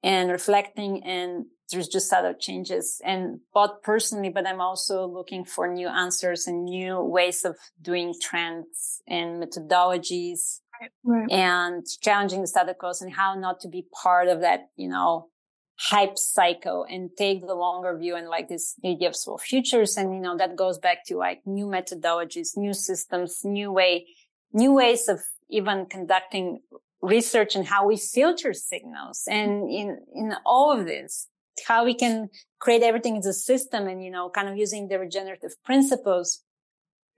and 0.02 0.32
reflecting 0.32 1.04
and 1.04 1.46
there's 1.72 1.88
just 1.88 2.12
other 2.14 2.34
changes 2.34 3.02
and 3.04 3.40
both 3.54 3.82
personally, 3.84 4.30
but 4.30 4.46
I'm 4.46 4.62
also 4.62 5.06
looking 5.06 5.46
for 5.46 5.68
new 5.68 5.88
answers 5.88 6.48
and 6.48 6.66
new 6.66 7.02
ways 7.02 7.46
of 7.46 7.58
doing 7.82 8.14
trends 8.22 9.02
and 9.08 9.42
methodologies 9.42 10.60
right. 11.04 11.32
and 11.32 11.86
challenging 12.02 12.42
the 12.42 12.48
status 12.48 12.76
quo 12.80 12.92
and 13.02 13.14
how 13.14 13.36
not 13.36 13.60
to 13.62 13.68
be 13.68 13.88
part 14.04 14.28
of 14.28 14.42
that, 14.42 14.70
you 14.76 14.90
know, 14.90 15.30
hype 15.76 16.18
cycle 16.18 16.86
and 16.90 17.10
take 17.18 17.46
the 17.46 17.56
longer 17.56 17.98
view 17.98 18.16
and 18.16 18.30
like 18.30 18.48
this 18.48 18.76
idea 18.86 19.10
of 19.10 19.16
slow 19.16 19.38
futures. 19.38 19.98
And, 19.98 20.14
you 20.14 20.22
know, 20.22 20.38
that 20.38 20.56
goes 20.56 20.78
back 20.78 21.06
to 21.08 21.18
like 21.18 21.42
new 21.46 21.66
methodologies, 21.66 22.56
new 22.56 22.74
systems, 22.74 23.42
new 23.44 23.72
way, 23.72 24.06
new 24.54 24.74
ways 24.74 25.08
of 25.08 25.20
even 25.50 25.86
conducting 25.86 26.60
research 27.02 27.56
and 27.56 27.68
how 27.68 27.86
we 27.86 27.98
filter 27.98 28.54
signals 28.54 29.24
and 29.30 29.70
in, 29.70 30.00
in 30.16 30.34
all 30.46 30.72
of 30.72 30.86
this, 30.86 31.28
how 31.68 31.86
we 31.86 31.94
can 31.94 32.30
create 32.60 32.84
everything 32.84 33.18
as 33.18 33.26
a 33.26 33.34
system 33.34 33.88
and, 33.88 34.04
you 34.04 34.12
know, 34.12 34.30
kind 34.30 34.50
of 34.50 34.58
using 34.58 34.88
the 34.88 35.00
regenerative 35.00 35.52
principles 35.64 36.42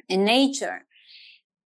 in 0.09 0.23
nature. 0.25 0.85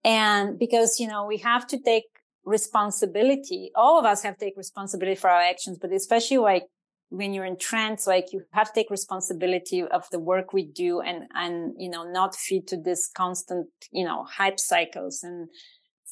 And 0.04 0.58
because, 0.58 1.00
you 1.00 1.08
know, 1.08 1.26
we 1.26 1.38
have 1.38 1.68
to 1.68 1.80
take 1.80 2.06
responsibility. 2.46 3.72
All 3.76 4.00
of 4.00 4.06
us 4.06 4.24
have 4.24 4.38
to 4.38 4.46
take 4.46 4.58
responsibility 4.58 5.16
for 5.16 5.30
our 5.30 5.42
actions, 5.42 5.78
but 5.80 5.92
especially 5.92 6.38
like 6.38 6.64
when 7.10 7.34
you're 7.34 7.46
in 7.46 7.58
trance, 7.58 8.08
like 8.08 8.34
you 8.34 8.44
have 8.52 8.68
to 8.68 8.74
take 8.74 8.90
responsibility 8.90 9.84
of 9.84 10.10
the 10.12 10.20
work 10.20 10.54
we 10.54 10.66
do 10.66 11.02
and, 11.02 11.24
and, 11.34 11.74
you 11.78 11.90
know, 11.90 12.04
not 12.04 12.36
feed 12.36 12.68
to 12.68 12.78
this 12.78 13.10
constant, 13.16 13.68
you 13.92 14.06
know, 14.06 14.24
hype 14.24 14.60
cycles 14.60 15.24
and 15.24 15.50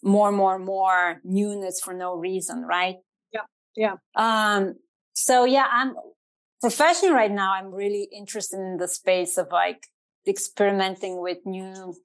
more, 0.04 0.32
more, 0.32 0.60
more 0.60 1.22
newness 1.24 1.82
for 1.82 1.94
no 1.94 2.16
reason, 2.16 2.64
right? 2.64 2.96
Yeah. 3.32 3.42
Yeah. 3.76 3.96
Um, 4.16 4.76
so 5.14 5.46
yeah, 5.46 5.68
I'm 5.72 5.96
professionally 6.62 7.14
right 7.14 7.32
now. 7.32 7.54
I'm 7.54 7.74
really 7.74 8.08
interested 8.16 8.60
in 8.60 8.78
the 8.78 8.88
space 8.88 9.38
of 9.38 9.48
like 9.52 9.88
experimenting 10.28 11.22
with 11.22 11.40
new, 11.46 11.96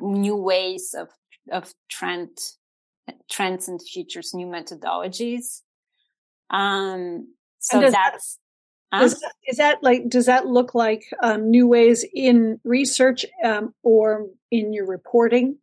new 0.00 0.36
ways 0.36 0.94
of, 0.96 1.08
of 1.50 1.72
trend, 1.90 2.30
trends 3.30 3.68
and 3.68 3.80
futures, 3.80 4.32
new 4.34 4.46
methodologies. 4.46 5.62
Um, 6.50 7.34
so 7.58 7.80
that's, 7.80 7.92
that, 7.92 8.18
huh? 8.92 9.04
is, 9.04 9.20
that, 9.20 9.32
is, 9.48 9.56
that 9.58 9.82
like, 9.82 10.08
does 10.08 10.26
that 10.26 10.46
look 10.46 10.74
like 10.74 11.04
um, 11.22 11.50
new 11.50 11.66
ways 11.66 12.04
in 12.14 12.60
research 12.64 13.26
um, 13.44 13.74
or 13.82 14.26
in 14.50 14.72
your 14.72 14.86
reporting? 14.86 15.58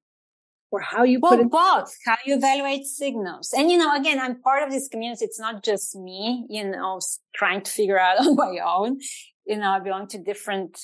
Or 0.73 0.81
how 0.81 1.03
you 1.03 1.19
well, 1.21 1.33
put 1.33 1.39
it 1.39 1.51
both 1.51 1.95
how 2.03 2.17
you 2.25 2.35
evaluate 2.35 2.85
signals. 2.85 3.53
And 3.55 3.69
you 3.69 3.77
know 3.77 3.95
again 3.95 4.19
i'm 4.19 4.41
part 4.41 4.63
of 4.63 4.71
this 4.71 4.87
community. 4.89 5.23
It's 5.25 5.39
not 5.39 5.63
just 5.63 5.95
me 5.95 6.45
you 6.49 6.65
know 6.69 6.99
trying 7.35 7.61
to 7.61 7.71
figure 7.71 7.99
out 7.99 8.19
on 8.25 8.35
my 8.35 8.57
own. 8.65 8.99
You 9.45 9.57
know 9.57 9.69
i 9.69 9.79
belong 9.79 10.07
to 10.07 10.17
different 10.17 10.79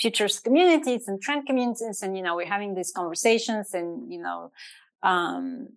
futures 0.00 0.40
communities 0.40 1.08
and 1.08 1.20
trend 1.20 1.46
communities 1.46 2.02
and 2.02 2.16
you 2.16 2.22
know 2.22 2.36
we're 2.36 2.54
having 2.56 2.74
these 2.74 2.92
conversations 2.94 3.74
and 3.74 4.12
you 4.12 4.20
know 4.20 4.50
um 5.02 5.68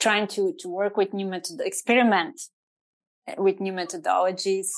trying 0.00 0.26
to 0.26 0.52
to 0.58 0.68
work 0.68 0.96
with 0.96 1.14
new 1.14 1.26
method 1.26 1.60
experiment 1.60 2.40
with 3.38 3.60
new 3.60 3.72
methodologies 3.72 4.68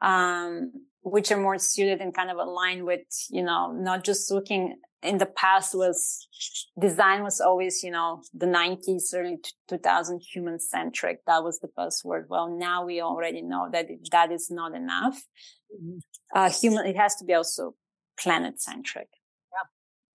um 0.00 0.72
which 1.02 1.30
are 1.30 1.40
more 1.46 1.58
suited 1.58 2.00
and 2.00 2.14
kind 2.14 2.30
of 2.30 2.38
aligned 2.38 2.84
with 2.84 3.06
you 3.30 3.42
know 3.42 3.72
not 3.72 4.02
just 4.02 4.30
looking 4.30 4.76
in 5.02 5.18
the 5.18 5.26
past 5.26 5.74
was 5.74 6.26
design 6.80 7.22
was 7.22 7.40
always, 7.40 7.82
you 7.82 7.90
know, 7.90 8.22
the 8.34 8.46
90s, 8.46 9.14
early 9.14 9.38
2000 9.68 10.20
human 10.20 10.58
centric. 10.58 11.24
That 11.26 11.44
was 11.44 11.60
the 11.60 11.68
buzzword. 11.78 12.24
Well, 12.28 12.48
now 12.48 12.84
we 12.84 13.00
already 13.00 13.42
know 13.42 13.68
that 13.72 13.90
it, 13.90 14.08
that 14.10 14.32
is 14.32 14.50
not 14.50 14.74
enough. 14.74 15.22
Mm-hmm. 15.72 15.98
Uh, 16.34 16.50
human, 16.50 16.86
it 16.86 16.96
has 16.96 17.14
to 17.16 17.24
be 17.24 17.34
also 17.34 17.74
planet 18.18 18.60
centric. 18.60 19.08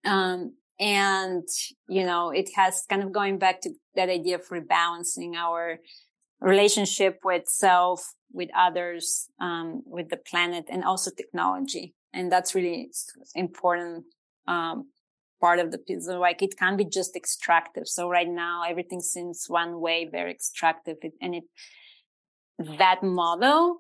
Yeah. 0.04 0.14
Um, 0.14 0.54
and, 0.80 1.48
you 1.88 2.06
know, 2.06 2.32
it 2.32 2.50
has 2.56 2.86
kind 2.90 3.04
of 3.04 3.14
going 3.14 3.38
back 3.38 3.62
to 3.62 3.72
that 3.96 4.10
idea 4.10 4.36
of 4.36 4.48
rebalancing 4.50 5.36
our 5.36 5.80
relationship 6.42 7.20
with 7.24 7.44
self, 7.48 8.14
with 8.34 8.50
others, 8.58 9.30
um, 9.40 9.82
with 9.86 10.10
the 10.10 10.18
planet 10.18 10.66
and 10.70 10.84
also 10.84 11.10
technology. 11.16 11.94
And 12.12 12.32
that's 12.32 12.54
really 12.54 12.90
important 13.34 14.06
um, 14.48 14.90
part 15.44 15.60
of 15.60 15.72
the 15.72 15.78
pizza. 15.78 16.18
Like 16.18 16.42
it 16.42 16.58
can 16.58 16.78
be 16.78 16.86
just 16.86 17.16
extractive. 17.16 17.88
So 17.88 18.10
right 18.10 18.30
now 18.30 18.64
everything 18.68 19.02
seems 19.02 19.46
one 19.48 19.80
way, 19.80 20.08
very 20.10 20.32
extractive, 20.32 20.98
and 21.22 21.36
it 21.36 21.44
that 22.80 23.04
model 23.04 23.80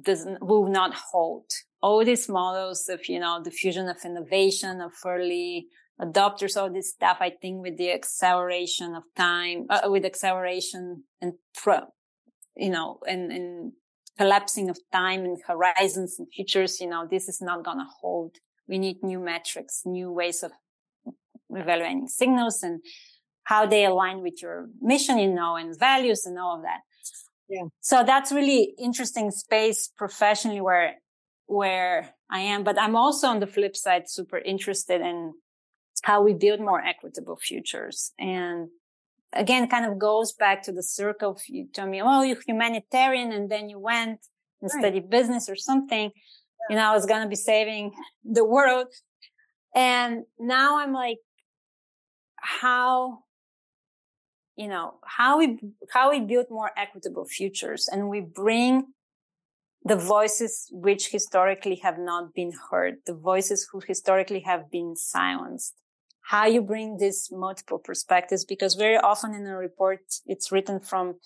doesn't 0.00 0.38
will 0.42 0.68
not 0.68 0.92
hold. 0.94 1.48
All 1.82 2.04
these 2.04 2.28
models 2.28 2.88
of 2.88 3.00
you 3.08 3.20
know 3.20 3.42
the 3.42 3.50
fusion 3.50 3.88
of 3.88 3.98
innovation 4.04 4.80
of 4.80 4.92
early 5.04 5.66
adopters, 6.00 6.56
all 6.56 6.72
this 6.72 6.90
stuff. 6.90 7.18
I 7.20 7.30
think 7.42 7.62
with 7.62 7.76
the 7.76 7.92
acceleration 7.92 8.94
of 8.94 9.02
time, 9.16 9.66
uh, 9.68 9.82
with 9.84 10.04
acceleration 10.04 11.04
and 11.20 11.34
pro, 11.54 11.80
you 12.56 12.70
know, 12.70 12.98
and 13.06 13.30
and 13.32 13.72
collapsing 14.18 14.68
of 14.70 14.78
time 14.92 15.24
and 15.24 15.38
horizons 15.46 16.16
and 16.18 16.28
futures, 16.34 16.80
you 16.80 16.88
know, 16.88 17.06
this 17.10 17.28
is 17.28 17.40
not 17.40 17.64
gonna 17.64 17.88
hold 18.00 18.36
we 18.70 18.78
need 18.78 19.02
new 19.02 19.18
metrics, 19.18 19.82
new 19.84 20.10
ways 20.12 20.44
of 20.44 20.52
evaluating 21.50 22.06
signals 22.06 22.62
and 22.62 22.80
how 23.42 23.66
they 23.66 23.84
align 23.84 24.22
with 24.22 24.40
your 24.40 24.68
mission, 24.80 25.18
you 25.18 25.34
know, 25.34 25.56
and 25.56 25.76
values 25.78 26.24
and 26.24 26.38
all 26.38 26.56
of 26.56 26.62
that. 26.62 26.80
Yeah. 27.48 27.64
So 27.80 28.04
that's 28.04 28.30
really 28.30 28.74
interesting 28.78 29.32
space 29.32 29.90
professionally 29.96 30.60
where, 30.60 30.94
where 31.46 32.14
I 32.30 32.40
am. 32.40 32.62
But 32.62 32.80
I'm 32.80 32.94
also 32.94 33.26
on 33.26 33.40
the 33.40 33.48
flip 33.48 33.74
side, 33.76 34.08
super 34.08 34.38
interested 34.38 35.00
in 35.00 35.32
how 36.04 36.22
we 36.22 36.32
build 36.32 36.60
more 36.60 36.80
equitable 36.80 37.36
futures. 37.36 38.12
And 38.20 38.68
again, 39.32 39.66
kind 39.66 39.84
of 39.84 39.98
goes 39.98 40.32
back 40.32 40.62
to 40.62 40.72
the 40.72 40.84
circle. 40.84 41.32
Of 41.32 41.40
you 41.48 41.66
told 41.74 41.90
me, 41.90 42.00
oh, 42.00 42.22
you're 42.22 42.40
humanitarian 42.46 43.32
and 43.32 43.50
then 43.50 43.68
you 43.68 43.80
went 43.80 44.20
and 44.62 44.70
right. 44.72 44.80
studied 44.80 45.10
business 45.10 45.48
or 45.48 45.56
something 45.56 46.12
you 46.70 46.76
know, 46.76 46.84
I 46.90 46.94
was 46.94 47.04
going 47.04 47.22
to 47.22 47.28
be 47.28 47.36
saving 47.36 47.92
the 48.24 48.44
world. 48.44 48.86
And 49.74 50.24
now 50.38 50.78
I'm 50.78 50.92
like, 50.92 51.18
how, 52.36 53.24
you 54.56 54.68
know, 54.68 54.94
how 55.04 55.38
we, 55.38 55.58
how 55.92 56.10
we 56.10 56.20
build 56.20 56.46
more 56.48 56.70
equitable 56.76 57.24
futures 57.24 57.88
and 57.90 58.08
we 58.08 58.20
bring 58.20 58.86
the 59.82 59.96
voices 59.96 60.68
which 60.70 61.10
historically 61.10 61.76
have 61.76 61.98
not 61.98 62.34
been 62.34 62.52
heard, 62.70 62.98
the 63.06 63.14
voices 63.14 63.68
who 63.72 63.80
historically 63.86 64.40
have 64.40 64.70
been 64.70 64.94
silenced. 64.94 65.74
How 66.22 66.46
you 66.46 66.62
bring 66.62 66.98
these 66.98 67.30
multiple 67.32 67.78
perspectives, 67.78 68.44
because 68.44 68.74
very 68.74 68.96
often 68.96 69.34
in 69.34 69.46
a 69.46 69.56
report, 69.56 70.02
it's 70.26 70.52
written 70.52 70.78
from 70.78 71.16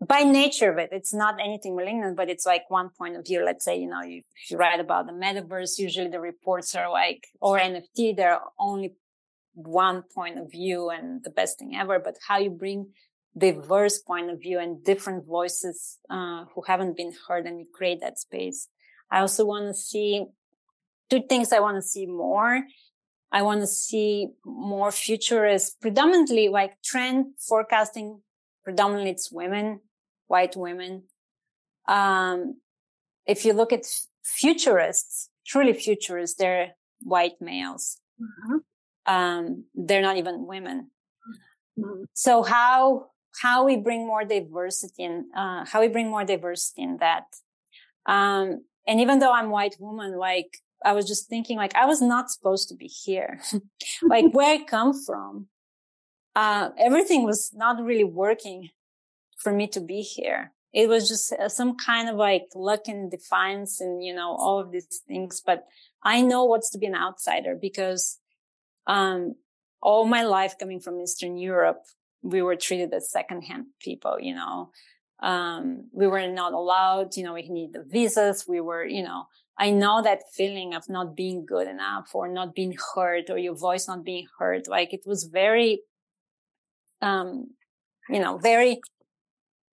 by 0.00 0.22
nature 0.22 0.70
of 0.70 0.78
it, 0.78 0.90
it's 0.92 1.14
not 1.14 1.36
anything 1.40 1.76
malignant, 1.76 2.16
but 2.16 2.28
it's 2.28 2.46
like 2.46 2.68
one 2.68 2.90
point 2.90 3.16
of 3.16 3.26
view. 3.26 3.44
Let's 3.44 3.64
say, 3.64 3.78
you 3.78 3.88
know, 3.88 4.02
you, 4.02 4.22
you 4.48 4.56
write 4.56 4.80
about 4.80 5.06
the 5.06 5.12
metaverse, 5.12 5.78
usually 5.78 6.08
the 6.08 6.20
reports 6.20 6.74
are 6.74 6.90
like, 6.90 7.26
or 7.40 7.58
NFT, 7.58 8.16
they're 8.16 8.40
only 8.58 8.94
one 9.54 10.02
point 10.14 10.38
of 10.38 10.50
view 10.50 10.90
and 10.90 11.22
the 11.22 11.30
best 11.30 11.58
thing 11.58 11.76
ever. 11.76 11.98
But 11.98 12.16
how 12.26 12.38
you 12.38 12.50
bring 12.50 12.88
diverse 13.36 13.98
point 13.98 14.30
of 14.30 14.40
view 14.40 14.58
and 14.58 14.84
different 14.84 15.26
voices, 15.26 15.98
uh, 16.10 16.44
who 16.54 16.62
haven't 16.66 16.96
been 16.96 17.12
heard 17.28 17.46
and 17.46 17.58
you 17.58 17.66
create 17.72 18.00
that 18.00 18.18
space. 18.18 18.68
I 19.10 19.20
also 19.20 19.44
want 19.44 19.66
to 19.66 19.74
see 19.74 20.26
two 21.10 21.22
things 21.28 21.52
I 21.52 21.60
want 21.60 21.76
to 21.76 21.82
see 21.82 22.06
more. 22.06 22.64
I 23.32 23.42
want 23.42 23.60
to 23.62 23.66
see 23.66 24.28
more 24.44 24.92
futurists, 24.92 25.76
predominantly 25.80 26.48
like 26.48 26.80
trend 26.82 27.34
forecasting 27.40 28.20
predominantly 28.64 29.10
it's 29.10 29.30
women, 29.30 29.80
white 30.26 30.56
women. 30.56 31.04
Um, 31.86 32.60
if 33.26 33.44
you 33.44 33.52
look 33.52 33.72
at 33.72 33.84
futurists, 34.22 35.30
truly 35.46 35.72
futurists, 35.72 36.36
they're 36.36 36.72
white 37.00 37.40
males. 37.40 38.00
Mm-hmm. 38.20 39.12
Um, 39.12 39.64
they're 39.74 40.02
not 40.02 40.16
even 40.16 40.46
women. 40.46 40.90
Mm-hmm. 41.78 42.04
So 42.14 42.42
how, 42.42 43.08
how 43.40 43.64
we 43.64 43.76
bring 43.76 44.06
more 44.06 44.24
diversity 44.24 45.04
in, 45.04 45.26
uh, 45.36 45.64
how 45.66 45.80
we 45.80 45.88
bring 45.88 46.08
more 46.08 46.24
diversity 46.24 46.82
in 46.82 46.98
that. 46.98 47.24
Um, 48.06 48.64
and 48.86 49.00
even 49.00 49.18
though 49.18 49.32
I'm 49.32 49.50
white 49.50 49.76
woman, 49.78 50.16
like 50.16 50.58
I 50.84 50.92
was 50.92 51.06
just 51.06 51.28
thinking, 51.28 51.56
like 51.56 51.74
I 51.74 51.86
was 51.86 52.00
not 52.00 52.30
supposed 52.30 52.68
to 52.68 52.74
be 52.74 52.86
here. 52.86 53.40
like 54.02 54.32
where 54.32 54.54
I 54.54 54.64
come 54.64 54.92
from, 55.04 55.48
uh, 56.34 56.70
everything 56.78 57.24
was 57.24 57.52
not 57.54 57.82
really 57.82 58.04
working 58.04 58.70
for 59.36 59.52
me 59.52 59.66
to 59.68 59.80
be 59.80 60.00
here. 60.00 60.52
it 60.74 60.88
was 60.88 61.08
just 61.08 61.32
uh, 61.32 61.48
some 61.48 61.76
kind 61.76 62.08
of 62.08 62.16
like 62.16 62.46
luck 62.54 62.88
and 62.88 63.10
defiance 63.10 63.80
and, 63.80 64.04
you 64.04 64.12
know, 64.12 64.34
all 64.34 64.58
of 64.58 64.72
these 64.72 65.02
things. 65.06 65.40
But 65.44 65.64
I 66.02 66.20
know 66.20 66.44
what's 66.44 66.70
to 66.70 66.78
be 66.78 66.86
an 66.86 66.96
outsider 66.96 67.56
because, 67.58 68.18
um, 68.86 69.36
all 69.80 70.04
my 70.04 70.24
life 70.24 70.56
coming 70.58 70.80
from 70.80 71.00
Eastern 71.00 71.38
Europe, 71.38 71.82
we 72.22 72.42
were 72.42 72.56
treated 72.56 72.92
as 72.92 73.10
secondhand 73.10 73.66
people, 73.80 74.16
you 74.20 74.34
know. 74.34 74.70
Um, 75.22 75.88
we 75.92 76.06
were 76.06 76.26
not 76.26 76.52
allowed, 76.52 77.16
you 77.16 77.22
know, 77.22 77.34
we 77.34 77.48
need 77.48 77.72
the 77.72 77.84
visas. 77.84 78.46
We 78.48 78.60
were, 78.60 78.84
you 78.84 79.02
know, 79.02 79.26
I 79.56 79.70
know 79.70 80.02
that 80.02 80.24
feeling 80.32 80.74
of 80.74 80.88
not 80.88 81.14
being 81.14 81.46
good 81.46 81.68
enough 81.68 82.10
or 82.14 82.26
not 82.26 82.54
being 82.54 82.76
heard 82.94 83.30
or 83.30 83.38
your 83.38 83.54
voice 83.54 83.86
not 83.86 84.04
being 84.04 84.26
heard. 84.38 84.66
Like 84.66 84.92
it 84.92 85.04
was 85.06 85.24
very, 85.24 85.82
um, 87.00 87.50
you 88.08 88.20
know, 88.20 88.38
very, 88.38 88.80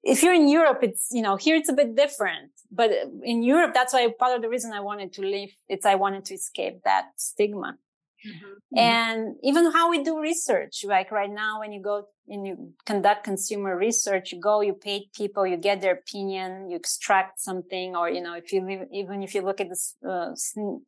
if 0.03 0.24
you're 0.24 0.34
in 0.34 0.47
Europe, 0.47 0.80
it's, 0.82 1.09
you 1.11 1.22
know, 1.22 1.36
here 1.36 1.55
it's 1.55 1.69
a 1.69 1.74
bit 1.74 1.95
different, 1.95 2.51
but 2.72 2.91
in 3.24 3.43
Europe, 3.43 3.74
that's 3.74 3.93
why 3.93 4.07
part 4.17 4.36
of 4.36 4.41
the 4.41 4.49
reason 4.49 4.72
I 4.74 4.80
wanted 4.80 5.13
to 5.13 5.22
leave, 5.22 5.53
it's 5.67 5.86
I 5.86 5.95
wanted 5.95 6.26
to 6.26 6.34
escape 6.34 6.84
that 6.84 7.09
stigma. 7.17 7.78
Mm-hmm. 8.26 8.78
And 8.78 9.36
even 9.43 9.72
how 9.72 9.89
we 9.89 10.03
do 10.03 10.19
research, 10.19 10.86
like 10.86 11.11
right 11.11 11.30
now, 11.30 11.59
when 11.59 11.72
you 11.72 11.82
go 11.82 12.05
and 12.28 12.45
you 12.45 12.74
conduct 12.86 13.24
consumer 13.24 13.76
research, 13.76 14.32
you 14.32 14.39
go, 14.39 14.61
you 14.61 14.74
pay 14.74 15.07
people, 15.13 15.45
you 15.45 15.57
get 15.57 15.82
their 15.82 15.93
opinion, 15.93 16.69
you 16.69 16.78
extract 16.78 17.41
something, 17.41 17.95
or, 17.95 18.09
you 18.09 18.22
know, 18.22 18.36
if 18.36 18.53
you 18.53 18.88
even 18.93 19.24
if 19.24 19.34
you 19.34 19.41
look 19.41 19.59
at 19.59 19.69
the, 19.69 20.09
uh, 20.09 20.30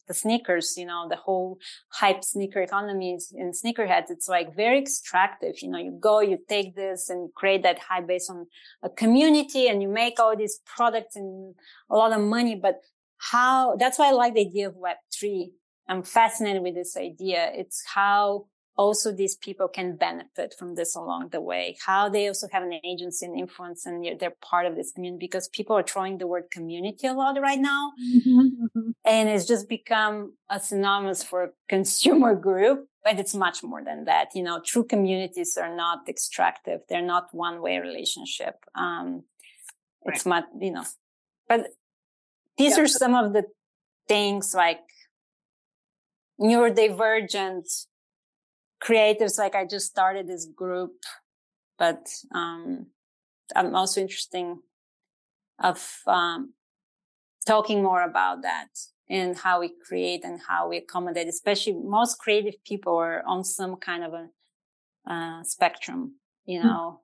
the 0.08 0.14
sneakers, 0.14 0.76
you 0.78 0.86
know, 0.86 1.08
the 1.10 1.16
whole 1.16 1.58
hype 1.90 2.24
sneaker 2.24 2.62
economy 2.62 3.18
in 3.36 3.52
sneakerheads, 3.52 4.10
it's 4.10 4.30
like 4.30 4.56
very 4.56 4.80
extractive. 4.80 5.56
You 5.62 5.70
know, 5.70 5.80
you 5.80 5.98
go, 6.00 6.22
you 6.22 6.38
take 6.48 6.76
this 6.76 7.10
and 7.10 7.34
create 7.34 7.64
that 7.64 7.80
hype 7.80 8.08
based 8.08 8.30
on 8.30 8.46
a 8.84 8.90
community 8.90 9.68
and 9.68 9.82
you 9.82 9.90
make 9.90 10.20
all 10.20 10.38
these 10.38 10.60
products 10.66 11.16
and 11.16 11.56
a 11.90 11.96
lot 11.96 12.14
of 12.14 12.22
money. 12.22 12.56
But 12.56 12.76
how, 13.18 13.76
that's 13.78 13.98
why 13.98 14.10
I 14.10 14.12
like 14.12 14.36
the 14.36 14.42
idea 14.42 14.68
of 14.68 14.76
Web3 14.76 15.52
I'm 15.88 16.04
fascinated 16.04 16.62
with 16.64 16.76
this 16.76 16.96
idea. 16.98 17.52
It's 17.54 17.84
how 17.94 18.48
also 18.76 19.12
these 19.12 19.36
people 19.36 19.68
can 19.68 19.96
benefit 19.96 20.56
from 20.58 20.76
this 20.76 20.96
along 20.96 21.30
the 21.30 21.42
way, 21.42 21.78
how 21.86 22.10
they 22.10 22.28
also 22.28 22.48
have 22.52 22.64
an 22.64 22.80
agency 22.84 23.26
and 23.26 23.38
influence 23.38 23.86
and 23.86 24.20
they're 24.20 24.34
part 24.42 24.66
of 24.66 24.76
this 24.76 24.92
community 24.92 25.26
because 25.26 25.48
people 25.50 25.78
are 25.78 25.84
throwing 25.84 26.18
the 26.18 26.28
word 26.28 26.46
community 26.52 27.08
a 27.08 27.14
lot 27.14 27.40
right 27.40 27.60
now. 27.60 27.92
Mm-hmm. 28.02 28.90
And 29.06 29.28
it's 29.28 29.46
just 29.46 29.68
become 29.68 30.36
a 30.50 30.62
synonymous 30.62 31.24
for 31.24 31.54
consumer 31.68 32.36
group, 32.48 32.88
but 33.04 33.20
it's 33.20 33.36
much 33.36 33.62
more 33.62 33.84
than 33.84 34.06
that. 34.06 34.30
You 34.34 34.44
know, 34.44 34.62
true 34.66 34.86
communities 34.86 35.58
are 35.58 35.76
not 35.76 36.08
extractive. 36.08 36.80
They're 36.88 37.02
not 37.02 37.28
one 37.34 37.62
way 37.62 37.80
relationship. 37.80 38.56
Um, 38.76 39.24
right. 40.06 40.16
it's 40.16 40.26
not, 40.26 40.46
you 40.58 40.72
know, 40.72 40.86
but 41.50 41.68
these 42.58 42.78
yeah. 42.78 42.84
are 42.84 42.88
some 42.88 43.14
of 43.14 43.34
the 43.34 43.44
things 44.08 44.54
like 44.56 44.80
neurodivergent 46.44 47.86
creatives. 48.84 49.40
Like 49.40 49.56
I 49.56 49.66
just 49.66 49.88
started 49.88 50.28
this 50.28 50.46
group, 50.46 50.92
but 51.80 52.06
um, 52.34 52.88
I'm 53.56 53.76
also 53.76 54.02
interesting 54.02 54.60
of 55.60 56.00
um, 56.08 56.54
talking 57.46 57.82
more 57.82 58.02
about 58.02 58.42
that 58.42 58.68
and 59.10 59.38
how 59.38 59.60
we 59.60 59.72
create 59.88 60.24
and 60.24 60.40
how 60.48 60.70
we 60.70 60.78
accommodate. 60.78 61.28
Especially 61.28 61.74
most 61.74 62.20
creative 62.20 62.56
people 62.66 62.96
are 62.98 63.24
on 63.26 63.44
some 63.44 63.76
kind 63.78 64.04
of 64.04 64.14
a 64.14 64.28
uh, 65.12 65.44
spectrum, 65.44 66.16
you 66.46 66.62
hmm. 66.62 66.68
know. 66.68 66.92
Mm. 66.92 66.98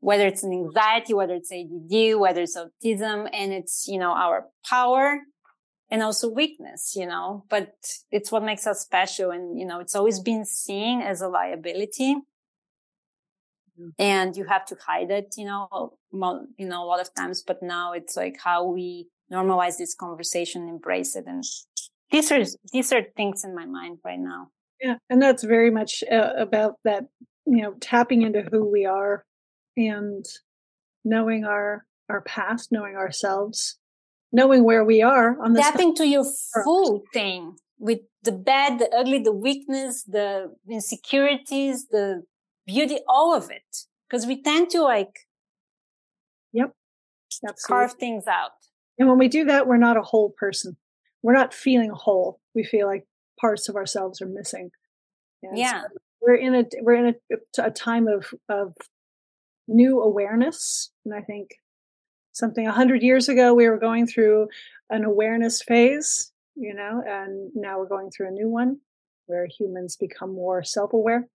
Whether 0.00 0.26
it's 0.26 0.42
an 0.42 0.52
anxiety, 0.52 1.14
whether 1.14 1.34
it's 1.34 1.52
ADD, 1.52 2.18
whether 2.18 2.42
it's 2.42 2.56
autism, 2.56 3.28
and 3.32 3.52
it's, 3.52 3.86
you 3.86 4.00
know, 4.00 4.10
our 4.10 4.46
power 4.68 5.20
and 5.92 6.02
also 6.02 6.26
weakness, 6.26 6.96
you 6.96 7.06
know, 7.06 7.44
but 7.50 7.74
it's 8.10 8.32
what 8.32 8.42
makes 8.42 8.66
us 8.66 8.80
special. 8.80 9.30
And, 9.30 9.60
you 9.60 9.66
know, 9.66 9.78
it's 9.78 9.94
always 9.94 10.20
been 10.20 10.46
seen 10.46 11.02
as 11.02 11.20
a 11.20 11.28
liability. 11.28 12.14
Mm-hmm. 13.78 13.88
And 13.98 14.34
you 14.34 14.46
have 14.46 14.64
to 14.66 14.76
hide 14.86 15.10
it, 15.10 15.34
you 15.36 15.44
know, 15.44 15.98
you 16.10 16.66
know, 16.66 16.82
a 16.82 16.86
lot 16.86 17.00
of 17.00 17.14
times, 17.14 17.44
but 17.46 17.62
now 17.62 17.92
it's 17.92 18.16
like 18.16 18.38
how 18.42 18.64
we 18.64 19.08
normalize 19.30 19.76
this 19.76 19.94
conversation, 19.94 20.66
embrace 20.66 21.14
it. 21.14 21.26
And 21.26 21.44
these 22.10 22.32
are, 22.32 22.42
these 22.72 22.90
are 22.94 23.02
things 23.14 23.44
in 23.44 23.54
my 23.54 23.66
mind 23.66 23.98
right 24.02 24.18
now. 24.18 24.48
Yeah. 24.80 24.96
And 25.10 25.20
that's 25.20 25.44
very 25.44 25.70
much 25.70 26.02
uh, 26.10 26.32
about 26.38 26.76
that, 26.84 27.04
you 27.44 27.60
know, 27.60 27.74
tapping 27.80 28.22
into 28.22 28.40
who 28.50 28.64
we 28.64 28.86
are 28.86 29.26
and 29.76 30.24
knowing 31.04 31.44
our, 31.44 31.84
our 32.08 32.22
past, 32.22 32.72
knowing 32.72 32.96
ourselves 32.96 33.78
knowing 34.32 34.64
where 34.64 34.84
we 34.84 35.02
are 35.02 35.40
on 35.42 35.52
the 35.52 35.60
tapping 35.60 35.94
to 35.96 36.06
your 36.06 36.24
full 36.64 37.02
thing 37.12 37.56
with 37.78 38.00
the 38.22 38.32
bad, 38.32 38.78
the 38.78 38.88
ugly, 38.96 39.18
the 39.18 39.32
weakness, 39.32 40.04
the 40.04 40.54
insecurities, 40.70 41.88
the 41.88 42.22
beauty, 42.66 42.98
all 43.08 43.34
of 43.34 43.50
it. 43.50 43.86
Because 44.08 44.26
we 44.26 44.42
tend 44.42 44.70
to 44.70 44.82
like, 44.82 45.26
yep, 46.52 46.72
Absolutely. 47.46 47.62
carve 47.66 47.92
things 47.94 48.26
out. 48.26 48.52
And 48.98 49.08
when 49.08 49.18
we 49.18 49.28
do 49.28 49.44
that, 49.44 49.66
we're 49.66 49.78
not 49.78 49.96
a 49.96 50.02
whole 50.02 50.30
person. 50.36 50.76
We're 51.22 51.32
not 51.32 51.54
feeling 51.54 51.90
whole. 51.90 52.40
We 52.54 52.64
feel 52.64 52.86
like 52.86 53.06
parts 53.40 53.68
of 53.68 53.76
ourselves 53.76 54.20
are 54.20 54.26
missing. 54.26 54.70
And 55.42 55.58
yeah, 55.58 55.82
so 55.82 55.88
we're 56.20 56.36
in 56.36 56.54
a 56.54 56.64
we're 56.82 57.06
in 57.06 57.14
a, 57.30 57.62
a 57.62 57.70
time 57.70 58.06
of 58.06 58.32
of 58.48 58.74
new 59.66 60.00
awareness, 60.00 60.90
and 61.04 61.14
I 61.14 61.20
think 61.20 61.50
something 62.32 62.66
a 62.66 62.72
hundred 62.72 63.02
years 63.02 63.28
ago 63.28 63.54
we 63.54 63.68
were 63.68 63.78
going 63.78 64.06
through 64.06 64.48
an 64.90 65.04
awareness 65.04 65.62
phase, 65.62 66.32
you 66.54 66.74
know, 66.74 67.02
and 67.06 67.50
now 67.54 67.78
we're 67.78 67.88
going 67.88 68.10
through 68.10 68.28
a 68.28 68.32
new 68.32 68.48
one 68.48 68.78
where 69.26 69.46
humans 69.46 69.96
become 69.96 70.34
more 70.34 70.62
self-aware. 70.62 71.28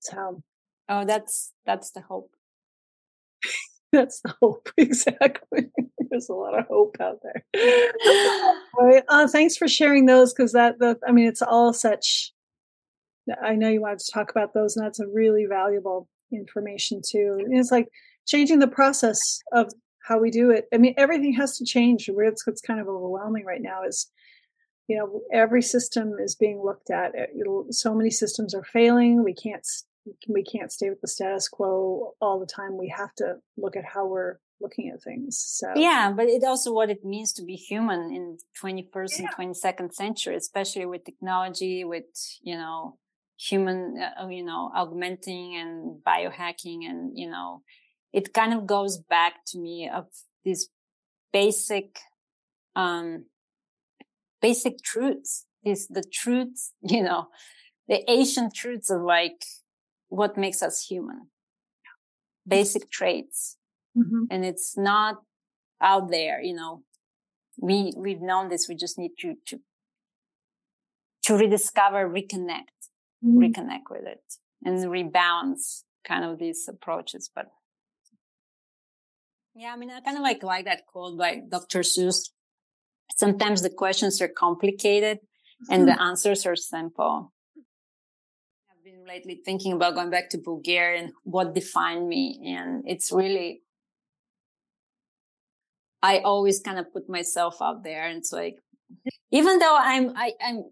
So, 0.00 0.42
oh, 0.88 1.04
that's 1.04 1.52
that's 1.64 1.90
the 1.92 2.02
hope. 2.02 2.30
that's 3.92 4.20
the 4.20 4.34
hope, 4.40 4.68
exactly. 4.76 5.70
There's 6.10 6.28
a 6.28 6.34
lot 6.34 6.58
of 6.58 6.66
hope 6.66 6.96
out 7.00 7.18
there. 7.22 7.42
uh, 9.08 9.26
thanks 9.26 9.56
for 9.56 9.66
sharing 9.66 10.06
those 10.06 10.32
because 10.32 10.52
that, 10.52 10.78
the, 10.78 10.96
I 11.06 11.12
mean, 11.12 11.26
it's 11.26 11.42
all 11.42 11.72
such. 11.72 12.32
I 13.42 13.54
know 13.54 13.70
you 13.70 13.80
wanted 13.80 14.00
to 14.00 14.12
talk 14.12 14.30
about 14.30 14.52
those, 14.52 14.76
and 14.76 14.84
that's 14.84 15.00
a 15.00 15.08
really 15.08 15.46
valuable 15.46 16.08
information 16.30 17.00
too. 17.04 17.38
it's 17.50 17.72
like 17.72 17.88
changing 18.26 18.58
the 18.58 18.68
process 18.68 19.18
of 19.52 19.72
how 20.04 20.18
we 20.18 20.30
do 20.30 20.50
it. 20.50 20.66
I 20.72 20.78
mean, 20.78 20.94
everything 20.96 21.34
has 21.34 21.56
to 21.58 21.64
change. 21.64 22.08
It's 22.08 22.46
what's 22.46 22.60
kind 22.60 22.80
of 22.80 22.88
overwhelming 22.88 23.44
right 23.44 23.62
now 23.62 23.84
is, 23.86 24.10
you 24.86 24.96
know, 24.96 25.22
every 25.32 25.62
system 25.62 26.14
is 26.18 26.34
being 26.34 26.62
looked 26.62 26.90
at. 26.90 27.12
So 27.70 27.94
many 27.94 28.10
systems 28.10 28.54
are 28.54 28.64
failing. 28.64 29.24
We 29.24 29.34
can't 29.34 29.66
we 30.28 30.44
can't 30.44 30.70
stay 30.70 30.90
with 30.90 31.00
the 31.00 31.08
status 31.08 31.48
quo 31.48 32.12
all 32.20 32.38
the 32.38 32.46
time. 32.46 32.76
We 32.76 32.92
have 32.94 33.14
to 33.16 33.36
look 33.56 33.74
at 33.76 33.84
how 33.86 34.06
we're 34.06 34.36
looking 34.60 34.90
at 34.90 35.02
things. 35.02 35.42
So 35.42 35.72
yeah, 35.74 36.12
but 36.14 36.26
it 36.26 36.44
also 36.44 36.72
what 36.72 36.90
it 36.90 37.04
means 37.04 37.32
to 37.34 37.44
be 37.44 37.54
human 37.54 38.12
in 38.12 38.38
21st 38.62 39.20
yeah. 39.20 39.26
and 39.38 39.54
22nd 39.54 39.94
century, 39.94 40.36
especially 40.36 40.86
with 40.86 41.04
technology, 41.04 41.84
with 41.84 42.04
you 42.42 42.56
know 42.56 42.98
human, 43.38 43.96
uh, 43.98 44.28
you 44.28 44.44
know, 44.44 44.70
augmenting 44.74 45.56
and 45.56 46.02
biohacking, 46.04 46.84
and 46.88 47.12
you 47.14 47.30
know 47.30 47.62
it 48.14 48.32
kind 48.32 48.54
of 48.54 48.64
goes 48.64 48.96
back 48.96 49.44
to 49.44 49.58
me 49.58 49.90
of 49.92 50.06
these 50.44 50.68
basic, 51.32 51.98
um, 52.76 53.24
basic 54.40 54.80
truths. 54.82 55.46
These, 55.64 55.88
the 55.88 56.04
truths, 56.04 56.72
you 56.82 57.02
know, 57.02 57.26
the 57.88 58.08
ancient 58.08 58.54
truths 58.54 58.88
of 58.88 59.02
like 59.02 59.44
what 60.08 60.38
makes 60.38 60.62
us 60.62 60.86
human. 60.86 61.26
Basic 62.46 62.88
traits. 62.88 63.56
Mm-hmm. 63.98 64.24
And 64.30 64.44
it's 64.44 64.76
not 64.78 65.16
out 65.80 66.08
there, 66.08 66.40
you 66.40 66.54
know, 66.54 66.82
we, 67.60 67.92
we've 67.96 68.20
known 68.20 68.48
this. 68.48 68.68
We 68.68 68.76
just 68.76 68.96
need 68.96 69.12
to, 69.20 69.34
to, 69.46 69.60
to 71.24 71.36
rediscover, 71.36 72.08
reconnect, 72.08 72.90
mm-hmm. 73.24 73.38
reconnect 73.38 73.90
with 73.90 74.06
it 74.06 74.22
and 74.64 74.78
rebalance 74.84 75.82
kind 76.06 76.24
of 76.24 76.38
these 76.38 76.68
approaches. 76.68 77.30
But 77.34 77.46
yeah, 79.54 79.72
I 79.72 79.76
mean, 79.76 79.90
I 79.90 80.00
kind 80.00 80.16
of 80.16 80.22
like 80.22 80.42
like 80.42 80.64
that 80.64 80.86
quote 80.86 81.16
by 81.16 81.40
Dr. 81.48 81.80
Seuss. 81.80 82.30
Sometimes 83.16 83.62
the 83.62 83.70
questions 83.70 84.20
are 84.20 84.28
complicated 84.28 85.20
and 85.70 85.86
the 85.86 85.92
mm-hmm. 85.92 86.02
answers 86.02 86.44
are 86.46 86.56
simple. 86.56 87.32
I've 88.70 88.84
been 88.84 89.06
lately 89.06 89.40
thinking 89.44 89.72
about 89.72 89.94
going 89.94 90.10
back 90.10 90.30
to 90.30 90.38
Bulgaria 90.38 91.02
and 91.02 91.12
what 91.22 91.54
defined 91.54 92.08
me. 92.08 92.40
And 92.44 92.82
it's 92.86 93.12
really, 93.12 93.62
I 96.02 96.18
always 96.18 96.60
kind 96.60 96.78
of 96.78 96.92
put 96.92 97.08
myself 97.08 97.62
out 97.62 97.84
there. 97.84 98.08
And 98.08 98.18
it's 98.18 98.32
like, 98.32 98.56
even 99.30 99.60
though 99.60 99.76
I'm, 99.78 100.16
I, 100.16 100.32
I'm 100.44 100.64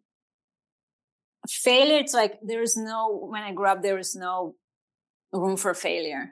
failure, 1.48 1.98
it's 1.98 2.14
like 2.14 2.38
there 2.42 2.62
is 2.62 2.76
no, 2.76 3.28
when 3.30 3.42
I 3.42 3.52
grew 3.52 3.66
up, 3.66 3.82
there 3.82 3.96
was 3.96 4.16
no 4.16 4.56
room 5.32 5.56
for 5.56 5.74
failure. 5.74 6.30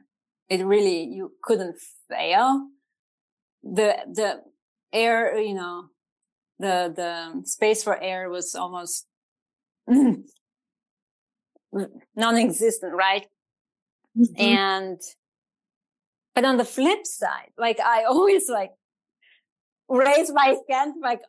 It 0.48 0.64
really, 0.64 1.04
you 1.04 1.32
couldn't 1.44 1.76
fail. 2.10 2.66
The, 3.62 3.96
the 4.12 4.42
air, 4.92 5.38
you 5.38 5.54
know, 5.54 5.86
the, 6.58 6.92
the 6.94 7.42
space 7.46 7.82
for 7.82 8.00
air 8.00 8.28
was 8.28 8.54
almost 8.54 9.06
non-existent, 12.16 12.94
right? 12.94 13.26
Mm-hmm. 14.18 14.40
And, 14.42 15.00
but 16.34 16.44
on 16.44 16.56
the 16.56 16.64
flip 16.64 17.06
side, 17.06 17.50
like 17.58 17.80
I 17.80 18.04
always 18.04 18.48
like 18.48 18.70
raise 19.88 20.30
my 20.32 20.56
hand, 20.68 20.94
like, 21.02 21.20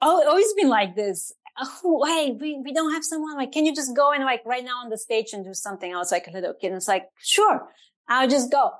oh, 0.00 0.26
always 0.28 0.52
been 0.54 0.68
like 0.68 0.94
this. 0.94 1.32
Oh, 1.58 2.04
hey, 2.06 2.36
we, 2.38 2.60
we 2.64 2.72
don't 2.72 2.92
have 2.92 3.04
someone 3.04 3.36
like, 3.36 3.52
can 3.52 3.66
you 3.66 3.74
just 3.74 3.94
go 3.94 4.12
and 4.12 4.24
like 4.24 4.40
right 4.46 4.64
now 4.64 4.78
on 4.82 4.88
the 4.88 4.98
stage 4.98 5.32
and 5.32 5.44
do 5.44 5.52
something 5.52 5.92
else 5.92 6.10
like 6.10 6.26
a 6.26 6.30
little 6.30 6.54
kid? 6.54 6.68
And 6.68 6.76
it's 6.76 6.88
like, 6.88 7.04
sure, 7.22 7.68
I'll 8.08 8.28
just 8.28 8.50
go. 8.50 8.70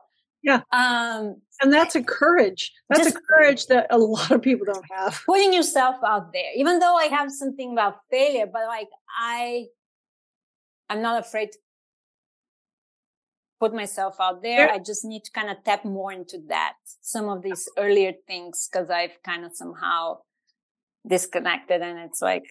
Yeah. 0.42 0.62
Um, 0.72 1.36
and 1.60 1.72
that's 1.72 1.94
a 1.94 2.02
courage. 2.02 2.72
That's 2.88 3.06
a 3.06 3.12
courage 3.12 3.66
that 3.66 3.86
a 3.90 3.98
lot 3.98 4.30
of 4.32 4.42
people 4.42 4.66
don't 4.66 4.84
have. 4.90 5.22
Putting 5.24 5.52
yourself 5.52 5.96
out 6.04 6.32
there, 6.32 6.50
even 6.56 6.80
though 6.80 6.96
I 6.96 7.04
have 7.04 7.30
something 7.30 7.72
about 7.72 7.98
failure, 8.10 8.46
but 8.52 8.62
like 8.66 8.88
I, 9.16 9.66
I'm 10.90 11.00
not 11.02 11.20
afraid 11.20 11.52
to 11.52 11.58
put 13.60 13.72
myself 13.72 14.16
out 14.20 14.42
there. 14.42 14.68
I 14.72 14.80
just 14.80 15.04
need 15.04 15.22
to 15.22 15.30
kind 15.30 15.48
of 15.48 15.62
tap 15.64 15.84
more 15.84 16.12
into 16.12 16.38
that. 16.48 16.74
Some 17.00 17.28
of 17.28 17.42
these 17.42 17.68
earlier 17.78 18.12
things 18.26 18.68
because 18.70 18.90
I've 18.90 19.22
kind 19.24 19.44
of 19.44 19.52
somehow 19.54 20.18
disconnected 21.08 21.80
and 21.80 21.98
it's 22.00 22.20
like, 22.20 22.42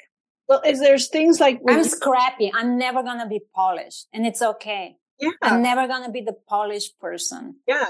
well, 0.47 0.61
is 0.65 0.79
there's 0.79 1.09
things 1.09 1.41
like 1.41 1.59
I'm 1.67 1.83
scrappy. 1.83 2.49
I'm 2.53 2.77
never 2.77 3.03
going 3.03 3.19
to 3.19 3.27
be 3.27 3.41
polished 3.53 4.07
and 4.13 4.25
it's 4.25 4.41
okay. 4.41 4.95
Yeah. 5.21 5.31
I'm 5.41 5.61
never 5.61 5.87
going 5.87 6.03
to 6.03 6.11
be 6.11 6.21
the 6.21 6.35
polished 6.49 6.99
person. 6.99 7.57
Yeah. 7.67 7.85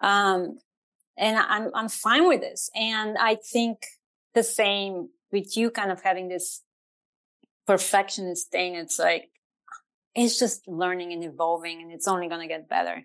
Um, 0.00 0.58
and 1.18 1.36
I'm, 1.36 1.70
I'm 1.74 1.88
fine 1.88 2.28
with 2.28 2.40
this. 2.40 2.70
And 2.74 3.18
I 3.18 3.34
think 3.34 3.84
the 4.34 4.42
same 4.42 5.08
with 5.32 5.56
you 5.56 5.70
kind 5.70 5.90
of 5.90 6.02
having 6.02 6.28
this 6.28 6.62
perfectionist 7.66 8.50
thing. 8.50 8.76
It's 8.76 8.98
like, 8.98 9.28
it's 10.14 10.38
just 10.38 10.68
learning 10.68 11.12
and 11.12 11.24
evolving 11.24 11.82
and 11.82 11.90
it's 11.90 12.06
only 12.06 12.28
going 12.28 12.40
to 12.40 12.48
get 12.48 12.68
better. 12.68 13.02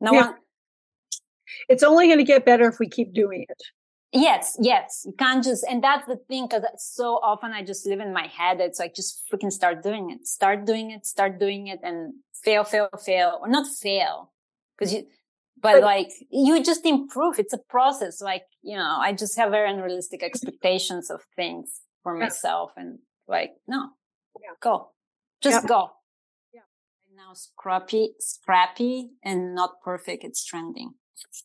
No 0.00 0.12
yeah. 0.12 0.26
one. 0.26 0.34
It's 1.68 1.82
only 1.82 2.06
going 2.06 2.18
to 2.18 2.24
get 2.24 2.44
better 2.44 2.68
if 2.68 2.78
we 2.78 2.88
keep 2.88 3.14
doing 3.14 3.46
it. 3.48 3.62
Yes, 4.14 4.58
yes. 4.60 5.04
You 5.06 5.14
can't 5.18 5.42
just, 5.42 5.64
and 5.68 5.82
that's 5.82 6.06
the 6.06 6.16
thing, 6.28 6.46
cause 6.46 6.62
so 6.76 7.18
often 7.22 7.52
I 7.52 7.62
just 7.62 7.86
live 7.86 8.00
in 8.00 8.12
my 8.12 8.26
head. 8.26 8.60
It's 8.60 8.78
like, 8.78 8.94
just 8.94 9.22
freaking 9.32 9.50
start 9.50 9.82
doing 9.82 10.10
it, 10.10 10.26
start 10.26 10.66
doing 10.66 10.90
it, 10.90 11.06
start 11.06 11.38
doing 11.38 11.68
it 11.68 11.80
and 11.82 12.12
fail, 12.44 12.64
fail, 12.64 12.88
fail, 13.04 13.38
or 13.40 13.48
not 13.48 13.66
fail. 13.66 14.32
Cause 14.78 14.92
you, 14.92 15.06
but, 15.60 15.74
but 15.74 15.82
like 15.82 16.10
you 16.30 16.62
just 16.62 16.84
improve. 16.84 17.38
It's 17.38 17.52
a 17.52 17.58
process. 17.58 18.20
Like, 18.20 18.44
you 18.62 18.76
know, 18.76 18.98
I 19.00 19.12
just 19.12 19.36
have 19.36 19.50
very 19.50 19.70
unrealistic 19.70 20.22
expectations 20.22 21.10
of 21.10 21.20
things 21.36 21.80
for 22.02 22.14
myself 22.14 22.72
and 22.76 22.98
like, 23.28 23.52
no, 23.68 23.90
yeah. 24.40 24.50
go, 24.60 24.90
just 25.40 25.62
yeah. 25.62 25.68
go. 25.68 25.90
Yeah. 26.52 26.60
Now 27.14 27.34
scrappy, 27.34 28.14
scrappy 28.18 29.10
and 29.24 29.54
not 29.54 29.80
perfect. 29.82 30.24
It's 30.24 30.44
trending. 30.44 30.94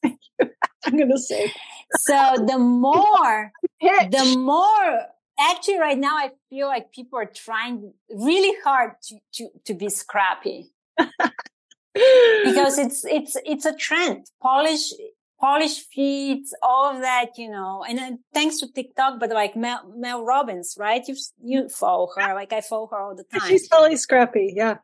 Thank 0.01 0.19
you. 0.39 0.49
I'm 0.85 0.97
going 0.97 1.11
to 1.11 1.19
say. 1.19 1.53
So 1.99 2.45
the 2.47 2.57
more, 2.57 3.51
the 3.81 4.35
more 4.37 5.05
actually 5.39 5.79
right 5.79 5.97
now 5.97 6.15
I 6.17 6.31
feel 6.49 6.67
like 6.67 6.91
people 6.91 7.19
are 7.19 7.29
trying 7.33 7.93
really 8.09 8.57
hard 8.63 8.93
to, 9.03 9.17
to, 9.33 9.49
to 9.65 9.73
be 9.73 9.89
scrappy. 9.89 10.71
Because 10.97 12.77
it's, 12.83 13.05
it's, 13.05 13.37
it's 13.45 13.65
a 13.65 13.75
trend. 13.75 14.27
Polish, 14.41 14.93
polish 15.39 15.85
feet, 15.87 16.45
all 16.61 16.93
of 16.93 17.01
that, 17.01 17.37
you 17.37 17.49
know, 17.49 17.83
and 17.87 18.19
thanks 18.33 18.59
to 18.59 18.71
TikTok, 18.71 19.19
but 19.19 19.29
like 19.29 19.55
Mel, 19.55 19.81
Mel 19.95 20.23
Robbins, 20.23 20.75
right? 20.79 21.03
You, 21.07 21.15
you 21.43 21.69
follow 21.69 22.09
her. 22.17 22.33
Like 22.33 22.53
I 22.53 22.61
follow 22.61 22.87
her 22.87 22.97
all 22.97 23.15
the 23.15 23.23
time. 23.23 23.47
She's 23.47 23.67
totally 23.67 23.97
scrappy. 23.97 24.53
Yeah. 24.55 24.77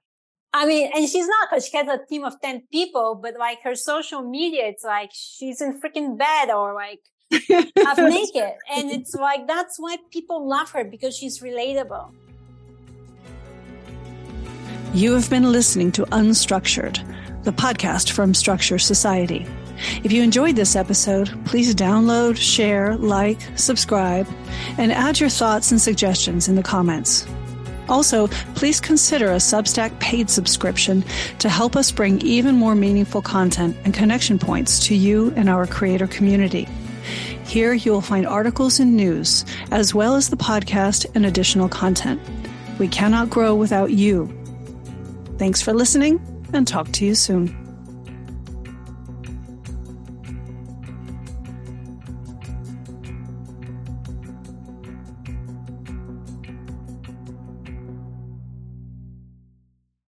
I 0.54 0.68
mean, 0.68 0.92
and 0.94 1.10
she's 1.10 1.28
not 1.28 1.50
because 1.50 1.68
she 1.68 1.76
has 1.78 1.88
a 1.88 2.00
team 2.08 2.24
of 2.24 2.40
10 2.40 2.68
people, 2.72 3.20
but 3.22 3.34
like 3.40 3.64
her 3.64 3.74
social 3.74 4.22
media, 4.22 4.68
it's 4.68 4.84
like 4.84 5.10
she's 5.12 5.62
in 5.62 5.82
freaking 5.82 6.16
bed 6.16 6.52
or 6.52 6.76
like 6.76 7.00
half 7.32 7.98
naked. 7.98 8.54
And 8.72 8.92
it's 8.92 9.16
like, 9.16 9.48
that's 9.48 9.80
why 9.80 9.98
people 10.12 10.48
love 10.48 10.70
her 10.72 10.84
because 10.84 11.18
she's 11.18 11.40
relatable. 11.40 12.12
You 14.96 15.14
have 15.14 15.28
been 15.28 15.52
listening 15.52 15.92
to 15.94 16.06
UnStruktured, 16.06 17.44
the 17.44 17.52
podcast 17.52 18.12
from 18.12 18.36
Struktur 18.36 18.78
Society. 18.78 19.48
If 20.04 20.12
you 20.12 20.22
enjoyed 20.22 20.56
this 20.56 20.76
episode, 20.76 21.32
please 21.46 21.74
download, 21.74 22.38
share, 22.38 22.96
like, 22.98 23.40
subscribe, 23.56 24.28
and 24.78 24.92
add 24.92 25.20
your 25.20 25.32
thoughts 25.32 25.72
and 25.72 25.82
suggestions 25.82 26.48
in 26.48 26.54
the 26.54 26.62
comments. 26.62 27.26
Also, 27.90 28.28
please 28.54 28.80
consider 28.80 29.32
a 29.32 29.38
Substack 29.38 30.00
paid 30.00 30.30
subscription 30.30 31.04
to 31.40 31.50
help 31.50 31.76
us 31.76 31.92
bring 31.92 32.22
even 32.22 32.54
more 32.54 32.76
meaningful 32.76 33.24
content 33.24 33.76
and 33.86 33.96
connection 33.96 34.38
points 34.38 34.86
to 34.86 34.96
you 34.96 35.34
and 35.36 35.50
our 35.50 35.66
creator 35.66 36.06
community. 36.06 36.68
Here 37.46 37.74
you 37.74 37.92
will 37.92 38.02
find 38.02 38.28
articles 38.28 38.80
and 38.80 38.96
news, 38.96 39.44
as 39.72 39.96
well 39.96 40.14
as 40.14 40.30
the 40.30 40.38
podcast 40.38 41.08
and 41.16 41.26
additional 41.26 41.68
content. 41.68 42.22
We 42.78 42.88
cannot 42.88 43.32
grow 43.32 43.56
without 43.56 43.90
you. 43.90 44.32
Thanks 45.38 45.62
for 45.62 45.74
listening 45.74 46.22
and 46.54 46.68
talk 46.68 46.92
to 46.94 47.06
you 47.06 47.16
soon. 47.16 47.63